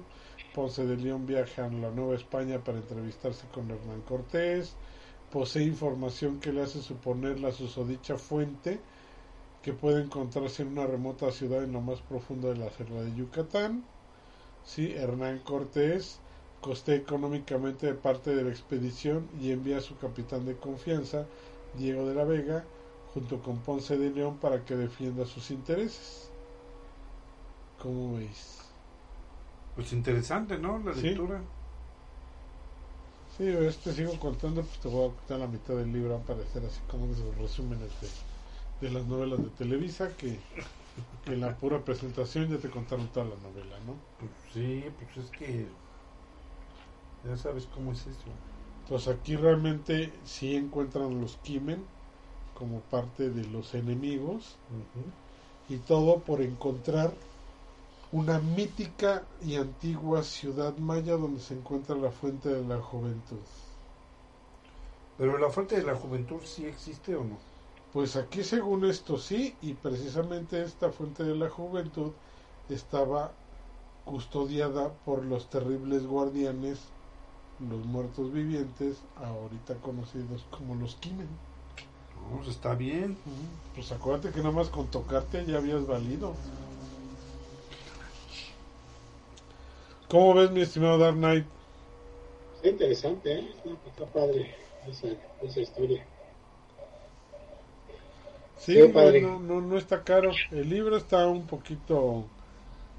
Ponce 0.54 0.86
de 0.86 0.96
León 0.96 1.26
viaja 1.26 1.66
a 1.66 1.70
la 1.70 1.90
Nueva 1.90 2.14
España 2.14 2.58
para 2.62 2.78
entrevistarse 2.78 3.46
con 3.52 3.70
Hernán 3.70 4.02
Cortés. 4.02 4.74
Posee 5.30 5.64
información 5.64 6.40
que 6.40 6.52
le 6.52 6.62
hace 6.62 6.80
suponer 6.80 7.38
la 7.38 7.52
susodicha 7.52 8.16
fuente 8.16 8.80
que 9.62 9.74
puede 9.74 10.02
encontrarse 10.02 10.62
en 10.62 10.68
una 10.68 10.86
remota 10.86 11.30
ciudad 11.30 11.62
en 11.62 11.72
lo 11.72 11.82
más 11.82 12.00
profundo 12.00 12.48
de 12.48 12.56
la 12.56 12.70
selva 12.70 13.02
de 13.02 13.14
Yucatán. 13.14 13.84
¿sí? 14.64 14.92
Hernán 14.92 15.40
Cortés 15.40 16.20
costea 16.60 16.94
económicamente 16.96 17.86
de 17.86 17.94
parte 17.94 18.34
de 18.34 18.44
la 18.44 18.50
expedición 18.50 19.30
y 19.32 19.50
envía 19.52 19.78
a 19.78 19.80
su 19.80 19.96
capitán 19.98 20.44
de 20.44 20.58
confianza, 20.58 21.30
Diego 21.72 22.06
de 22.06 22.14
la 22.14 22.24
Vega, 22.24 22.70
junto 23.04 23.42
con 23.42 23.62
Ponce 23.62 23.98
de 23.98 24.10
León 24.10 24.38
para 24.40 24.64
que 24.64 24.76
defienda 24.76 25.26
sus 25.26 25.50
intereses. 25.50 26.34
¿Cómo 27.76 28.12
veis? 28.16 28.76
Pues 29.74 29.92
interesante, 29.94 30.58
¿no? 30.58 30.78
La 30.80 30.92
Sí. 30.92 31.08
lectura. 31.08 31.50
Sí, 33.26 33.44
este 33.48 33.92
sigo 33.92 34.18
contando, 34.18 34.66
pues 34.66 34.80
te 34.80 34.88
voy 34.88 35.10
a 35.10 35.14
contar 35.16 35.38
la 35.38 35.46
mitad 35.46 35.76
del 35.76 35.92
libro, 35.92 36.10
va 36.14 36.16
a 36.18 36.22
aparecer 36.22 36.64
así 36.64 36.82
como 36.82 37.06
de 37.06 37.12
esos 37.14 37.36
resúmenes 37.36 37.98
de, 38.00 38.18
de 38.80 38.90
las 38.90 39.06
novelas 39.06 39.42
de 39.42 39.50
Televisa, 39.50 40.16
que, 40.16 40.46
que 41.22 41.32
en 41.34 41.40
la 41.40 41.58
pura 41.58 41.84
presentación 41.84 42.48
ya 42.50 42.60
te 42.60 42.70
contaron 42.70 43.12
toda 43.12 43.26
la 43.26 43.36
novela, 43.38 43.80
¿no? 43.80 44.06
Pues 44.16 44.32
sí, 44.52 44.84
pues 44.98 45.16
es 45.16 45.30
que 45.32 45.78
ya 47.24 47.36
sabes 47.36 47.66
cómo 47.74 47.92
es 47.92 48.00
eso. 48.06 48.30
Entonces 48.82 49.08
aquí 49.08 49.36
realmente 49.36 50.12
sí 50.24 50.56
encuentran 50.56 51.20
los 51.20 51.36
Kimen 51.38 51.84
como 52.54 52.80
parte 52.80 53.30
de 53.30 53.44
los 53.46 53.74
enemigos 53.74 54.56
y 55.68 55.76
todo 55.76 56.18
por 56.20 56.40
encontrar 56.40 57.12
una 58.10 58.38
mítica 58.38 59.22
y 59.44 59.56
antigua 59.56 60.22
ciudad 60.22 60.76
maya 60.78 61.16
donde 61.16 61.40
se 61.40 61.54
encuentra 61.54 61.94
la 61.94 62.10
fuente 62.10 62.48
de 62.48 62.64
la 62.64 62.80
juventud. 62.80 63.36
Pero 65.18 65.36
la 65.36 65.50
fuente 65.50 65.76
de 65.76 65.82
la 65.82 65.94
juventud 65.94 66.40
sí 66.44 66.64
existe 66.64 67.14
o 67.14 67.24
no? 67.24 67.36
Pues 67.92 68.16
aquí 68.16 68.44
según 68.44 68.84
esto 68.84 69.18
sí, 69.18 69.54
y 69.60 69.74
precisamente 69.74 70.62
esta 70.62 70.90
fuente 70.90 71.24
de 71.24 71.34
la 71.34 71.50
juventud 71.50 72.12
estaba 72.68 73.32
custodiada 74.04 74.90
por 75.04 75.24
los 75.24 75.50
terribles 75.50 76.06
guardianes, 76.06 76.78
los 77.60 77.84
muertos 77.84 78.32
vivientes, 78.32 79.04
ahorita 79.16 79.80
conocidos 79.80 80.46
como 80.50 80.74
los 80.74 80.96
Kimen. 80.96 81.28
No, 82.14 82.36
pues 82.38 82.48
está 82.48 82.74
bien. 82.74 83.18
Pues 83.74 83.92
acuérdate 83.92 84.30
que 84.32 84.40
nada 84.42 84.52
más 84.52 84.68
con 84.70 84.90
tocarte 84.90 85.44
ya 85.46 85.58
habías 85.58 85.86
valido. 85.86 86.34
¿Cómo 90.08 90.34
ves 90.34 90.50
mi 90.50 90.62
estimado 90.62 90.98
Dark 90.98 91.16
Knight? 91.16 91.46
Está 92.56 92.68
interesante, 92.68 93.32
¿eh? 93.38 93.48
Está, 93.86 94.04
padre 94.06 94.54
esa, 94.86 95.08
esa 95.40 95.60
historia. 95.60 96.06
Sí, 98.56 98.72
Qué 98.72 98.88
no, 98.88 98.92
padre. 98.92 99.20
no, 99.20 99.38
no, 99.40 99.60
no 99.62 99.78
está 99.78 100.04
caro. 100.04 100.42
El 100.50 100.68
libro 100.68 100.96
está 100.96 101.26
un 101.28 101.46
poquito... 101.46 102.30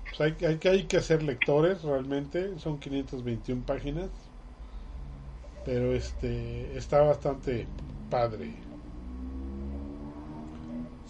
pues 0.10 0.22
hay, 0.22 0.38
hay, 0.47 0.60
que- 0.60 0.70
hay 0.70 0.88
que 0.88 0.97
hacer 0.97 1.24
lectores 1.24 1.84
realmente. 1.84 2.60
Son 2.60 2.80
521 2.80 3.66
páginas. 3.66 4.12
Pero 5.70 5.93
este 5.93 6.76
está 6.76 7.03
bastante 7.03 7.67
padre. 8.09 8.51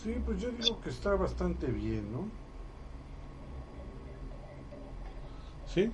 Sí, 0.03 0.13
pues 0.25 0.41
yo 0.41 0.49
digo 0.51 0.81
que 0.81 0.89
está 0.89 1.15
bastante 1.15 1.67
bien, 1.67 2.03
¿no? 2.11 2.25
¿Sí? 5.73 5.89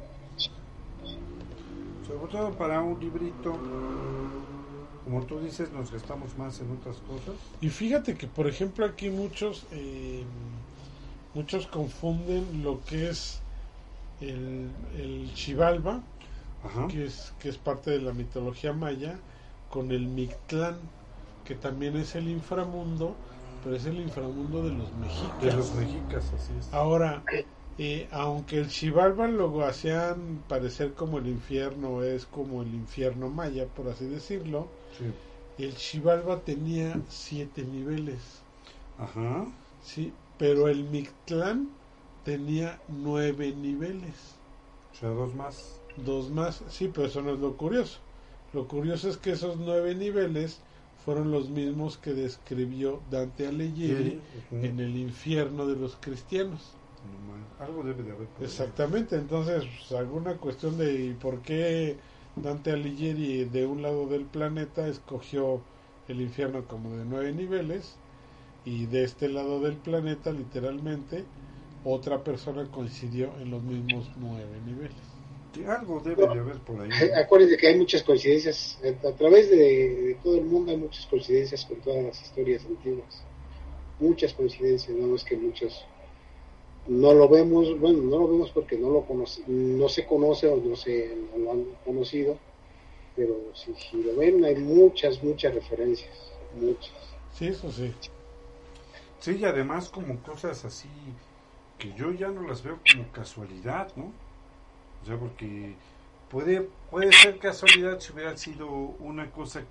Sobre 2.07 2.31
todo 2.31 2.53
para 2.53 2.81
un 2.81 2.99
librito, 2.99 3.55
como 5.03 5.21
tú 5.27 5.39
dices, 5.41 5.71
nos 5.71 5.91
gastamos 5.91 6.35
más 6.39 6.59
en 6.59 6.71
otras 6.71 6.95
cosas. 7.07 7.35
Y 7.61 7.69
fíjate 7.69 8.15
que, 8.15 8.25
por 8.25 8.47
ejemplo, 8.47 8.83
aquí 8.83 9.11
muchos, 9.11 9.67
eh, 9.73 10.23
muchos 11.35 11.67
confunden 11.67 12.63
lo 12.63 12.83
que 12.85 13.11
es 13.11 13.41
el, 14.21 14.71
el 14.97 15.29
Xibalba, 15.35 16.01
Ajá. 16.65 16.87
que 16.87 17.05
es, 17.05 17.33
que 17.39 17.49
es 17.49 17.57
parte 17.57 17.91
de 17.91 17.99
la 18.01 18.13
mitología 18.13 18.73
maya, 18.73 19.19
con 19.69 19.91
el 19.91 20.07
Mictlán, 20.07 20.77
que 21.45 21.55
también 21.55 21.95
es 21.97 22.15
el 22.15 22.29
inframundo, 22.29 23.15
pero 23.63 23.75
es 23.75 23.85
el 23.85 23.99
inframundo 23.99 24.63
de 24.63 24.71
los 24.71 24.93
mexicas. 24.93 25.41
De 25.41 25.53
los 25.53 25.73
mexicas, 25.75 26.23
así 26.33 26.53
es. 26.59 26.73
Ahora, 26.73 27.23
eh, 27.77 28.07
aunque 28.11 28.57
el 28.59 28.69
Xibalba 28.69 29.27
lo 29.27 29.63
hacían 29.65 30.43
parecer 30.47 30.93
como 30.93 31.17
el 31.17 31.27
infierno, 31.27 32.03
es 32.03 32.25
como 32.25 32.61
el 32.61 32.73
infierno 32.73 33.29
maya, 33.29 33.65
por 33.67 33.87
así 33.89 34.05
decirlo, 34.05 34.67
Sí. 34.97 35.05
el 35.63 35.73
Xibalba 35.73 36.39
tenía 36.41 36.99
siete 37.09 37.63
niveles, 37.63 38.41
Ajá. 38.97 39.45
¿sí? 39.83 40.13
Pero 40.37 40.67
el 40.67 40.83
Mictlán 40.85 41.69
tenía 42.23 42.79
nueve 42.87 43.53
niveles. 43.55 44.35
O 44.93 44.95
sea, 44.97 45.09
dos 45.09 45.33
más. 45.35 45.81
Dos 46.03 46.29
más, 46.29 46.63
sí, 46.69 46.91
pero 46.93 47.07
eso 47.07 47.21
no 47.21 47.33
es 47.33 47.39
lo 47.39 47.55
curioso. 47.55 47.99
Lo 48.53 48.67
curioso 48.67 49.09
es 49.09 49.17
que 49.17 49.31
esos 49.31 49.57
nueve 49.57 49.95
niveles 49.95 50.59
fueron 51.03 51.31
los 51.31 51.49
mismos 51.49 51.97
que 51.97 52.13
describió 52.13 52.99
Dante 53.11 53.47
Alighieri 53.47 54.19
en 54.51 54.79
el 54.79 54.97
infierno 54.97 55.67
de 55.67 55.75
los 55.75 55.95
cristianos. 55.97 56.71
No. 57.05 57.63
Algo 57.63 57.83
debe 57.83 58.03
de 58.03 58.11
haber. 58.11 58.27
Exactamente, 58.41 59.15
entonces 59.15 59.63
pues, 59.65 59.99
alguna 59.99 60.37
cuestión 60.37 60.77
de 60.77 61.05
¿y 61.05 61.13
por 61.13 61.41
qué 61.41 61.97
Dante 62.35 62.71
Alighieri 62.71 63.45
de 63.45 63.65
un 63.65 63.81
lado 63.81 64.07
del 64.07 64.25
planeta 64.25 64.87
escogió 64.87 65.61
el 66.07 66.21
infierno 66.21 66.65
como 66.65 66.95
de 66.95 67.05
nueve 67.05 67.31
niveles 67.31 67.95
y 68.65 68.87
de 68.87 69.03
este 69.03 69.29
lado 69.29 69.59
del 69.59 69.75
planeta 69.75 70.31
literalmente 70.31 71.23
otra 71.83 72.23
persona 72.23 72.65
coincidió 72.71 73.31
en 73.39 73.51
los 73.51 73.61
mismos 73.61 74.09
nueve 74.17 74.59
niveles. 74.65 75.14
Sí, 75.55 75.63
algo 75.63 76.01
debe 76.01 76.27
de 76.27 76.39
haber 76.39 76.59
por 76.59 76.81
ahí. 76.81 76.89
Acuérdense 77.15 77.55
que 77.55 77.67
hay 77.67 77.77
muchas 77.77 78.03
coincidencias, 78.03 78.77
a 78.83 79.07
a 79.07 79.11
través 79.13 79.49
de, 79.49 79.55
de 79.57 80.17
todo 80.21 80.35
el 80.35 80.43
mundo 80.43 80.71
hay 80.71 80.77
muchas 80.77 81.05
coincidencias 81.05 81.63
con 81.63 81.79
todas 81.79 82.03
las 82.03 82.21
historias 82.21 82.65
antiguas. 82.65 83.23
Muchas 83.99 84.33
coincidencias, 84.33 84.95
no 84.97 85.15
es 85.15 85.23
que 85.23 85.37
muchos 85.37 85.85
no 86.87 87.13
lo 87.13 87.29
vemos, 87.29 87.79
bueno, 87.79 88.03
no 88.03 88.19
lo 88.19 88.27
vemos 88.27 88.51
porque 88.51 88.77
no 88.77 88.89
lo 88.89 89.05
conoce, 89.05 89.41
no 89.47 89.87
se 89.87 90.05
conoce 90.05 90.47
o 90.47 90.57
no 90.57 90.75
se 90.75 91.15
no 91.31 91.37
lo 91.37 91.51
han 91.53 91.65
conocido, 91.85 92.37
pero 93.15 93.33
si, 93.55 93.73
si 93.75 94.03
lo 94.03 94.15
ven 94.17 94.43
hay 94.43 94.55
muchas, 94.55 95.23
muchas 95.23 95.55
referencias, 95.55 96.13
muchas. 96.59 96.91
Sí, 97.33 97.47
eso 97.47 97.71
sí. 97.71 97.91
Sí, 99.19 99.37
y 99.39 99.45
además 99.45 99.89
como 99.89 100.21
cosas 100.21 100.65
así 100.65 100.89
que 101.79 101.93
yo 101.93 102.11
ya 102.11 102.27
no 102.29 102.41
las 102.41 102.61
veo 102.61 102.77
como 102.83 103.09
casualidad, 103.11 103.87
¿no? 103.95 104.11
O 105.05 105.07
sea, 105.07 105.19
porque 105.19 105.75
puede, 106.31 106.67
puede 106.89 107.11
ser 107.13 107.37
casualidad 107.37 107.99
si 107.99 108.11
hubiera 108.11 108.35
sido 108.37 108.67
una 108.67 109.29
cosa 109.29 109.61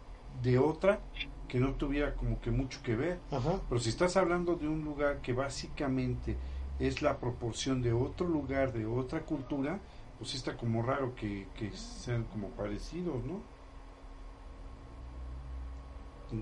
de 0.40 0.60
otra 0.60 1.00
que 1.48 1.58
no 1.58 1.72
tuviera 1.72 2.14
como 2.14 2.40
que 2.40 2.52
mucho 2.52 2.80
que 2.84 2.94
ver. 2.94 3.18
Ajá. 3.32 3.60
Pero 3.68 3.80
si 3.80 3.88
estás 3.88 4.16
hablando 4.16 4.54
de 4.54 4.68
un 4.68 4.84
lugar 4.84 5.20
que 5.22 5.32
básicamente 5.32 6.36
es 6.78 7.02
la 7.02 7.18
proporción 7.18 7.82
de 7.82 7.92
otro 7.92 8.28
lugar, 8.28 8.72
de 8.72 8.86
otra 8.86 9.22
cultura, 9.22 9.80
pues 10.20 10.36
está 10.36 10.56
como 10.56 10.82
raro 10.82 11.16
que, 11.16 11.48
que 11.58 11.72
sean 11.72 12.22
como 12.32 12.50
parecidos, 12.50 13.24
¿no? 13.24 13.40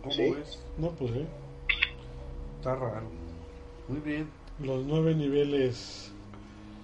¿Cómo 0.03 0.11
Sí. 0.13 0.31
ves? 0.33 0.59
No, 0.77 0.91
pues 0.91 1.13
sí. 1.13 1.27
Está 2.59 2.77
raro. 2.77 3.07
Muy 3.89 4.01
bien. 4.01 4.29
Los 4.59 4.85
nueve 4.85 5.15
niveles 5.15 6.13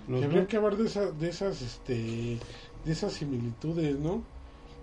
Los 0.08 0.20
que 0.22 0.46
que 0.46 0.56
hablar 0.56 0.76
de, 0.76 0.86
esa- 0.86 1.12
de 1.12 1.28
esas 1.28 1.62
este 1.62 2.38
de 2.84 2.92
esas 2.92 3.12
similitudes 3.14 3.98
no 3.98 4.22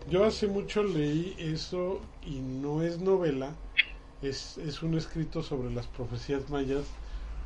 yo 0.10 0.24
hace 0.26 0.48
mucho 0.48 0.84
leí 0.84 1.36
eso 1.40 2.02
y 2.22 2.40
no 2.42 2.82
es 2.84 3.00
novela 3.00 3.56
es, 4.22 4.58
es 4.58 4.84
un 4.84 4.96
escrito 4.96 5.44
sobre 5.44 5.72
las 5.72 5.88
profecías 5.88 6.50
mayas. 6.50 6.86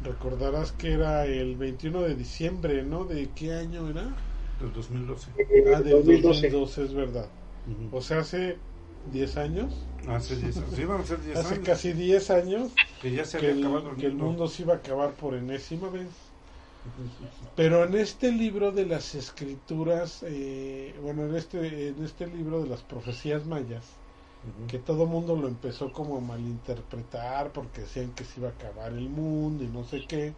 Recordarás 0.01 0.71
que 0.71 0.93
era 0.93 1.25
el 1.25 1.57
21 1.57 2.01
de 2.01 2.15
diciembre 2.15 2.83
no 2.83 3.05
de 3.05 3.33
qué 3.33 3.53
año 3.53 3.89
era 3.89 4.15
del 4.59 4.71
2012. 4.73 5.31
ah 5.73 5.81
del 5.81 6.03
2012. 6.05 6.21
2012 6.23 6.83
es 6.83 6.93
verdad. 6.93 7.29
O 7.91 8.01
sea 8.01 8.19
hace 8.19 8.57
10 9.03 9.37
años. 9.37 9.73
Hace 10.07 10.35
10 10.37 10.57
años. 10.57 10.73
Sí, 10.75 10.85
van 10.85 11.01
a 11.01 11.05
ser 11.05 11.21
10 11.21 11.37
hace 11.37 11.53
años. 11.55 11.65
casi 11.65 11.93
10 11.93 12.29
años 12.29 12.71
que 12.99 13.11
ya 13.11 13.25
se 13.25 13.37
que 13.37 13.47
había 13.47 13.51
el, 13.51 13.59
acabado 13.65 13.95
que 13.97 14.05
el 14.07 14.15
mundo 14.15 14.47
se 14.47 14.63
iba 14.63 14.73
a 14.73 14.77
acabar 14.77 15.15
por 15.15 15.35
enésima 15.35 15.89
vez 15.89 16.28
Pero 17.55 17.83
en 17.83 17.95
este 17.95 18.31
libro 18.31 18.71
de 18.71 18.85
las 18.85 19.15
escrituras, 19.15 20.23
eh, 20.27 20.95
bueno, 21.01 21.25
en 21.25 21.35
este, 21.35 21.89
en 21.89 22.03
este 22.03 22.27
libro 22.27 22.61
de 22.61 22.69
las 22.69 22.81
profecías 22.81 23.45
mayas, 23.45 23.85
que 24.67 24.79
todo 24.79 25.05
mundo 25.05 25.35
lo 25.35 25.47
empezó 25.47 25.91
como 25.91 26.17
a 26.17 26.21
malinterpretar 26.21 27.51
porque 27.51 27.81
decían 27.81 28.11
que 28.13 28.23
se 28.23 28.39
iba 28.39 28.49
a 28.49 28.53
acabar 28.53 28.93
el 28.93 29.09
mundo 29.09 29.63
y 29.63 29.67
no 29.67 29.83
sé 29.83 30.05
qué. 30.07 30.33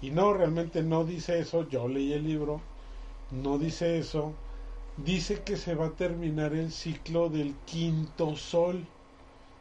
Y 0.00 0.10
no, 0.10 0.32
realmente 0.32 0.82
no 0.82 1.04
dice 1.04 1.38
eso. 1.38 1.68
Yo 1.68 1.88
leí 1.88 2.12
el 2.12 2.24
libro, 2.24 2.60
no 3.30 3.58
dice 3.58 3.98
eso. 3.98 4.32
Dice 4.96 5.42
que 5.42 5.56
se 5.56 5.74
va 5.74 5.86
a 5.86 5.90
terminar 5.96 6.54
el 6.54 6.70
ciclo 6.70 7.28
del 7.30 7.54
quinto 7.64 8.36
sol 8.36 8.84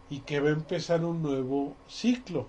y 0.09 0.19
que 0.19 0.39
va 0.39 0.49
a 0.49 0.53
empezar 0.53 1.05
un 1.05 1.23
nuevo 1.23 1.75
ciclo. 1.88 2.47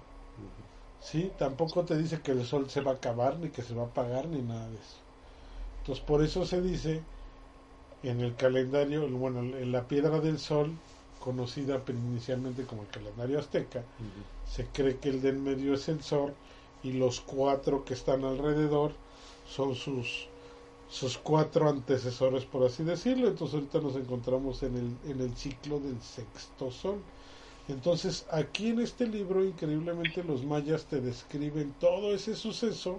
¿Sí? 1.02 1.32
Tampoco 1.38 1.84
te 1.84 1.96
dice 1.98 2.20
que 2.22 2.32
el 2.32 2.44
sol 2.46 2.70
se 2.70 2.80
va 2.80 2.92
a 2.92 2.94
acabar, 2.94 3.38
ni 3.38 3.50
que 3.50 3.62
se 3.62 3.74
va 3.74 3.82
a 3.82 3.86
apagar, 3.86 4.26
ni 4.28 4.42
nada 4.42 4.68
de 4.68 4.76
eso. 4.76 4.98
Entonces, 5.80 6.04
por 6.04 6.22
eso 6.22 6.46
se 6.46 6.62
dice 6.62 7.02
en 8.02 8.20
el 8.20 8.34
calendario, 8.36 9.08
bueno, 9.08 9.40
en 9.40 9.72
la 9.72 9.86
piedra 9.88 10.20
del 10.20 10.38
sol, 10.38 10.72
conocida 11.20 11.82
inicialmente 11.88 12.64
como 12.64 12.82
el 12.82 12.88
calendario 12.88 13.38
azteca, 13.38 13.84
se 14.44 14.66
cree 14.66 14.98
que 14.98 15.10
el 15.10 15.22
de 15.22 15.30
en 15.30 15.44
medio 15.44 15.74
es 15.74 15.88
el 15.88 16.02
sol 16.02 16.34
y 16.82 16.92
los 16.92 17.20
cuatro 17.20 17.84
que 17.84 17.94
están 17.94 18.24
alrededor 18.24 18.92
son 19.48 19.74
sus 19.74 20.28
sus 20.88 21.16
cuatro 21.16 21.68
antecesores 21.70 22.44
por 22.44 22.64
así 22.66 22.82
decirlo 22.84 23.28
entonces 23.28 23.54
ahorita 23.54 23.80
nos 23.80 23.96
encontramos 23.96 24.62
en 24.62 24.76
el 24.76 25.10
en 25.10 25.20
el 25.22 25.34
ciclo 25.36 25.80
del 25.80 26.00
sexto 26.02 26.70
sol 26.70 26.98
entonces 27.68 28.26
aquí 28.30 28.68
en 28.68 28.80
este 28.80 29.06
libro 29.06 29.44
increíblemente 29.44 30.24
los 30.24 30.44
mayas 30.44 30.86
te 30.86 31.00
describen 31.00 31.72
todo 31.80 32.14
ese 32.14 32.34
suceso 32.34 32.98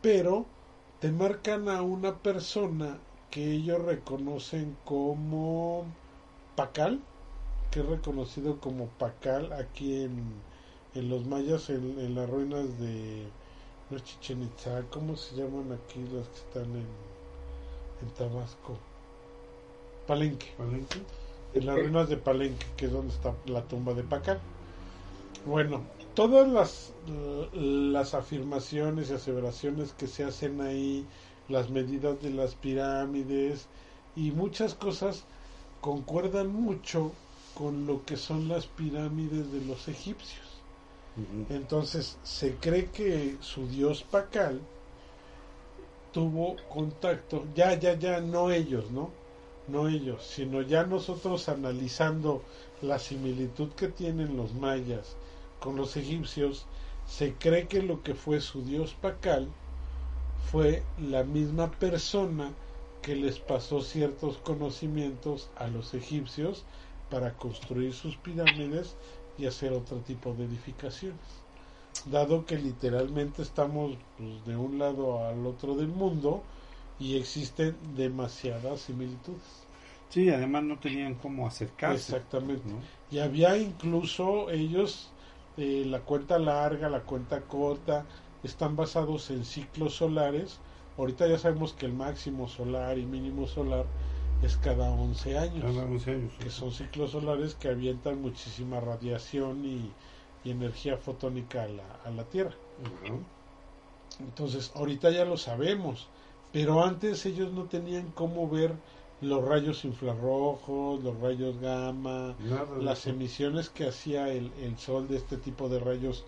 pero 0.00 0.46
te 1.00 1.10
marcan 1.10 1.68
a 1.68 1.82
una 1.82 2.16
persona 2.18 2.98
que 3.30 3.52
ellos 3.52 3.82
reconocen 3.82 4.76
como 4.84 5.84
Pacal 6.56 7.00
que 7.74 7.80
es 7.80 7.86
reconocido 7.86 8.60
como 8.60 8.86
Pacal 8.86 9.52
aquí 9.52 10.02
en, 10.02 10.32
en 10.94 11.08
los 11.08 11.26
mayas, 11.26 11.70
en, 11.70 11.98
en 11.98 12.14
las 12.14 12.30
ruinas 12.30 12.78
de 12.78 13.26
no 13.90 13.98
Chichen 13.98 14.44
Itza, 14.44 14.82
¿cómo 14.90 15.16
se 15.16 15.34
llaman 15.34 15.72
aquí 15.72 16.04
las 16.12 16.28
que 16.28 16.36
están 16.36 16.70
en, 16.76 16.86
en 18.00 18.10
Tabasco? 18.16 18.78
Palenque, 20.06 20.54
¿Palenque? 20.56 21.00
En 21.54 21.66
las 21.66 21.76
ruinas 21.76 22.08
de 22.08 22.16
Palenque, 22.16 22.66
que 22.76 22.86
es 22.86 22.92
donde 22.92 23.14
está 23.14 23.34
la 23.46 23.62
tumba 23.62 23.94
de 23.94 24.02
Pacal. 24.02 24.40
Bueno, 25.46 25.84
todas 26.14 26.48
las, 26.48 26.92
las 27.52 28.14
afirmaciones 28.14 29.10
y 29.10 29.14
aseveraciones 29.14 29.92
que 29.92 30.06
se 30.06 30.24
hacen 30.24 30.60
ahí, 30.60 31.06
las 31.48 31.70
medidas 31.70 32.20
de 32.22 32.30
las 32.30 32.54
pirámides 32.54 33.66
y 34.16 34.30
muchas 34.30 34.74
cosas 34.74 35.24
concuerdan 35.80 36.48
mucho 36.48 37.12
con 37.54 37.86
lo 37.86 38.04
que 38.04 38.16
son 38.16 38.48
las 38.48 38.66
pirámides 38.66 39.52
de 39.52 39.64
los 39.64 39.88
egipcios. 39.88 40.44
Entonces 41.48 42.18
se 42.24 42.56
cree 42.56 42.86
que 42.86 43.36
su 43.40 43.68
dios 43.68 44.02
Pacal 44.02 44.60
tuvo 46.12 46.56
contacto, 46.68 47.44
ya, 47.54 47.78
ya, 47.78 47.94
ya, 47.94 48.20
no 48.20 48.50
ellos, 48.50 48.90
¿no? 48.90 49.10
No 49.66 49.88
ellos, 49.88 50.22
sino 50.22 50.60
ya 50.60 50.84
nosotros 50.84 51.48
analizando 51.48 52.42
la 52.82 52.98
similitud 52.98 53.70
que 53.70 53.88
tienen 53.88 54.36
los 54.36 54.52
mayas 54.54 55.16
con 55.58 55.76
los 55.76 55.96
egipcios, 55.96 56.66
se 57.06 57.34
cree 57.34 57.66
que 57.66 57.82
lo 57.82 58.02
que 58.02 58.14
fue 58.14 58.40
su 58.40 58.62
dios 58.62 58.94
Pacal 59.00 59.48
fue 60.50 60.82
la 60.98 61.24
misma 61.24 61.70
persona 61.70 62.52
que 63.02 63.16
les 63.16 63.38
pasó 63.38 63.80
ciertos 63.80 64.38
conocimientos 64.38 65.48
a 65.56 65.66
los 65.68 65.94
egipcios 65.94 66.64
para 67.10 67.34
construir 67.34 67.92
sus 67.94 68.16
pirámides 68.16 68.94
y 69.38 69.46
hacer 69.46 69.72
otro 69.72 69.98
tipo 69.98 70.32
de 70.34 70.44
edificaciones. 70.44 71.18
dado 72.06 72.44
que 72.44 72.56
literalmente 72.58 73.42
estamos 73.42 73.96
pues, 74.18 74.44
de 74.46 74.56
un 74.56 74.78
lado 74.78 75.26
al 75.26 75.46
otro 75.46 75.74
del 75.74 75.88
mundo 75.88 76.42
y 76.98 77.16
existen 77.16 77.76
demasiadas 77.96 78.80
similitudes. 78.82 79.42
Sí, 80.10 80.30
además 80.30 80.62
no 80.64 80.78
tenían 80.78 81.14
cómo 81.16 81.46
acercarse. 81.46 82.16
Exactamente. 82.16 82.62
¿no? 82.68 82.78
Y 83.10 83.18
había 83.18 83.56
incluso 83.56 84.50
ellos, 84.50 85.10
eh, 85.56 85.84
la 85.86 86.00
cuenta 86.00 86.38
larga, 86.38 86.88
la 86.88 87.00
cuenta 87.00 87.40
corta, 87.42 88.04
están 88.44 88.76
basados 88.76 89.30
en 89.30 89.44
ciclos 89.44 89.94
solares. 89.96 90.58
Ahorita 90.96 91.26
ya 91.26 91.38
sabemos 91.38 91.72
que 91.72 91.86
el 91.86 91.94
máximo 91.94 92.46
solar 92.48 92.98
y 92.98 93.06
mínimo 93.06 93.48
solar 93.48 93.86
es 94.42 94.56
cada 94.58 94.90
11 94.90 95.38
años, 95.38 95.64
Cada 95.64 95.84
11 95.84 96.10
años. 96.12 96.32
que 96.38 96.50
son 96.50 96.70
ciclos 96.70 97.10
solares 97.10 97.54
que 97.54 97.68
avientan 97.68 98.20
muchísima 98.22 98.78
radiación 98.80 99.64
y, 99.64 99.90
y 100.44 100.50
energía 100.52 100.96
fotónica 100.98 101.64
a 101.64 101.68
la, 101.68 101.84
a 102.04 102.10
la 102.10 102.24
Tierra. 102.24 102.54
Entonces, 104.20 104.70
ahorita 104.76 105.10
ya 105.10 105.24
lo 105.24 105.36
sabemos, 105.36 106.08
pero 106.54 106.84
antes 106.84 107.26
ellos 107.26 107.52
no 107.52 107.64
tenían 107.64 108.12
cómo 108.14 108.48
ver 108.48 108.76
los 109.20 109.44
rayos 109.44 109.84
infrarrojos, 109.84 111.02
los 111.02 111.18
rayos 111.18 111.58
gamma, 111.60 112.36
Nada 112.38 112.78
las 112.80 113.08
emisiones 113.08 113.70
que 113.70 113.88
hacía 113.88 114.28
el, 114.28 114.52
el 114.62 114.78
sol 114.78 115.08
de 115.08 115.16
este 115.16 115.36
tipo 115.36 115.68
de 115.68 115.80
rayos 115.80 116.24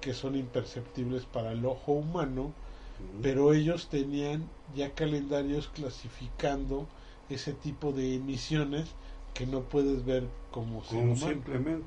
que 0.00 0.14
son 0.14 0.34
imperceptibles 0.34 1.26
para 1.26 1.52
el 1.52 1.64
ojo 1.64 1.92
humano, 1.92 2.52
pero 3.22 3.52
ellos 3.54 3.88
tenían 3.88 4.48
ya 4.74 4.94
calendarios 4.94 5.68
clasificando 5.68 6.88
ese 7.28 7.52
tipo 7.52 7.92
de 7.92 8.16
emisiones 8.16 8.88
que 9.32 9.46
no 9.46 9.60
puedes 9.60 10.04
ver 10.04 10.24
como 10.50 10.82
simplemente. 10.82 11.86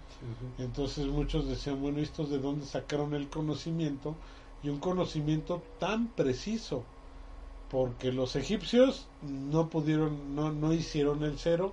Entonces 0.59 1.07
muchos 1.07 1.45
decían, 1.45 1.81
bueno, 1.81 1.99
¿estos 1.99 2.29
de 2.29 2.39
dónde 2.39 2.65
sacaron 2.65 3.13
el 3.15 3.27
conocimiento? 3.27 4.15
Y 4.63 4.69
un 4.69 4.79
conocimiento 4.79 5.61
tan 5.77 6.07
preciso, 6.07 6.85
porque 7.71 8.11
los 8.11 8.35
egipcios 8.35 9.07
no 9.21 9.69
pudieron, 9.69 10.35
no, 10.35 10.51
no 10.51 10.73
hicieron 10.73 11.23
el 11.23 11.39
cero, 11.39 11.71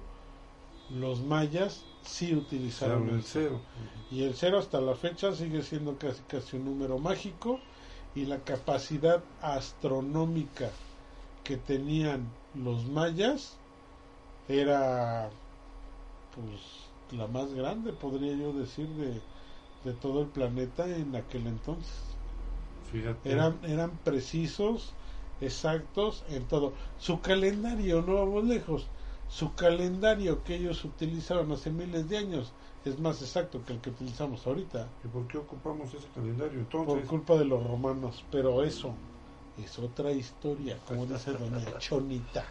los 0.90 1.20
mayas 1.20 1.84
sí 2.02 2.36
utilizaron 2.36 3.08
el 3.08 3.24
cero. 3.24 3.60
Y 4.08 4.22
el 4.22 4.34
cero 4.34 4.58
hasta 4.60 4.80
la 4.80 4.94
fecha 4.94 5.34
sigue 5.34 5.62
siendo 5.62 5.98
casi 5.98 6.22
casi 6.28 6.56
un 6.56 6.66
número 6.66 6.98
mágico 6.98 7.58
y 8.14 8.26
la 8.26 8.38
capacidad 8.38 9.24
astronómica 9.42 10.70
que 11.42 11.56
tenían 11.56 12.28
los 12.54 12.86
mayas 12.86 13.56
era 14.48 15.30
pues 16.34 17.18
la 17.18 17.26
más 17.26 17.52
grande, 17.52 17.92
podría 17.92 18.36
yo 18.36 18.52
decir, 18.52 18.86
de, 18.90 19.20
de 19.84 19.92
todo 19.94 20.22
el 20.22 20.28
planeta 20.28 20.88
en 20.88 21.16
aquel 21.16 21.48
entonces. 21.48 21.92
Fíjate. 22.92 23.32
Eran, 23.32 23.58
eran 23.64 23.90
precisos, 24.04 24.92
exactos 25.40 26.24
en 26.28 26.44
todo. 26.46 26.72
Su 26.98 27.20
calendario, 27.20 28.02
no 28.02 28.14
vamos 28.14 28.44
lejos, 28.44 28.86
su 29.28 29.54
calendario 29.54 30.42
que 30.44 30.56
ellos 30.56 30.84
utilizaron 30.84 31.52
hace 31.52 31.70
miles 31.70 32.08
de 32.08 32.18
años 32.18 32.52
es 32.84 32.98
más 32.98 33.20
exacto 33.20 33.60
que 33.66 33.74
el 33.74 33.80
que 33.80 33.90
utilizamos 33.90 34.46
ahorita, 34.46 34.88
¿Y 35.04 35.08
por 35.08 35.26
qué 35.26 35.38
ocupamos 35.38 35.92
ese 35.92 36.06
calendario 36.14 36.64
por 36.70 36.80
entonces? 36.80 37.08
culpa 37.08 37.34
de 37.36 37.44
los 37.44 37.62
romanos. 37.66 38.24
Pero 38.30 38.62
eso 38.64 38.94
es 39.62 39.78
otra 39.78 40.12
historia, 40.12 40.78
como 40.86 41.04
dice 41.06 41.32
doña 41.32 41.60
Chonita. 41.78 42.44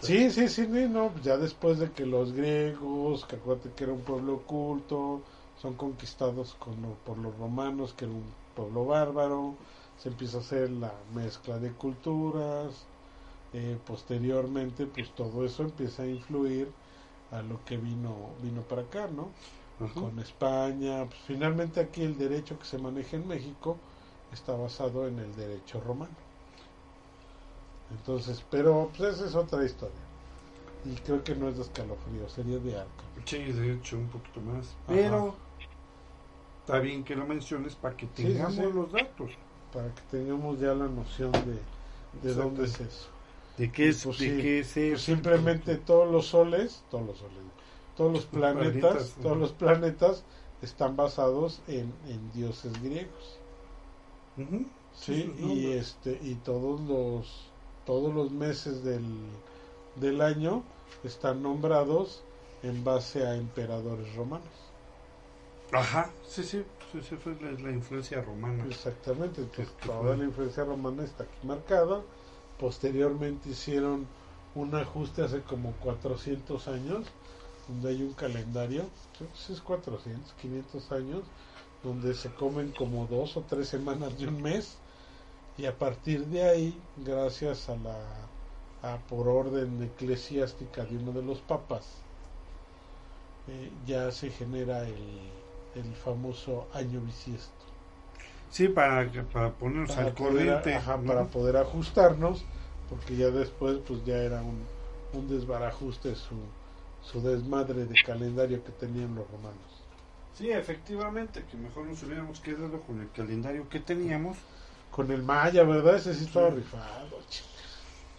Sí, 0.00 0.30
sí, 0.30 0.48
sí, 0.48 0.66
no, 0.68 1.12
ya 1.22 1.36
después 1.36 1.78
de 1.78 1.90
que 1.90 2.06
los 2.06 2.32
griegos, 2.32 3.24
que 3.24 3.36
acuérdate 3.36 3.70
que 3.72 3.84
era 3.84 3.92
un 3.92 4.02
pueblo 4.02 4.34
oculto, 4.34 5.22
son 5.60 5.74
conquistados 5.74 6.54
con 6.54 6.76
por 7.04 7.18
los 7.18 7.36
romanos, 7.36 7.92
que 7.94 8.04
era 8.04 8.14
un 8.14 8.24
pueblo 8.54 8.86
bárbaro, 8.86 9.54
se 9.98 10.08
empieza 10.10 10.38
a 10.38 10.40
hacer 10.40 10.70
la 10.70 10.92
mezcla 11.14 11.58
de 11.58 11.72
culturas, 11.72 12.88
eh, 13.52 13.78
posteriormente 13.86 14.86
pues 14.86 15.14
todo 15.14 15.44
eso 15.44 15.62
empieza 15.64 16.02
a 16.04 16.06
influir 16.08 16.72
a 17.30 17.42
lo 17.42 17.64
que 17.64 17.76
vino 17.78 18.36
vino 18.42 18.62
para 18.62 18.82
acá, 18.82 19.08
¿no? 19.08 19.30
Ajá. 19.80 20.00
Con 20.00 20.18
España, 20.20 21.06
pues, 21.06 21.20
finalmente 21.26 21.80
aquí 21.80 22.02
el 22.02 22.16
derecho 22.18 22.58
que 22.58 22.64
se 22.66 22.78
maneja 22.78 23.16
en 23.16 23.26
México 23.28 23.78
está 24.32 24.54
basado 24.54 25.06
en 25.08 25.18
el 25.18 25.34
derecho 25.36 25.80
romano. 25.80 26.16
Entonces, 27.90 28.44
pero 28.50 28.90
pues 28.96 29.14
esa 29.14 29.26
es 29.26 29.34
otra 29.34 29.64
historia. 29.64 30.08
Y 30.84 30.94
creo 30.96 31.24
que 31.24 31.34
no 31.34 31.48
es 31.48 31.56
de 31.56 31.62
escalofrío, 31.62 32.28
sería 32.28 32.58
de 32.58 32.76
arca. 32.78 33.04
Sí, 33.24 33.38
de 33.38 33.72
hecho, 33.74 33.98
un 33.98 34.08
poquito 34.08 34.40
más. 34.40 34.78
Ajá. 34.88 35.26
Pero 35.26 35.42
está 36.60 36.78
bien 36.80 37.04
que 37.04 37.16
lo 37.16 37.26
menciones 37.26 37.76
para 37.76 37.96
que 37.96 38.06
Sí, 38.14 38.34
sí, 38.34 38.34
tengamos 38.34 38.54
sí. 38.54 38.62
los 38.74 38.92
datos. 38.92 39.30
Para 39.76 39.94
que 39.94 40.02
tengamos 40.10 40.58
ya 40.58 40.74
la 40.74 40.88
noción 40.88 41.32
de, 41.44 41.68
de 42.22 42.34
dónde 42.34 42.64
es 42.64 42.80
eso. 42.80 43.08
¿De 43.56 43.72
qué 43.72 43.88
es? 43.88 44.04
Pues 44.04 44.18
de 44.18 44.24
sí, 44.24 44.36
qué 44.36 44.60
es 44.60 44.72
Pues 44.88 45.02
simplemente 45.02 45.76
todos 45.76 46.10
los 46.10 46.26
soles, 46.28 46.84
todos 46.90 47.06
los 47.06 47.18
soles, 47.18 47.44
todos 47.96 48.12
los 48.12 48.26
planetas, 48.26 48.96
planetas, 48.96 49.16
todos 49.20 49.36
los 49.38 49.52
planetas 49.52 50.24
están 50.62 50.96
basados 50.96 51.62
en, 51.66 51.94
en 52.06 52.30
dioses 52.32 52.80
griegos. 52.80 53.42
Sí, 54.92 55.34
y 55.38 55.72
este 55.72 56.18
y 56.22 56.36
todos 56.36 56.80
los 56.80 57.54
todos 57.84 58.12
los 58.14 58.32
meses 58.32 58.82
del, 58.82 59.42
del 59.94 60.20
año 60.20 60.64
están 61.02 61.42
nombrados 61.42 62.26
en 62.62 62.82
base 62.84 63.26
a 63.26 63.36
emperadores 63.36 64.14
romanos. 64.14 64.74
Ajá, 65.72 66.16
sí, 66.22 66.42
sí, 66.44 66.64
sí, 66.92 67.00
sí, 67.02 67.16
fue 67.16 67.36
la, 67.40 67.52
la 67.52 67.70
influencia 67.72 68.20
romana. 68.22 68.64
Exactamente, 68.66 69.40
entonces 69.42 69.68
Este 69.68 69.86
toda 69.86 70.02
fue- 70.02 70.16
la 70.18 70.24
influencia 70.24 70.64
romana 70.64 71.04
está 71.04 71.24
aquí 71.24 71.46
marcada. 71.46 72.02
Posteriormente 72.58 73.50
hicieron 73.50 74.06
un 74.54 74.74
ajuste 74.74 75.22
hace 75.22 75.42
como 75.42 75.72
400 75.72 76.68
años, 76.68 77.06
donde 77.68 77.90
hay 77.90 78.02
un 78.02 78.14
calendario, 78.14 78.84
creo 79.18 79.28
que 79.46 79.52
es 79.52 79.60
400, 79.60 80.32
500 80.40 80.90
años, 80.92 81.22
donde 81.82 82.14
se 82.14 82.30
comen 82.30 82.72
como 82.72 83.06
dos 83.06 83.36
o 83.36 83.42
tres 83.42 83.68
semanas 83.68 84.18
de 84.18 84.28
un 84.28 84.40
mes 84.40 84.76
y 85.58 85.66
a 85.66 85.76
partir 85.78 86.26
de 86.26 86.42
ahí, 86.42 86.80
gracias 86.96 87.68
a 87.68 87.76
la 87.76 87.98
a 88.82 88.98
por 89.08 89.26
orden 89.28 89.82
eclesiástica 89.82 90.84
de 90.84 90.96
uno 90.96 91.10
de 91.12 91.22
los 91.22 91.40
papas, 91.40 91.86
eh, 93.48 93.70
ya 93.86 94.10
se 94.12 94.30
genera 94.30 94.86
el, 94.86 95.30
el 95.76 95.94
famoso 95.94 96.68
año 96.72 97.00
bisiesto. 97.00 97.52
Sí, 98.50 98.68
para, 98.68 99.10
para 99.32 99.52
ponernos 99.52 99.90
Para 99.90 100.08
al 100.08 100.14
poder, 100.14 100.32
corriente. 100.34 100.74
ajá, 100.74 100.96
¿no? 100.96 101.06
para 101.06 101.24
poder 101.26 101.56
ajustarnos, 101.56 102.44
porque 102.88 103.16
ya 103.16 103.28
después 103.30 103.78
pues 103.86 104.04
ya 104.04 104.16
era 104.18 104.42
un, 104.42 104.64
un 105.12 105.28
desbarajuste 105.28 106.14
su, 106.14 106.36
su 107.02 107.20
desmadre 107.22 107.84
de 107.86 107.94
calendario 108.04 108.64
que 108.64 108.72
tenían 108.72 109.14
los 109.14 109.28
romanos. 109.30 109.82
Sí, 110.34 110.50
efectivamente, 110.50 111.44
que 111.50 111.56
mejor 111.56 111.86
nos 111.86 112.02
hubiéramos 112.02 112.40
quedado 112.40 112.80
con 112.82 113.00
el 113.00 113.10
calendario 113.10 113.68
que 113.68 113.80
teníamos. 113.80 114.36
Con 114.90 115.10
el 115.10 115.22
maya, 115.22 115.62
¿verdad? 115.64 115.96
Ese 115.96 116.14
sí 116.14 116.24
estaba 116.24 116.50
Sí. 116.50 116.56
rifado. 116.56 117.18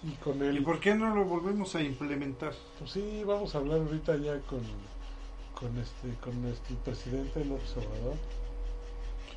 Y 0.03 0.11
con 0.15 0.41
el... 0.43 0.57
¿Y 0.57 0.61
por 0.61 0.79
qué 0.79 0.93
no 0.95 1.13
lo 1.15 1.25
volvemos 1.25 1.75
a 1.75 1.81
implementar? 1.81 2.53
Pues 2.77 2.91
sí, 2.91 3.23
vamos 3.25 3.53
a 3.55 3.57
hablar 3.59 3.79
ahorita 3.79 4.15
ya 4.17 4.39
con, 4.41 4.61
con 5.59 5.77
este 5.77 6.15
con 6.21 6.41
nuestro 6.41 6.75
presidente 6.77 7.43
López 7.45 7.75
Obrador. 7.77 8.19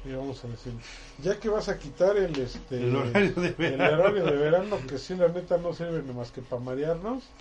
Y 0.04 0.12
vamos 0.12 0.44
a 0.44 0.48
decir, 0.48 0.72
ya 1.18 1.38
que 1.38 1.48
vas 1.50 1.68
a 1.68 1.78
quitar 1.78 2.16
el 2.16 2.38
este 2.38 2.80
El 2.80 2.96
horario 2.96 3.34
de 3.34 3.48
el 3.48 3.54
verano. 3.54 3.92
horario 3.92 4.24
de 4.24 4.36
verano, 4.36 4.86
que 4.86 4.98
sí 4.98 5.14
la 5.14 5.28
neta 5.28 5.58
no 5.58 5.74
sirve 5.74 6.02
más 6.12 6.32
que 6.32 6.42
para 6.42 6.62
marearnos, 6.62 7.34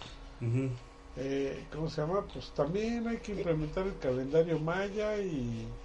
eh, 1.15 1.67
¿cómo 1.71 1.89
se 1.89 2.01
llama? 2.01 2.25
Pues 2.34 2.51
también 2.53 3.07
hay 3.07 3.19
que 3.19 3.34
implementar 3.34 3.88
el 3.88 3.97
calendario 3.97 4.59
maya 4.59 5.17
y, 5.19 5.75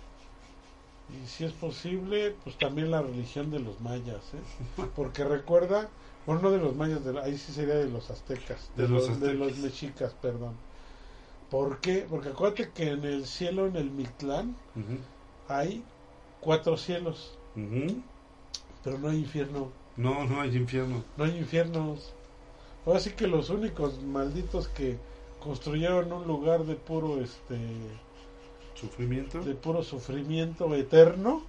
y 1.08 1.26
si 1.26 1.44
es 1.44 1.52
posible, 1.52 2.36
pues 2.44 2.58
también 2.58 2.90
la 2.90 3.02
religión 3.02 3.50
de 3.50 3.60
los 3.60 3.80
mayas, 3.80 4.34
¿eh? 4.34 4.42
Porque 4.96 5.24
recuerda, 5.24 5.88
bueno, 6.26 6.42
no 6.42 6.50
de 6.50 6.58
los 6.58 6.74
mayas, 6.76 7.04
de, 7.04 7.18
ahí 7.20 7.38
sí 7.38 7.52
sería 7.52 7.74
de 7.76 7.88
los 7.88 8.10
aztecas, 8.10 8.70
De 8.76 8.88
los 8.88 9.20
de 9.20 9.32
aztecas. 9.32 9.34
los 9.34 9.58
mexicas, 9.58 10.14
perdón. 10.14 10.60
¿Por 11.50 11.78
qué? 11.80 12.06
Porque 12.08 12.30
acuérdate 12.30 12.70
que 12.70 12.90
en 12.90 13.04
el 13.04 13.26
cielo, 13.26 13.66
en 13.66 13.76
el 13.76 13.90
Mictlán, 13.90 14.56
hay 15.48 15.84
cuatro 16.40 16.76
cielos, 16.76 17.38
pero 18.82 18.98
no 18.98 19.08
hay 19.08 19.18
infierno. 19.18 19.70
No, 19.96 20.24
no 20.24 20.40
hay 20.40 20.56
infierno. 20.56 21.04
No 21.16 21.24
hay 21.24 21.36
infiernos. 21.38 22.12
Ahora 22.86 23.00
sí 23.00 23.10
que 23.10 23.26
los 23.26 23.50
únicos 23.50 24.02
malditos 24.02 24.68
que 24.68 24.98
construyeron 25.40 26.12
un 26.12 26.26
lugar 26.26 26.64
de 26.64 26.74
puro 26.74 27.20
este 27.20 27.58
Sufrimiento. 28.74 29.40
de 29.40 29.54
puro 29.54 29.82
sufrimiento 29.84 30.74
eterno 30.74 31.42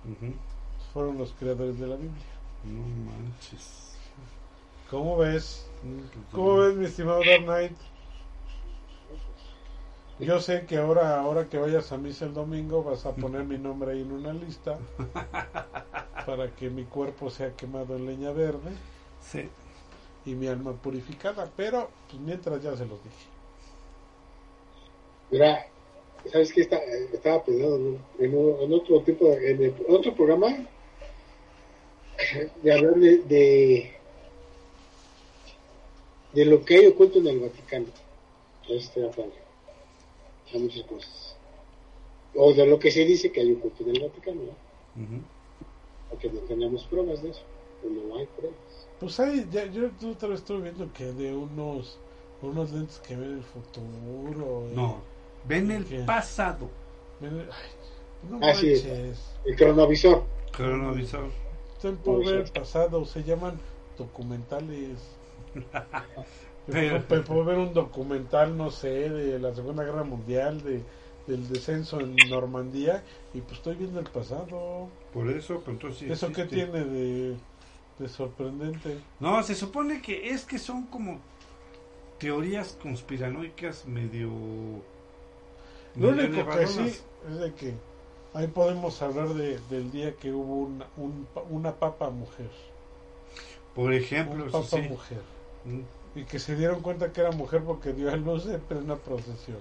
fueron 0.94 1.18
los 1.18 1.34
creadores 1.34 1.80
de 1.80 1.88
la 1.88 1.96
Biblia. 1.96 2.24
No 2.66 2.82
manches. 2.82 3.96
¿Cómo 4.90 5.18
ves? 5.18 5.68
Mm, 5.84 5.98
pues, 5.98 6.26
¿Cómo 6.32 6.58
ves, 6.58 6.76
mi 6.76 6.86
estimado 6.86 7.22
Dark 7.26 7.44
Knight? 7.44 7.74
Yo 10.20 10.40
sé 10.40 10.66
que 10.66 10.78
ahora, 10.78 11.20
ahora 11.20 11.46
que 11.50 11.58
vayas 11.58 11.92
a 11.92 11.98
misa 11.98 12.26
el 12.26 12.34
domingo 12.34 12.84
vas 12.84 13.06
a 13.06 13.12
poner 13.14 13.44
mi 13.44 13.58
nombre 13.58 13.92
ahí 13.92 14.02
en 14.02 14.12
una 14.14 14.32
lista 14.32 14.80
para 16.26 16.56
que 16.56 16.70
mi 16.70 16.86
cuerpo 16.86 17.30
sea 17.30 17.52
quemado 17.56 17.96
en 17.98 18.06
leña 18.06 18.32
verde 18.32 18.72
Sí. 19.20 19.50
y 20.26 20.36
mi 20.36 20.48
alma 20.48 20.72
purificada, 20.74 21.50
pero 21.58 21.90
pues, 22.10 22.22
mientras 22.22 22.62
ya 22.64 22.76
se 22.78 22.86
los 22.86 23.04
dije. 23.04 23.26
Mira, 25.32 25.66
¿sabes 26.32 26.54
qué? 26.54 26.62
Está, 26.62 26.78
estaba 27.12 27.44
pensando 27.44 27.76
en, 27.76 28.00
en 28.20 28.38
un- 28.38 28.62
en 28.62 28.74
otro 28.74 29.02
tipo, 29.02 29.26
de- 29.26 29.52
en 29.52 29.64
el- 29.64 29.76
otro 29.90 30.14
programa, 30.16 30.48
de 32.64 32.74
hablar 32.74 32.96
de, 32.96 33.18
de, 33.24 33.92
de 36.34 36.46
lo 36.46 36.64
que 36.64 36.76
hay 36.76 36.86
oculto 36.88 37.20
en 37.20 37.28
el 37.28 37.40
Vaticano. 37.40 37.88
Este, 38.70 39.02
hay 40.56 40.62
muchas 40.64 40.84
cosas. 40.84 41.36
O 42.36 42.54
de 42.54 42.66
lo 42.68 42.78
que 42.80 42.92
se 42.92 43.06
dice 43.06 43.32
que 43.32 43.42
hay 43.42 43.54
oculto 43.54 43.84
en 43.84 43.96
el 43.96 44.02
Vaticano, 44.04 44.42
¿no? 44.42 45.04
Ujú. 45.04 45.22
porque 46.10 46.30
no 46.30 46.40
tenemos 46.42 46.84
pruebas 46.86 47.22
de 47.24 47.30
eso. 47.30 47.42
o 47.86 47.90
No 47.90 48.18
hay 48.18 48.26
pruebas. 48.28 48.58
Pues 49.00 49.20
hay, 49.20 49.48
ya, 49.52 49.66
yo 49.66 49.90
otra 50.12 50.30
vez 50.30 50.40
estuve 50.40 50.62
viendo 50.62 50.92
que 50.94 51.06
de 51.06 51.34
unos, 51.34 51.98
unos 52.42 52.72
lentes 52.72 53.00
que 53.00 53.16
ven 53.16 53.34
el 53.38 53.44
futuro. 53.44 54.68
y- 54.72 54.76
No. 54.76 55.02
Ven 55.48 55.70
el 55.72 55.86
¿Qué? 55.86 56.00
pasado. 56.00 56.70
ven 57.20 57.40
el- 57.40 57.50
ay, 57.52 58.30
no 58.30 58.46
Así 58.48 58.72
es. 58.74 58.86
manches. 58.86 59.20
El 59.46 59.56
cronovisor. 59.56 60.24
Cronovisor. 60.52 61.30
Están 61.76 61.98
por 61.98 62.26
ver 62.26 62.36
el 62.42 62.52
pasado, 62.52 63.06
se 63.06 63.24
llaman 63.24 63.60
documentales. 63.98 64.98
Puedo 66.68 67.46
ver 67.46 67.58
un 67.58 67.74
documental, 67.74 68.58
no 68.58 68.72
sé, 68.72 69.10
de 69.10 69.40
la 69.40 69.54
Segunda 69.54 69.84
Guerra 69.84 70.04
Mundial, 70.04 70.64
de, 70.64 70.84
del 71.28 71.48
descenso 71.48 72.00
en 72.02 72.28
Normandía, 72.30 73.04
y 73.34 73.42
pues 73.42 73.54
estoy 73.58 73.76
viendo 73.76 74.00
el 74.00 74.08
pasado. 74.08 74.90
Por 75.14 75.30
eso, 75.30 75.62
pues 75.62 75.76
entonces 75.76 76.10
¿Eso 76.10 76.32
qué 76.32 76.42
existe. 76.44 76.48
tiene 76.48 76.84
de, 76.86 77.38
de 78.00 78.10
sorprendente? 78.10 79.04
No, 79.20 79.42
se 79.44 79.56
supone 79.56 80.02
que 80.02 80.30
es 80.32 80.46
que 80.46 80.60
son 80.60 80.88
como 80.88 81.20
teorías 82.18 82.78
conspiranoicas 82.82 83.86
medio. 83.86 84.84
Lo 85.96 86.12
medio 86.12 86.44
único 86.44 86.50
que 86.50 86.68
sí 86.68 86.82
es 87.28 87.40
de 87.40 87.54
que 87.56 87.82
ahí 88.34 88.48
podemos 88.48 89.02
hablar 89.02 89.30
de, 89.34 89.60
del 89.70 89.92
día 89.92 90.16
que 90.16 90.32
hubo 90.32 90.56
una, 90.58 90.88
un 90.98 91.28
una 91.50 91.76
papa 91.80 92.10
mujer. 92.10 92.50
Por 93.74 93.94
ejemplo, 93.94 94.46
Un 94.46 94.52
papa 94.52 94.82
sí. 94.82 94.82
mujer. 94.82 95.22
Y 96.16 96.24
que 96.24 96.40
se 96.40 96.56
dieron 96.56 96.82
cuenta 96.82 97.12
que 97.12 97.22
era 97.22 97.32
mujer 97.32 97.62
porque 97.64 97.92
dio 97.94 98.10
a 98.10 98.16
luz 98.16 98.46
en 98.48 98.62
plena 98.62 98.96
procesión. 98.96 99.58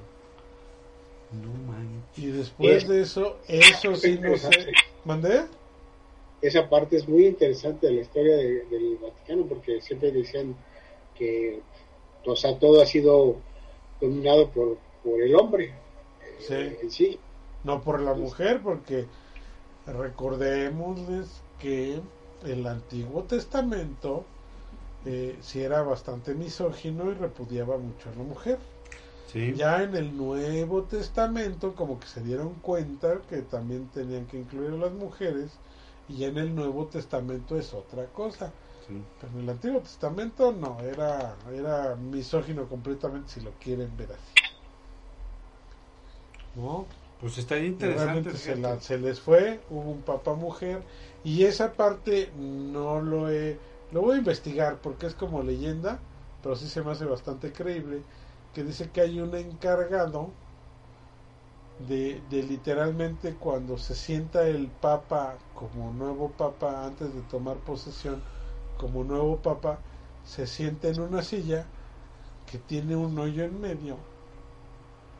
No 1.32 1.52
manches. 1.72 2.18
Y 2.18 2.26
después 2.28 2.86
de 2.88 3.02
eso, 3.02 3.38
eso 3.48 3.94
sí 3.96 4.18
no 4.20 4.36
sé. 4.36 4.72
¿Mandé? 5.04 5.42
esa 6.42 6.68
parte 6.68 6.96
es 6.96 7.08
muy 7.08 7.26
interesante 7.26 7.86
de 7.86 7.94
la 7.94 8.00
historia 8.02 8.36
de- 8.36 8.66
del 8.66 8.98
Vaticano 9.00 9.46
porque 9.46 9.80
siempre 9.80 10.12
decían 10.12 10.54
que 11.14 11.62
o 12.26 12.36
sea 12.36 12.58
todo 12.58 12.82
ha 12.82 12.86
sido 12.86 13.36
dominado 13.98 14.50
por, 14.50 14.76
por 15.02 15.22
el 15.22 15.34
hombre 15.36 15.72
Sí. 16.40 16.52
eh, 16.52 16.78
en 16.82 16.90
sí 16.90 17.18
No 17.62 17.80
por 17.80 17.98
la 18.00 18.12
mujer, 18.12 18.60
porque 18.62 19.06
recordémosles 19.86 21.28
que 21.58 21.98
el 22.44 22.66
Antiguo 22.66 23.22
Testamento 23.24 24.24
eh, 25.04 25.36
sí 25.42 25.60
era 25.62 25.82
bastante 25.82 26.34
misógino 26.34 27.10
y 27.10 27.14
repudiaba 27.14 27.76
mucho 27.78 28.08
a 28.10 28.16
la 28.16 28.22
mujer. 28.24 28.58
Sí. 29.32 29.52
Ya 29.54 29.82
en 29.82 29.96
el 29.96 30.16
Nuevo 30.16 30.82
Testamento 30.84 31.74
como 31.74 31.98
que 31.98 32.06
se 32.06 32.22
dieron 32.22 32.54
cuenta 32.54 33.18
que 33.28 33.42
también 33.42 33.88
tenían 33.88 34.26
que 34.26 34.38
incluir 34.38 34.70
a 34.70 34.76
las 34.76 34.92
mujeres 34.92 35.50
y 36.08 36.18
ya 36.18 36.28
en 36.28 36.38
el 36.38 36.54
Nuevo 36.54 36.86
Testamento 36.86 37.56
es 37.58 37.72
otra 37.74 38.06
cosa. 38.06 38.52
sí. 38.86 39.02
Pero 39.20 39.32
en 39.32 39.40
el 39.40 39.50
Antiguo 39.50 39.80
Testamento 39.80 40.52
no, 40.52 40.78
era, 40.80 41.34
era 41.52 41.96
misógino 41.96 42.68
completamente 42.68 43.28
si 43.32 43.40
lo 43.40 43.50
quieren 43.62 43.90
ver 43.96 44.12
así. 44.12 44.44
¿No? 46.54 46.86
Pues 47.20 47.38
Y 47.38 47.40
interesante. 47.66 48.36
Se, 48.36 48.56
la- 48.56 48.80
se 48.80 48.98
les 48.98 49.20
fue, 49.20 49.60
hubo 49.70 49.90
un 49.90 50.02
papa 50.02 50.34
mujer 50.34 50.82
y 51.24 51.44
esa 51.44 51.72
parte 51.72 52.30
no 52.36 53.00
lo 53.00 53.30
he, 53.30 53.58
lo 53.90 54.02
voy 54.02 54.16
a 54.16 54.18
investigar 54.18 54.80
porque 54.80 55.06
es 55.06 55.14
como 55.14 55.42
leyenda, 55.42 56.02
pero 56.42 56.56
sí 56.56 56.68
se 56.68 56.82
me 56.82 56.92
hace 56.92 57.04
bastante 57.06 57.52
creíble, 57.52 58.04
que 58.52 58.64
dice 58.64 58.90
que 58.90 59.00
hay 59.02 59.20
un 59.20 59.34
encargado 59.36 60.34
de, 61.78 62.20
de 62.30 62.42
literalmente 62.42 63.36
cuando 63.36 63.78
se 63.78 63.94
sienta 63.94 64.46
el 64.48 64.70
papa 64.70 65.38
como 65.52 65.92
nuevo 65.92 66.32
papa 66.32 66.84
antes 66.86 67.14
de 67.14 67.22
tomar 67.22 67.58
posesión 67.58 68.22
como 68.76 69.04
nuevo 69.04 69.40
papa, 69.42 69.80
se 70.24 70.46
sienta 70.46 70.88
en 70.88 71.00
una 71.00 71.22
silla 71.22 71.70
que 72.46 72.58
tiene 72.58 72.96
un 72.96 73.18
hoyo 73.18 73.44
en 73.44 73.60
medio 73.60 73.98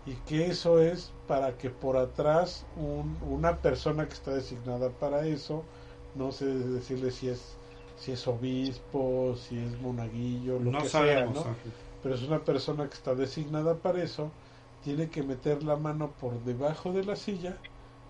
y 0.04 0.16
que 0.16 0.46
eso 0.46 0.80
es 0.80 1.12
para 1.26 1.56
que 1.56 1.70
por 1.70 1.96
atrás 1.96 2.66
un- 2.76 3.18
una 3.22 3.60
persona 3.60 4.06
que 4.06 4.14
está 4.14 4.32
designada 4.32 4.90
para 4.90 5.26
eso, 5.26 5.66
no 6.14 6.30
sé 6.32 6.46
decirle 6.46 7.10
si 7.10 7.28
es 7.28 7.58
si 8.04 8.12
es 8.12 8.26
obispo, 8.28 9.36
si 9.36 9.58
es 9.58 9.78
monaguillo, 9.80 10.58
lo 10.60 10.72
no 10.72 10.78
que 10.78 10.88
sabemos. 10.88 11.38
sea, 11.40 11.52
¿no? 11.52 11.58
Pero 12.02 12.14
es 12.14 12.22
una 12.22 12.44
persona 12.44 12.88
que 12.88 12.94
está 12.94 13.14
designada 13.14 13.82
para 13.82 14.02
eso, 14.02 14.34
tiene 14.82 15.10
que 15.10 15.22
meter 15.22 15.62
la 15.62 15.76
mano 15.76 16.16
por 16.16 16.42
debajo 16.44 16.92
de 16.92 17.04
la 17.04 17.16
silla 17.16 17.62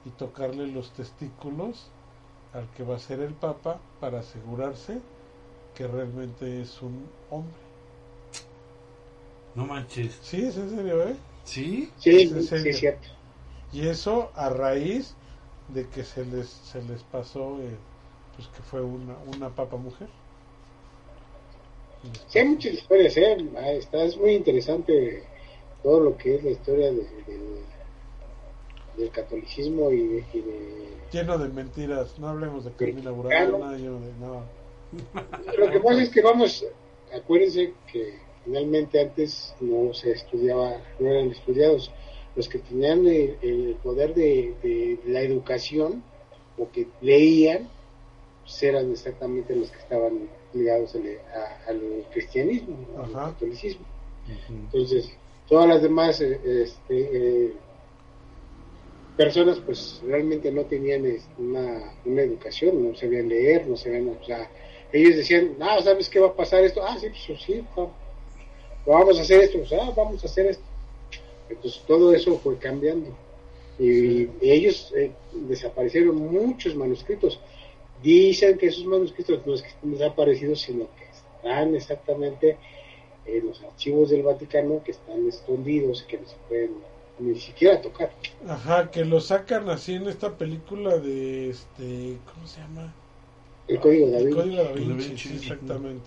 y 0.04 0.10
tocarle 0.12 0.66
los 0.68 0.92
testículos 0.94 1.92
al 2.52 2.70
que 2.72 2.84
va 2.84 2.96
a 2.96 2.98
ser 3.00 3.20
el 3.20 3.34
papa 3.36 3.84
para 4.00 4.20
asegurarse 4.20 5.02
que 5.74 5.86
realmente 5.88 6.60
es 6.62 6.82
un 6.82 7.14
hombre. 7.30 7.62
No 9.54 9.66
manches. 9.66 10.18
Sí, 10.22 10.44
es 10.44 10.56
en 10.56 10.70
serio, 10.70 11.02
¿eh? 11.08 11.16
¿Sí? 11.44 11.94
sí, 11.96 12.10
Es 12.12 12.32
en 12.32 12.42
sí 12.42 12.48
serio. 12.48 12.72
es 12.72 12.78
cierto 12.78 13.08
Y 13.72 13.88
eso 13.88 14.32
a 14.34 14.50
raíz 14.50 15.18
de 15.68 15.88
que 15.90 16.04
se 16.04 16.24
les 16.26 16.48
se 16.48 16.82
les 16.82 17.04
pasó 17.04 17.60
eh, 17.62 17.84
pues 18.36 18.48
que 18.48 18.62
fue 18.62 18.80
una 18.82 19.16
una 19.36 19.48
papa 19.54 19.76
mujer. 19.76 20.08
sí 22.28 22.38
hay 22.38 22.44
muchas 22.48 22.72
historias 22.74 23.16
¿eh? 23.16 23.36
Ah, 23.56 23.70
está 23.72 24.04
es 24.04 24.16
muy 24.16 24.32
interesante 24.32 25.22
todo 25.82 26.00
lo 26.00 26.16
que 26.16 26.36
es 26.36 26.44
la 26.44 26.50
historia 26.50 26.86
de- 26.92 26.96
del, 27.26 27.58
del 28.96 29.10
catolicismo 29.10 29.90
y 29.90 30.06
de, 30.06 30.24
y 30.32 30.40
de- 30.40 30.84
Lleno 31.12 31.38
de 31.38 31.48
mentiras, 31.48 32.18
no 32.18 32.28
hablemos 32.28 32.64
de 32.64 32.72
Carmina. 32.72 33.10
Burana, 33.12 33.76
lleno 33.76 34.00
de 34.00 34.12
no. 34.14 34.42
Lo 35.58 35.70
que 35.70 35.78
pasa 35.80 36.02
es 36.02 36.08
que 36.10 36.22
vamos, 36.22 36.64
acuérdense 37.14 37.72
que 37.92 38.18
finalmente 38.44 39.00
antes 39.00 39.54
no 39.60 39.94
se 39.94 40.10
estudiaba, 40.12 40.76
no 40.98 41.08
eran 41.08 41.30
estudiados. 41.30 41.92
Los 42.34 42.48
que 42.48 42.58
tenían 42.58 43.06
el, 43.06 43.38
el 43.42 43.76
poder 43.82 44.12
de, 44.14 44.54
de 44.62 44.98
la 45.06 45.20
educación 45.20 46.02
o 46.58 46.68
que 46.72 46.88
leían, 47.00 47.68
pues 48.44 48.62
eran 48.62 48.90
exactamente 48.92 49.56
los 49.56 49.70
que 49.70 49.78
estaban 49.78 50.28
ligados 50.52 50.94
al, 50.94 51.02
a- 51.34 51.70
al 51.70 51.80
cristianismo, 52.12 52.76
al 52.98 53.04
Ajá. 53.14 53.32
catolicismo. 53.32 53.84
Ujú. 54.26 54.52
Entonces, 54.54 55.10
todas 55.48 55.68
las 55.68 55.82
demás 55.82 56.20
eh, 56.20 56.38
este, 56.62 57.08
eh, 57.12 57.52
personas 59.16 59.58
pues 59.64 60.00
realmente 60.04 60.50
no 60.50 60.62
tenían 60.64 61.06
este, 61.06 61.40
una, 61.40 61.94
una 62.04 62.22
educación, 62.22 62.88
no 62.90 62.96
sabían 62.96 63.28
leer, 63.28 63.66
no 63.66 63.76
sabían, 63.76 64.08
o 64.08 64.24
sea, 64.24 64.50
ellos 64.92 65.16
decían, 65.16 65.56
ah, 65.60 65.78
¿sabes 65.82 66.08
qué 66.08 66.20
va 66.20 66.28
a 66.28 66.34
pasar 66.34 66.64
esto? 66.64 66.82
Ah, 66.84 66.96
sí, 66.98 67.08
pues 67.26 67.42
sí, 67.42 67.64
va- 67.78 67.90
vamos 68.86 69.18
a 69.18 69.22
hacer 69.22 69.40
esto, 69.40 69.58
pues, 69.58 69.72
ah, 69.72 69.92
vamos 69.96 70.22
a 70.22 70.26
hacer 70.26 70.46
esto. 70.46 70.64
Entonces 71.48 71.82
todo 71.86 72.12
eso 72.14 72.38
fue 72.38 72.56
cambiando. 72.58 73.10
Y, 73.78 74.22
y 74.40 74.50
ellos 74.50 74.92
eh, 74.96 75.10
desaparecieron 75.32 76.16
muchos 76.16 76.74
manuscritos. 76.76 77.40
Dicen 78.04 78.58
que 78.58 78.66
esos 78.66 78.84
manuscritos 78.84 79.46
no 79.46 79.54
es 79.54 79.62
que 79.62 79.68
estén 79.68 79.92
desaparecidos, 79.92 80.60
sino 80.60 80.88
que 80.94 81.04
están 81.04 81.74
exactamente 81.74 82.58
en 83.24 83.46
los 83.46 83.62
archivos 83.62 84.10
del 84.10 84.22
Vaticano 84.22 84.82
que 84.84 84.90
están 84.90 85.26
escondidos 85.26 86.02
y 86.02 86.06
que 86.10 86.18
no 86.18 86.28
se 86.28 86.36
pueden 86.46 86.72
ni 87.18 87.40
siquiera 87.40 87.80
tocar. 87.80 88.12
Ajá, 88.46 88.90
que 88.90 89.06
lo 89.06 89.20
sacan 89.20 89.70
así 89.70 89.94
en 89.94 90.06
esta 90.06 90.36
película 90.36 90.98
de 90.98 91.48
este, 91.48 92.18
¿cómo 92.30 92.46
se 92.46 92.60
llama? 92.60 92.92
El 93.68 93.80
código 93.80 94.08
de 94.08 94.18
El. 94.18 94.34
Código 94.34 94.56
da 94.56 94.64
Da 94.64 94.72
Vinci, 94.72 95.08
Vinci, 95.08 95.28
sí, 95.28 95.36
exactamente. 95.36 96.04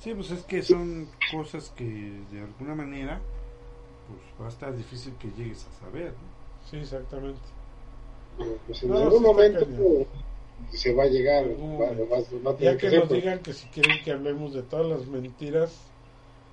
Sí, 0.00 0.14
pues 0.14 0.30
es 0.30 0.42
que 0.44 0.62
son 0.62 1.06
cosas 1.30 1.68
que 1.76 1.84
de 1.84 2.40
alguna 2.40 2.74
manera 2.74 3.20
pues 4.06 4.40
va 4.40 4.46
a 4.46 4.48
estar 4.48 4.74
difícil 4.74 5.12
que 5.20 5.28
llegues 5.36 5.66
a 5.66 5.84
saber. 5.84 6.12
¿no? 6.12 6.70
Sí, 6.70 6.78
exactamente. 6.78 7.57
Pues 8.66 8.82
en 8.82 8.90
No, 8.90 8.98
algún 8.98 9.22
momento 9.22 9.66
se 10.70 10.92
va 10.94 11.04
a 11.04 11.06
llegar, 11.08 11.44
Algún 11.44 11.72
va, 11.80 11.86
momento. 11.86 12.08
va- 12.14 12.40
va 12.44 12.50
a 12.52 12.56
tener 12.56 12.76
Ya 12.76 12.78
que 12.90 12.96
nos 12.96 13.10
digan 13.12 13.38
que 13.42 13.52
si 13.52 13.66
quieren 13.68 13.98
que 14.04 14.10
hablemos 14.12 14.54
de 14.54 14.62
todas 14.62 14.86
las 14.86 15.06
mentiras 15.06 15.70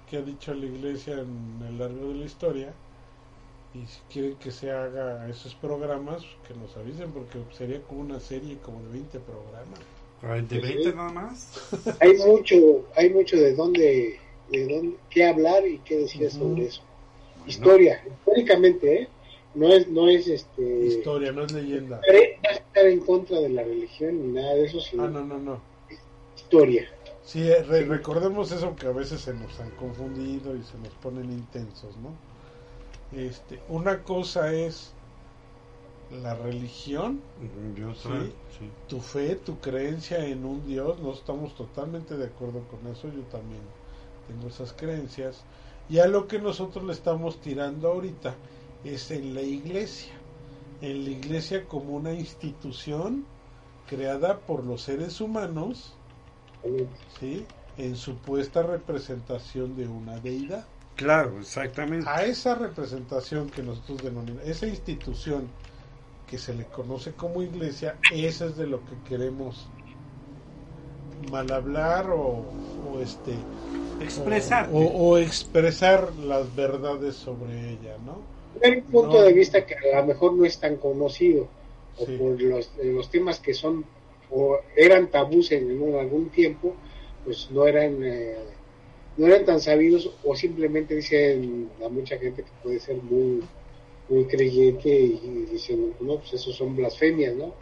que 0.09 0.17
ha 0.17 0.21
dicho 0.21 0.53
la 0.53 0.65
iglesia 0.65 1.13
en 1.13 1.61
el 1.67 1.77
largo 1.77 2.09
de 2.09 2.15
la 2.15 2.25
historia. 2.25 2.73
Y 3.73 3.85
si 3.87 3.99
quieren 4.09 4.37
que 4.37 4.51
se 4.51 4.71
haga 4.71 5.29
esos 5.29 5.53
programas, 5.55 6.23
que 6.47 6.53
nos 6.53 6.77
avisen, 6.77 7.11
porque 7.11 7.39
sería 7.57 7.81
como 7.83 8.01
una 8.01 8.19
serie 8.19 8.57
como 8.59 8.81
de 8.83 8.89
20 8.89 9.19
programas. 9.19 9.79
¿De 10.49 10.59
20 10.59 10.93
nada 10.93 11.11
más? 11.11 11.51
Hay 11.99 12.13
mucho, 12.17 12.55
hay 12.95 13.09
mucho 13.09 13.37
de 13.37 13.53
dónde, 13.53 14.19
de 14.49 14.67
dónde, 14.67 14.97
qué 15.09 15.25
hablar 15.25 15.67
y 15.67 15.79
qué 15.79 15.97
decir 15.97 16.31
sobre 16.31 16.65
eso. 16.67 16.81
Historia, 17.47 18.01
históricamente, 18.07 19.01
¿eh? 19.01 19.09
No 19.55 19.67
es, 19.69 19.87
no 19.87 20.07
es 20.09 20.27
este... 20.27 20.85
Historia, 20.85 21.31
no 21.31 21.43
es 21.43 21.51
leyenda. 21.53 21.97
No 22.05 22.13
es 22.13 22.29
estar 22.57 22.85
en 22.85 22.99
contra 22.99 23.39
de 23.39 23.49
la 23.49 23.63
religión 23.63 24.21
ni 24.21 24.33
nada 24.33 24.53
de 24.53 24.65
eso, 24.65 24.79
sino 24.81 25.05
Ah, 25.05 25.07
no, 25.07 25.23
no, 25.23 25.37
no. 25.39 25.59
historia. 26.35 26.87
Sí, 27.23 27.41
eh, 27.49 27.63
re- 27.63 27.85
recordemos 27.85 28.51
eso 28.51 28.75
que 28.75 28.87
a 28.87 28.91
veces 28.91 29.21
se 29.21 29.33
nos 29.33 29.59
han 29.59 29.71
confundido 29.71 30.55
y 30.55 30.61
se 30.63 30.77
nos 30.77 30.89
ponen 31.01 31.31
intensos, 31.31 31.95
¿no? 31.97 32.11
Este, 33.19 33.59
una 33.69 34.03
cosa 34.03 34.53
es 34.53 34.91
la 36.21 36.35
religión, 36.35 37.19
Sí. 37.41 38.09
sí. 38.09 38.33
sí. 38.59 38.69
tu 38.87 38.99
fe, 38.99 39.35
tu 39.37 39.59
creencia 39.59 40.23
en 40.27 40.45
un 40.45 40.67
Dios, 40.67 40.99
no 40.99 41.13
estamos 41.13 41.55
totalmente 41.55 42.15
de 42.15 42.25
acuerdo 42.25 42.61
con 42.69 42.85
eso, 42.91 43.07
yo 43.07 43.21
también 43.31 43.61
tengo 44.27 44.47
esas 44.47 44.73
creencias. 44.73 45.43
Y 45.89 45.99
a 45.99 46.07
lo 46.07 46.27
que 46.27 46.39
nosotros 46.39 46.83
le 46.83 46.93
estamos 46.93 47.39
tirando 47.41 47.87
ahorita 47.91 48.35
es 48.85 49.11
en 49.11 49.33
la 49.33 49.41
iglesia, 49.41 50.13
en 50.81 51.03
la 51.03 51.09
iglesia 51.09 51.65
como 51.65 51.95
una 51.95 52.13
institución 52.13 53.25
creada 53.87 54.39
por 54.39 54.63
los 54.65 54.83
seres 54.83 55.19
humanos, 55.19 55.93
¿sí? 57.19 57.45
en 57.77 57.95
supuesta 57.95 58.63
representación 58.63 59.75
de 59.75 59.87
una 59.87 60.19
deidad. 60.19 60.65
Claro, 60.95 61.39
exactamente. 61.39 62.07
A 62.09 62.23
esa 62.23 62.55
representación 62.55 63.49
que 63.49 63.61
nosotros 63.61 64.01
denominamos, 64.01 64.47
esa 64.47 64.67
institución 64.67 65.47
que 66.27 66.37
se 66.37 66.53
le 66.53 66.65
conoce 66.65 67.11
como 67.13 67.41
iglesia, 67.41 67.97
esa 68.11 68.45
es 68.45 68.55
de 68.55 68.67
lo 68.67 68.79
que 68.85 68.95
queremos 69.07 69.67
mal 71.31 71.51
hablar 71.51 72.09
o, 72.11 72.45
o 72.91 72.99
este 73.01 73.35
Expresar. 73.99 74.69
o, 74.71 74.79
o 74.79 75.17
expresar 75.17 76.13
las 76.15 76.53
verdades 76.55 77.15
sobre 77.15 77.71
ella, 77.71 77.97
¿no? 78.05 78.34
Un 78.63 78.81
punto 78.83 79.17
No. 79.17 79.23
de 79.23 79.33
vista 79.33 79.65
que 79.65 79.75
a 79.93 79.99
lo 80.01 80.05
mejor 80.07 80.33
no 80.33 80.45
es 80.45 80.59
tan 80.59 80.77
conocido, 80.77 81.47
o 81.97 82.05
Sí. 82.05 82.17
por 82.17 82.41
los, 82.41 82.71
los 82.83 83.09
temas 83.09 83.39
que 83.39 83.53
son, 83.53 83.85
o 84.31 84.57
eran 84.75 85.09
tabús 85.11 85.51
en, 85.51 85.69
en 85.71 85.95
algún 85.95 86.29
tiempo, 86.29 86.75
pues 87.23 87.49
no 87.51 87.65
eran, 87.67 88.03
eh, 88.03 88.35
no 89.17 89.27
eran 89.27 89.45
tan 89.45 89.59
sabidos, 89.59 90.11
o 90.23 90.35
simplemente 90.35 90.95
dicen 90.95 91.69
a 91.83 91.89
mucha 91.89 92.17
gente 92.17 92.43
que 92.43 92.49
puede 92.63 92.79
ser 92.79 92.97
muy, 92.97 93.41
muy 94.09 94.25
creyente 94.25 94.89
y, 94.89 95.47
dicen, 95.51 95.93
no, 95.99 96.17
pues 96.17 96.33
esos 96.33 96.55
son 96.55 96.75
blasfemias, 96.75 97.35
¿no? 97.35 97.53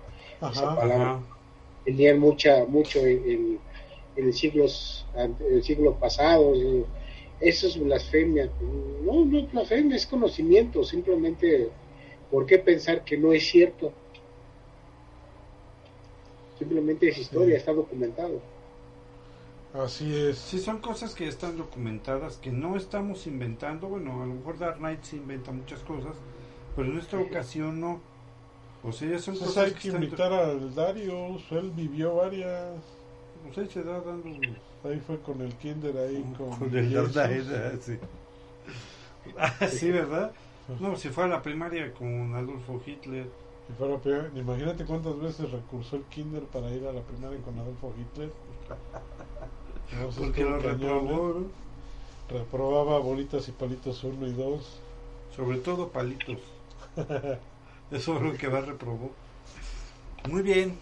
Esa 0.51 0.67
Ajá. 0.67 0.75
palabra. 0.75 1.11
Ajá. 1.11 1.23
Tenían 1.85 2.19
mucha, 2.19 2.65
mucho 2.65 2.99
en, 3.05 3.29
en, 3.29 3.59
en 4.15 4.33
siglos, 4.33 5.05
en 5.15 5.63
siglos 5.63 5.97
pasados, 5.99 6.57
eso 7.49 7.67
es 7.67 7.77
blasfemia. 7.79 8.49
No, 9.05 9.25
no 9.25 9.39
es 9.39 9.51
blasfemia, 9.51 9.95
es 9.97 10.07
conocimiento. 10.07 10.83
Simplemente, 10.83 11.69
¿por 12.31 12.45
qué 12.45 12.59
pensar 12.59 13.03
que 13.03 13.17
no 13.17 13.33
es 13.33 13.47
cierto? 13.47 13.93
Simplemente 16.57 17.09
es 17.09 17.17
historia, 17.17 17.55
Sí. 17.55 17.57
está 17.57 17.73
documentado. 17.73 18.41
Así 19.73 20.15
es. 20.15 20.37
Sí, 20.37 20.59
son 20.59 20.79
cosas 20.79 21.15
que 21.15 21.27
están 21.27 21.57
documentadas, 21.57 22.37
que 22.37 22.51
no 22.51 22.77
estamos 22.77 23.25
inventando. 23.27 23.87
Bueno, 23.89 24.21
a 24.21 24.25
lo 24.27 24.35
mejor 24.35 24.57
Dark 24.59 24.77
Knight 24.77 25.03
se 25.03 25.15
inventa 25.17 25.51
muchas 25.51 25.81
cosas, 25.83 26.15
pero 26.75 26.91
en 26.91 26.99
esta 26.99 27.19
ocasión 27.19 27.79
no. 27.79 28.01
O 28.83 28.91
sea, 28.91 29.09
ya 29.09 29.19
son 29.19 29.35
Entonces 29.35 29.55
cosas 29.55 29.65
hay 29.65 29.73
que 29.73 29.79
que 29.79 29.87
están... 29.87 30.03
invitar 30.03 30.31
al 30.33 30.73
Darius, 30.75 31.43
él 31.51 31.71
vivió 31.71 32.15
varias. 32.15 32.79
Pues 33.43 33.57
ahí 33.57 33.67
se 33.69 33.83
da 33.83 33.99
dando... 34.01 34.29
Ahí 34.83 35.01
fue 35.05 35.19
con 35.19 35.41
el 35.41 35.53
Kinder 35.55 35.97
ahí 35.97 36.21
con, 36.37 36.49
Con 36.57 36.77
el. 36.77 36.89
Knight, 36.89 37.45
ah, 37.53 37.71
sí. 37.81 37.97
Ah, 39.37 39.67
sí, 39.67 39.91
¿verdad? 39.91 40.31
No, 40.79 40.95
si 40.95 41.09
fue 41.09 41.23
a 41.25 41.27
la 41.27 41.41
primaria 41.41 41.93
con 41.93 42.35
Adolfo 42.35 42.81
Hitler. 42.85 43.27
Si 43.67 43.73
fuera 43.73 43.97
peor, 43.97 44.31
imagínate 44.35 44.83
cuántas 44.85 45.17
veces 45.19 45.51
recursó 45.51 45.95
el 45.95 46.03
Kinder 46.03 46.43
para 46.43 46.69
ir 46.69 46.85
a 46.85 46.91
la 46.91 47.01
primaria 47.01 47.39
con 47.39 47.57
Adolfo 47.59 47.93
Hitler. 47.97 48.31
No, 49.91 50.09
eso 50.09 50.21
Porque 50.21 50.43
lo 50.43 50.57
reprobó, 50.57 51.29
¿eh? 51.29 51.33
¿no? 51.41 52.37
Reprobaba 52.39 52.97
bolitas 52.97 53.47
y 53.47 53.51
palitos 53.51 54.03
1 54.03 54.25
y 54.25 54.33
2. 54.33 54.79
Sobre 55.35 55.57
todo 55.59 55.89
palitos. 55.89 56.39
Eso 57.91 58.17
fue 58.17 58.31
lo 58.31 58.37
que 58.37 58.49
más 58.49 58.65
reprobó. 58.65 59.11
Muy 60.29 60.41
bien. 60.41 60.79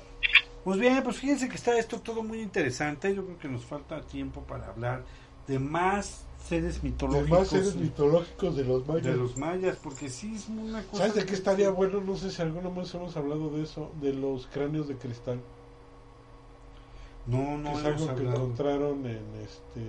Pues 0.64 0.80
bien, 0.80 1.02
pues 1.04 1.18
fíjense 1.18 1.50
que 1.50 1.56
está 1.56 1.78
esto 1.78 2.00
todo 2.02 2.24
muy 2.24 2.42
interesante. 2.42 3.14
Yo 3.16 3.26
creo 3.26 3.40
que 3.40 3.48
nos 3.48 3.66
falta 3.66 4.02
tiempo 4.02 4.42
para 4.42 4.68
hablar 4.68 5.04
de 5.48 5.58
más 5.60 6.24
seres 6.48 6.84
mitológicos 6.84 7.32
Además, 7.32 7.48
seres 7.50 7.76
mitológicos 7.76 8.56
de 8.56 8.64
los 8.64 8.88
mayas. 8.88 9.04
de 9.06 9.16
los 9.16 9.38
mayas, 9.38 9.78
porque 9.82 10.10
sí 10.10 10.36
es 10.36 10.48
una 10.50 10.84
cosa. 10.84 10.98
¿Sabes 10.98 11.16
de 11.16 11.22
qué 11.22 11.28
que- 11.28 11.34
estaría 11.36 11.70
bueno? 11.72 12.02
No 12.02 12.16
sé 12.16 12.30
si 12.32 12.42
alguna 12.42 12.70
vez 12.70 12.94
hemos 12.94 13.16
hablado 13.18 13.50
de 13.50 13.64
eso, 13.64 13.92
de 14.02 14.14
los 14.14 14.48
cráneos 14.48 14.88
de 14.88 14.96
cristal. 14.98 15.40
No, 17.28 17.58
no 17.58 17.74
que 17.74 17.80
es 17.80 17.86
algo 17.86 18.16
que 18.16 18.24
encontraron 18.24 19.06
en 19.06 19.24
este. 19.44 19.82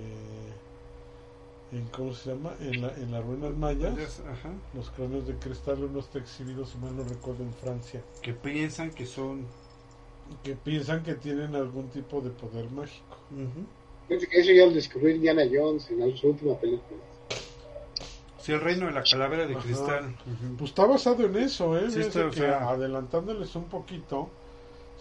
En, 1.71 1.85
¿Cómo 1.87 2.13
se 2.13 2.29
llama? 2.31 2.53
En, 2.59 2.81
la, 2.83 2.93
en 2.95 3.11
las 3.11 3.23
ruinas 3.25 3.55
mayas. 3.57 4.21
Ajá. 4.21 4.49
Los 4.75 4.91
cráneos 4.91 5.25
de 5.25 5.35
cristal, 5.37 5.83
uno 5.83 5.99
está 5.99 6.19
exhibido, 6.19 6.65
si 6.65 6.77
mal 6.77 6.95
no 6.95 7.03
recuerdo, 7.03 7.43
en 7.43 7.53
Francia. 7.53 8.01
Que 8.21 8.33
piensan 8.33 8.91
que 8.91 9.05
son. 9.07 9.45
Que 10.43 10.55
piensan 10.55 11.03
que 11.03 11.13
tienen 11.15 11.55
algún 11.55 11.89
tipo 11.89 12.19
de 12.21 12.29
poder 12.31 12.69
mágico. 12.71 13.17
Que 14.07 14.15
Eso 14.15 14.51
ya 14.51 14.65
lo 14.65 14.71
descubrió 14.71 15.15
Indiana 15.15 15.43
Jones 15.51 15.89
en 15.89 16.17
su 16.17 16.27
última 16.29 16.55
película. 16.57 16.99
Sí, 18.39 18.51
el 18.51 18.59
reino 18.59 18.87
de 18.87 18.91
la 18.91 19.03
calavera 19.03 19.47
de 19.47 19.53
Ajá. 19.55 19.63
cristal. 19.63 20.15
Pues 20.57 20.71
está 20.71 20.85
basado 20.85 21.25
en 21.25 21.37
eso, 21.37 21.77
¿eh? 21.77 21.89
Sí, 21.89 22.01
está, 22.01 22.25
o 22.27 22.29
que 22.29 22.37
sea- 22.41 22.69
adelantándoles 22.69 23.55
un 23.55 23.65
poquito, 23.65 24.29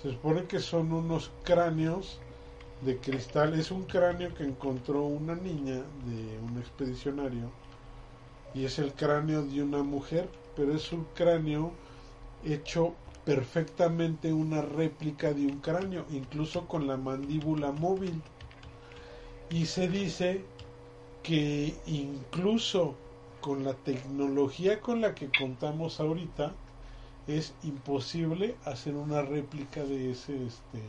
se 0.01 0.13
supone 0.13 0.45
que 0.45 0.61
son 0.61 0.93
unos 0.93 1.31
cráneos 1.43 2.21
de 2.83 2.99
cristal. 2.99 3.59
Es 3.59 3.73
un 3.73 3.83
cráneo 3.85 4.33
que 4.35 4.45
encontró 4.45 5.03
una 5.03 5.35
niña 5.35 5.83
de 6.05 6.39
un 6.39 6.57
expedicionario 6.59 7.51
y 8.55 8.65
es 8.65 8.79
el 8.79 8.93
cráneo 8.93 9.43
de 9.43 9.61
una 9.63 9.83
mujer, 9.83 10.29
pero 10.55 10.73
es 10.75 10.93
un 10.93 11.05
cráneo 11.15 11.73
hecho 12.45 12.95
perfectamente 13.25 14.33
una 14.33 14.63
réplica 14.63 15.33
de 15.33 15.47
un 15.47 15.61
cráneo, 15.61 16.07
incluso 16.11 16.67
con 16.69 16.87
la 16.87 16.97
mandíbula 16.97 17.73
móvil. 17.73 18.23
Y 19.51 19.67
se 19.67 19.89
dice 19.89 20.45
que 21.23 21.75
incluso 21.87 22.95
con 23.41 23.65
la 23.65 23.75
tecnología 23.75 24.81
con 24.81 25.01
la 25.01 25.15
que 25.15 25.31
contamos 25.31 26.01
ahorita 26.01 26.55
es 27.27 27.55
imposible 27.63 28.57
hacer 28.65 28.95
una 28.97 29.23
réplica 29.23 29.85
de 29.85 30.11
ese 30.13 30.47
este 30.47 30.81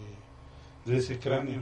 De 0.86 0.98
ese 0.98 1.20
cráneo. 1.20 1.62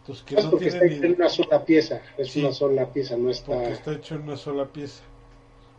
entonces 0.00 0.24
que 0.24 0.36
Es 0.36 0.44
no 0.44 0.50
porque 0.50 0.68
está 0.68 0.84
hecho 0.84 1.04
en 1.04 1.14
una 1.14 1.28
sola 1.28 1.64
pieza. 1.64 2.02
Es 2.18 2.30
Sí. 2.30 2.40
una 2.40 2.52
sola 2.52 2.92
pieza, 2.92 3.16
no 3.16 3.30
porque 3.44 3.70
está. 3.70 3.70
está 3.72 3.92
hecho 3.92 4.14
en 4.16 4.22
una 4.22 4.36
sola 4.36 4.66
pieza 4.72 5.02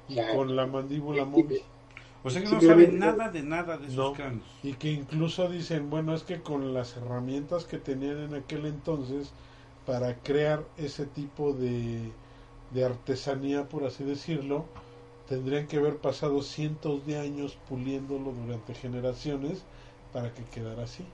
y 0.08 0.14
Claro. 0.16 0.38
con 0.38 0.56
la 0.56 0.68
mandíbula 0.68 1.26
móvil 1.26 1.62
O 2.24 2.30
sea 2.30 2.42
que 2.44 2.50
no 2.50 2.62
saben 2.62 3.00
nada 3.00 3.30
de 3.30 3.42
nada 3.44 3.78
de 3.78 3.88
esos 3.88 3.98
No. 3.98 4.14
cráneos. 4.14 4.46
y 4.64 4.74
que 4.74 4.92
incluso 4.92 5.50
dicen 5.50 5.90
bueno 5.90 6.14
es 6.14 6.24
que 6.24 6.42
con 6.42 6.74
las 6.74 6.96
herramientas 6.98 7.66
que 7.66 7.78
tenían 7.78 8.20
en 8.20 8.36
aquel 8.36 8.66
entonces 8.66 9.32
para 9.86 10.16
crear 10.22 10.64
ese 10.78 11.06
tipo 11.06 11.54
de, 11.54 12.12
de 12.72 12.86
artesanía 12.86 13.68
por 13.70 13.84
así 13.86 14.04
decirlo 14.04 14.66
tendrían 15.28 15.68
que 15.68 15.78
haber 15.78 15.98
pasado 15.98 16.42
cientos 16.42 17.06
de 17.06 17.18
años 17.18 17.58
puliéndolo 17.70 18.32
durante 18.34 18.74
generaciones 18.76 19.64
para 20.14 20.34
que 20.34 20.44
quedara 20.46 20.84
así 20.84 21.06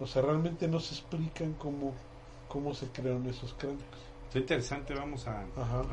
o 0.00 0.06
sea 0.06 0.22
realmente 0.22 0.68
no 0.68 0.80
se 0.80 0.94
explican 0.94 1.54
cómo 1.54 1.94
cómo 2.48 2.74
se 2.74 2.86
crearon 2.88 3.26
esos 3.26 3.54
cráneos 3.54 4.11
Está 4.32 4.40
interesante, 4.40 4.94
vamos 4.94 5.28
a, 5.28 5.44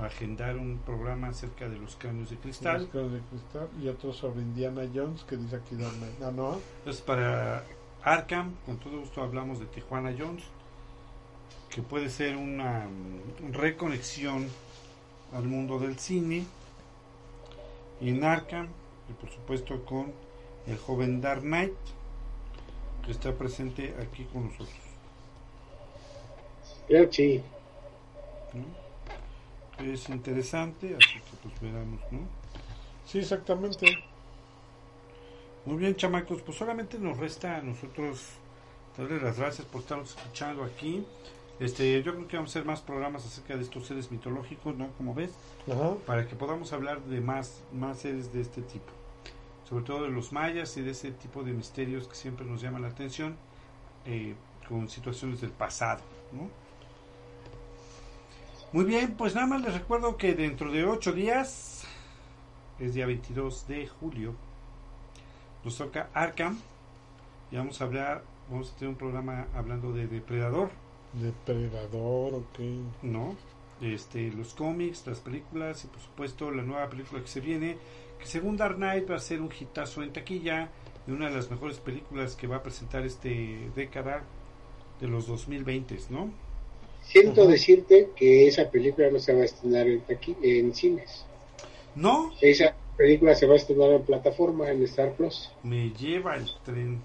agendar 0.02 0.56
un 0.56 0.78
programa 0.78 1.28
acerca 1.28 1.68
de 1.68 1.78
los 1.78 1.98
cráneos 1.98 2.30
de 2.30 2.36
Los 2.36 2.44
cristal. 2.44 2.88
cráneos 2.88 3.12
de 3.12 3.20
cristal 3.20 3.68
y 3.84 3.90
otro 3.90 4.14
sobre 4.14 4.44
Indiana 4.44 4.84
Jones 4.96 5.26
que 5.26 5.36
dice 5.36 5.58
aquí 5.58 5.76
Dark 5.76 5.94
Knight. 5.98 6.22
ah 6.24 6.32
no 6.34 6.58
Entonces, 6.78 7.02
para 7.02 7.66
Arkham, 8.02 8.56
con 8.66 8.78
todo 8.78 9.02
gusto 9.02 9.22
hablamos 9.22 9.60
de 9.60 9.66
Tijuana 9.66 10.16
Jones, 10.18 10.46
que 11.70 11.82
puede 11.82 12.10
ser 12.10 12.38
una 12.38 12.88
mm, 12.88 13.52
reconexión 13.52 14.48
al 15.34 15.44
mundo 15.44 15.78
del 15.78 16.00
cine. 16.00 16.46
Y 18.00 18.08
en 18.08 18.24
Arkham, 18.24 18.70
y 19.10 19.14
por 19.20 19.30
supuesto 19.32 19.84
con 19.84 20.14
el 20.66 20.78
joven 20.78 21.20
Dark 21.20 21.42
Knight, 21.42 21.74
que 23.06 23.12
está 23.12 23.34
presente 23.34 23.94
aquí 24.02 24.24
con 24.32 24.46
nosotros. 24.46 24.70
Sí. 27.12 27.44
¿No? 28.54 28.90
es 29.84 30.10
interesante, 30.10 30.96
así 30.96 31.20
que 31.20 31.38
pues 31.42 31.62
veremos, 31.62 32.02
¿no? 32.12 32.20
Sí, 33.06 33.20
exactamente. 33.20 33.88
Muy 35.66 35.78
bien, 35.78 35.96
chamacos, 35.96 36.42
pues 36.42 36.58
solamente 36.58 36.98
nos 37.00 37.18
resta 37.18 37.58
a 37.58 37.62
nosotros 37.62 38.24
darles 38.98 39.22
las 39.22 39.38
gracias 39.38 39.68
por 39.68 39.82
estarnos 39.82 40.16
escuchando 40.16 40.64
aquí. 40.64 41.06
Este, 41.60 42.02
yo 42.02 42.14
creo 42.14 42.28
que 42.28 42.38
vamos 42.38 42.52
a 42.52 42.54
hacer 42.60 42.66
más 42.66 42.82
programas 42.82 43.26
acerca 43.26 43.56
de 43.56 43.64
estos 43.64 43.86
seres 43.86 44.12
mitológicos, 44.12 44.76
¿no? 44.76 44.90
Como 44.98 45.14
ves, 45.14 45.32
Ajá. 45.70 45.96
para 46.06 46.28
que 46.28 46.36
podamos 46.36 46.72
hablar 46.72 47.02
de 47.04 47.20
más, 47.20 47.62
más 47.74 48.00
seres 48.00 48.32
de 48.32 48.42
este 48.42 48.62
tipo. 48.62 48.92
Sobre 49.68 49.84
todo 49.84 50.04
de 50.04 50.10
los 50.10 50.32
mayas 50.32 50.76
y 50.78 50.82
de 50.82 50.92
ese 50.92 51.12
tipo 51.12 51.44
de 51.44 51.52
misterios 51.52 52.08
que 52.08 52.16
siempre 52.16 52.46
nos 52.46 52.62
llaman 52.62 52.82
la 52.82 52.88
atención 52.88 53.36
eh, 54.06 54.36
con 54.68 54.90
situaciones 54.90 55.42
del 55.42 55.52
pasado, 55.52 56.02
¿no? 56.32 56.50
Muy 58.72 58.86
bien, 58.86 59.16
pues 59.18 59.34
nada 59.34 59.48
más 59.48 59.64
les 59.64 59.74
recuerdo 59.74 60.16
que 60.16 60.36
dentro 60.36 60.72
de 60.72 60.86
ocho 60.86 61.12
días, 61.12 61.86
es 62.78 62.94
día 62.94 63.08
22 63.08 63.68
de 63.68 63.88
julio, 63.88 64.36
nos 65.64 65.76
toca 65.76 66.12
Arkham 66.14 66.60
y 67.50 67.56
vamos 67.56 67.82
a 67.82 67.86
hablar, 67.86 68.24
vamos 68.48 68.72
a 68.72 68.76
tener 68.76 68.90
un 68.90 68.96
programa 68.96 69.48
hablando 69.56 69.92
de 69.92 70.06
Depredador, 70.06 70.70
Depredador, 71.14 72.36
ok. 72.36 72.60
¿no? 73.02 73.36
Este, 73.82 74.32
los 74.34 74.54
cómics, 74.54 75.08
las 75.08 75.20
películas 75.20 75.84
y 75.86 75.88
por 75.88 76.02
supuesto 76.02 76.52
la 76.52 76.62
nueva 76.62 76.88
película 76.92 77.24
que 77.24 77.28
se 77.28 77.42
viene, 77.42 77.76
que 78.20 78.28
según 78.28 78.56
Dark 78.56 78.76
Knight 78.76 79.10
va 79.10 79.16
a 79.16 79.20
ser 79.20 79.42
un 79.42 79.50
hitazo 79.52 80.04
en 80.04 80.14
taquilla 80.14 80.70
y 81.08 81.12
una 81.12 81.30
de 81.30 81.36
las 81.36 81.50
mejores 81.50 81.80
películas 81.80 82.36
que 82.36 82.46
va 82.46 82.58
a 82.58 82.64
presentar 82.64 83.04
este 83.04 83.72
década 83.76 84.22
de 85.02 85.08
los 85.08 85.26
2020, 85.26 85.98
¿no? 86.12 86.49
Siento 87.12 87.48
decirte 87.48 88.10
que 88.16 88.48
esa 88.48 88.70
película 88.70 89.10
no 89.10 89.20
se 89.20 89.34
va 89.34 89.42
a 89.42 89.46
estrenar 89.46 89.88
en, 89.88 90.06
taqui- 90.06 90.38
en 90.44 90.74
cines. 90.76 91.26
No, 91.96 92.32
Esa 92.40 92.76
película 92.98 93.34
se 93.36 93.48
va 93.48 93.54
a 93.54 93.58
estrenar 93.58 93.90
en 93.92 94.04
plataforma, 94.04 94.70
en 94.70 94.84
Star 94.84 95.14
Plus. 95.14 95.52
me 95.64 95.90
lleva 95.92 96.36
el 96.36 96.46
tren. 96.64 97.02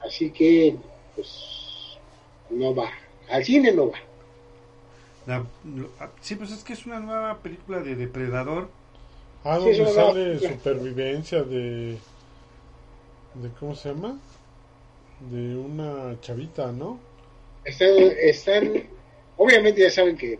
Así 0.00 0.30
que, 0.30 0.76
pues, 1.14 1.98
no 2.50 2.74
va. 2.74 2.90
Al 3.30 3.44
cine 3.44 3.70
no 3.72 3.90
va. 3.90 3.98
La- 5.26 5.46
lo- 5.64 5.90
ah, 6.00 6.10
sí, 6.20 6.34
pues 6.34 6.50
es 6.50 6.64
que 6.64 6.72
es 6.72 6.84
una 6.86 6.98
nueva 6.98 7.38
película 7.38 7.80
de 7.80 7.94
Depredador. 7.94 8.68
Ah, 9.44 9.58
donde 9.58 9.86
sale 9.92 10.38
supervivencia 10.40 11.42
de... 11.44 11.92
de 13.34 13.48
¿Cómo 13.60 13.74
se 13.76 13.90
llama? 13.90 14.18
De 15.30 15.56
una 15.56 16.18
chavita, 16.20 16.72
¿no? 16.72 16.98
Están, 17.64 17.88
están, 18.20 18.72
obviamente 19.40 19.80
ya 19.80 19.90
saben 19.90 20.18
que 20.18 20.38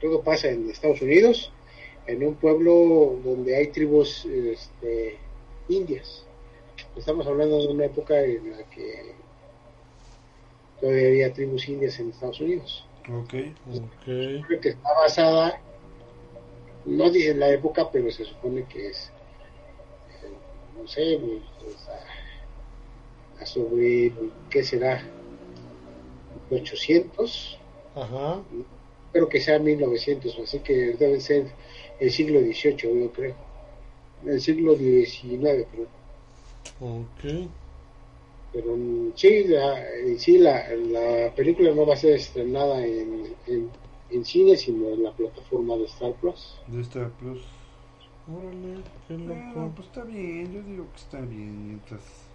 todo 0.00 0.20
pasa 0.20 0.48
en 0.48 0.68
Estados 0.68 1.00
Unidos, 1.00 1.52
en 2.08 2.26
un 2.26 2.34
pueblo 2.34 3.20
donde 3.24 3.56
hay 3.56 3.68
tribus 3.68 4.24
este, 4.26 5.16
indias. 5.68 6.26
Estamos 6.96 7.24
hablando 7.28 7.62
de 7.62 7.68
una 7.68 7.84
época 7.84 8.20
en 8.20 8.50
la 8.50 8.64
que 8.64 9.14
todavía 10.80 11.06
había 11.06 11.32
tribus 11.32 11.68
indias 11.68 12.00
en 12.00 12.10
Estados 12.10 12.40
Unidos. 12.40 12.84
Ok. 13.08 13.34
Ok. 13.72 14.04
Que 14.04 14.70
está 14.70 14.92
basada, 14.94 15.60
no 16.84 17.08
dicen 17.10 17.38
la 17.38 17.50
época, 17.50 17.88
pero 17.92 18.10
se 18.10 18.24
supone 18.24 18.64
que 18.64 18.88
es, 18.88 19.12
eh, 20.10 20.32
no 20.76 20.88
sé, 20.88 21.20
pues, 21.60 21.88
a, 23.38 23.42
a 23.42 23.46
sobre, 23.46 24.12
¿qué 24.50 24.64
será? 24.64 25.00
800 26.50 27.60
Ajá. 27.96 28.44
espero 29.08 29.28
que 29.28 29.40
sea 29.40 29.58
1900, 29.58 30.38
así 30.38 30.60
que 30.60 30.74
debe 30.96 31.20
ser 31.20 31.54
el 31.98 32.10
siglo 32.12 32.40
XVIII, 32.40 33.00
yo 33.02 33.12
creo. 33.12 33.34
El 34.24 34.40
siglo 34.40 34.76
XIX, 34.76 35.66
creo. 35.72 35.88
Ok. 36.80 37.22
Pero 38.52 38.76
mm, 38.76 39.12
sí, 39.14 39.44
la, 39.44 39.94
en 40.00 40.18
sí 40.18 40.38
la, 40.38 40.68
la 40.74 41.34
película 41.34 41.72
no 41.72 41.86
va 41.86 41.94
a 41.94 41.96
ser 41.96 42.14
estrenada 42.14 42.84
en, 42.84 43.36
en, 43.46 43.70
en 44.10 44.24
cine, 44.24 44.56
sino 44.56 44.88
en 44.90 45.02
la 45.04 45.12
plataforma 45.12 45.76
de 45.76 45.84
Star 45.84 46.14
Plus. 46.14 46.60
De 46.66 46.80
Star 46.82 47.10
Plus. 47.12 47.42
Órale, 48.26 48.84
qué 49.08 49.16
Bueno, 49.24 49.54
loco. 49.54 49.72
pues 49.74 49.88
está 49.88 50.04
bien, 50.04 50.52
yo 50.52 50.62
digo 50.62 50.90
que 50.92 50.96
está 50.98 51.20
bien. 51.20 51.66
Mientras 51.66 52.30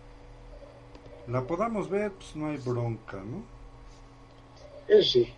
la 1.26 1.48
podamos 1.48 1.90
ver, 1.90 2.14
pues 2.14 2.36
no 2.36 2.48
hay 2.50 2.58
bronca, 2.58 3.24
¿no? 3.24 3.50
Eso 4.88 5.10
sí. 5.10 5.34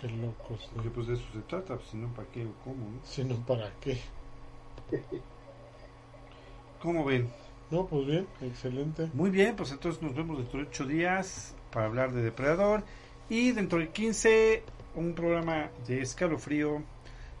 Qué 0.00 0.08
loco, 0.08 0.56
sí. 0.58 0.68
Porque 0.74 0.90
pues 0.90 1.06
de 1.06 1.14
eso 1.14 1.24
se 1.32 1.40
trata, 1.42 1.76
pues, 1.76 1.88
si 1.90 1.96
no, 1.96 2.08
¿para 2.14 2.28
qué 2.28 2.46
o 2.46 2.52
cómo, 2.64 2.88
no? 2.90 3.00
Si 3.04 3.24
no, 3.24 3.36
¿para 3.46 3.70
qué? 3.80 4.00
¿Cómo 6.80 7.04
ven? 7.04 7.30
No, 7.70 7.86
pues 7.86 8.06
bien, 8.06 8.26
excelente. 8.40 9.10
Muy 9.12 9.30
bien, 9.30 9.56
pues 9.56 9.70
entonces 9.72 10.02
nos 10.02 10.14
vemos 10.14 10.38
dentro 10.38 10.60
de 10.60 10.66
8 10.66 10.86
días 10.86 11.54
para 11.70 11.86
hablar 11.86 12.12
de 12.12 12.22
Depredador. 12.22 12.84
Y 13.28 13.52
dentro 13.52 13.78
de 13.78 13.90
15, 13.90 14.62
un 14.96 15.14
programa 15.14 15.70
de 15.86 16.00
escalofrío 16.02 16.82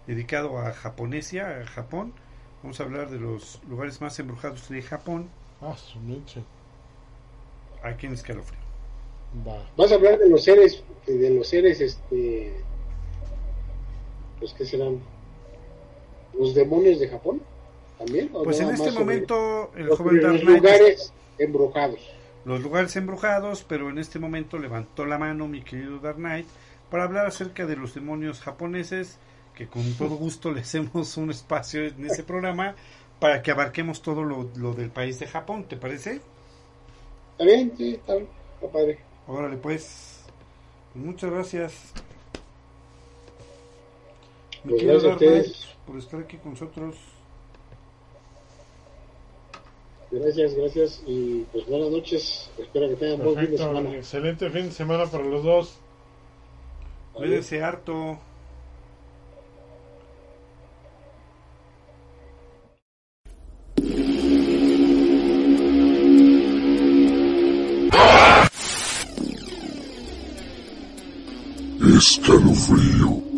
dedicado 0.06 0.58
a 0.58 0.72
Japonesia, 0.72 1.60
a 1.62 1.66
Japón. 1.66 2.12
Vamos 2.62 2.78
a 2.80 2.84
hablar 2.84 3.10
de 3.10 3.18
los 3.18 3.60
lugares 3.68 4.00
más 4.00 4.18
embrujados 4.18 4.68
de 4.68 4.82
Japón 4.82 5.28
Ah, 5.60 5.76
su 5.76 5.98
mecha. 6.00 6.40
aquí 7.82 8.06
en 8.06 8.12
escalofrío. 8.14 8.59
Va. 9.46 9.70
Vas 9.76 9.92
a 9.92 9.94
hablar 9.96 10.18
de 10.18 10.28
los 10.28 10.42
seres, 10.44 10.82
de 11.06 11.30
los 11.30 11.48
seres, 11.48 11.80
este, 11.80 12.64
pues 14.38 14.52
que 14.54 14.64
serán 14.66 15.00
los 16.32 16.54
demonios 16.54 16.98
de 17.00 17.08
Japón, 17.08 17.42
también. 17.98 18.30
¿O 18.32 18.42
Pues 18.42 18.60
en 18.60 18.70
este 18.70 18.90
momento 18.92 19.72
el 19.76 19.86
los, 19.86 19.98
joven 19.98 20.20
Dark 20.20 20.34
los 20.34 20.42
Knight 20.42 20.64
lugares 20.64 21.12
embrujados. 21.38 22.00
los 22.44 22.60
lugares 22.60 22.96
embrujados, 22.96 23.64
pero 23.64 23.90
en 23.90 23.98
este 23.98 24.18
momento 24.18 24.58
levantó 24.58 25.06
la 25.06 25.18
mano 25.18 25.48
mi 25.48 25.62
querido 25.62 25.98
Dark 26.00 26.16
Knight 26.16 26.46
para 26.88 27.04
hablar 27.04 27.26
acerca 27.26 27.66
de 27.66 27.76
los 27.76 27.94
demonios 27.94 28.40
japoneses, 28.40 29.18
que 29.54 29.68
con 29.68 29.94
todo 29.96 30.16
gusto 30.16 30.50
le 30.52 30.60
hacemos 30.62 31.16
un 31.16 31.30
espacio 31.30 31.84
en 31.86 32.04
ese 32.06 32.24
programa 32.24 32.74
para 33.20 33.42
que 33.42 33.50
abarquemos 33.50 34.02
todo 34.02 34.24
lo, 34.24 34.50
lo 34.56 34.74
del 34.74 34.90
país 34.90 35.18
de 35.20 35.26
Japón, 35.26 35.64
¿te 35.68 35.76
parece? 35.76 36.20
¿Está 37.32 37.44
bien? 37.44 37.72
Sí, 37.76 37.94
está, 37.94 38.14
bien, 38.14 38.28
está 38.54 38.68
padre. 38.72 38.98
Órale 39.30 39.56
pues, 39.58 40.24
muchas 40.94 41.30
gracias. 41.30 41.72
Mi 44.64 44.70
Pues 44.72 44.82
querido 44.82 45.00
gracias 45.00 45.12
a 45.12 45.14
ustedes. 45.14 45.68
por 45.86 45.96
estar 45.98 46.20
aquí 46.20 46.36
con 46.38 46.50
nosotros. 46.52 46.96
Gracias, 50.10 50.54
gracias 50.54 51.02
y 51.06 51.44
pues 51.52 51.64
buenas 51.68 51.90
noches. 51.90 52.50
Espero 52.58 52.88
que 52.88 52.96
tengan 52.96 53.18
buen 53.18 53.36
fin 53.36 53.44
de 53.52 53.56
Perfecto. 53.56 53.66
semana. 53.68 53.96
Excelente 53.96 54.50
fin 54.50 54.64
de 54.64 54.72
semana 54.72 55.06
para 55.06 55.24
los 55.24 55.44
dos. 55.44 55.78
Cuídense 57.12 57.62
harto. 57.62 58.18
Escalofrío. 72.00 73.29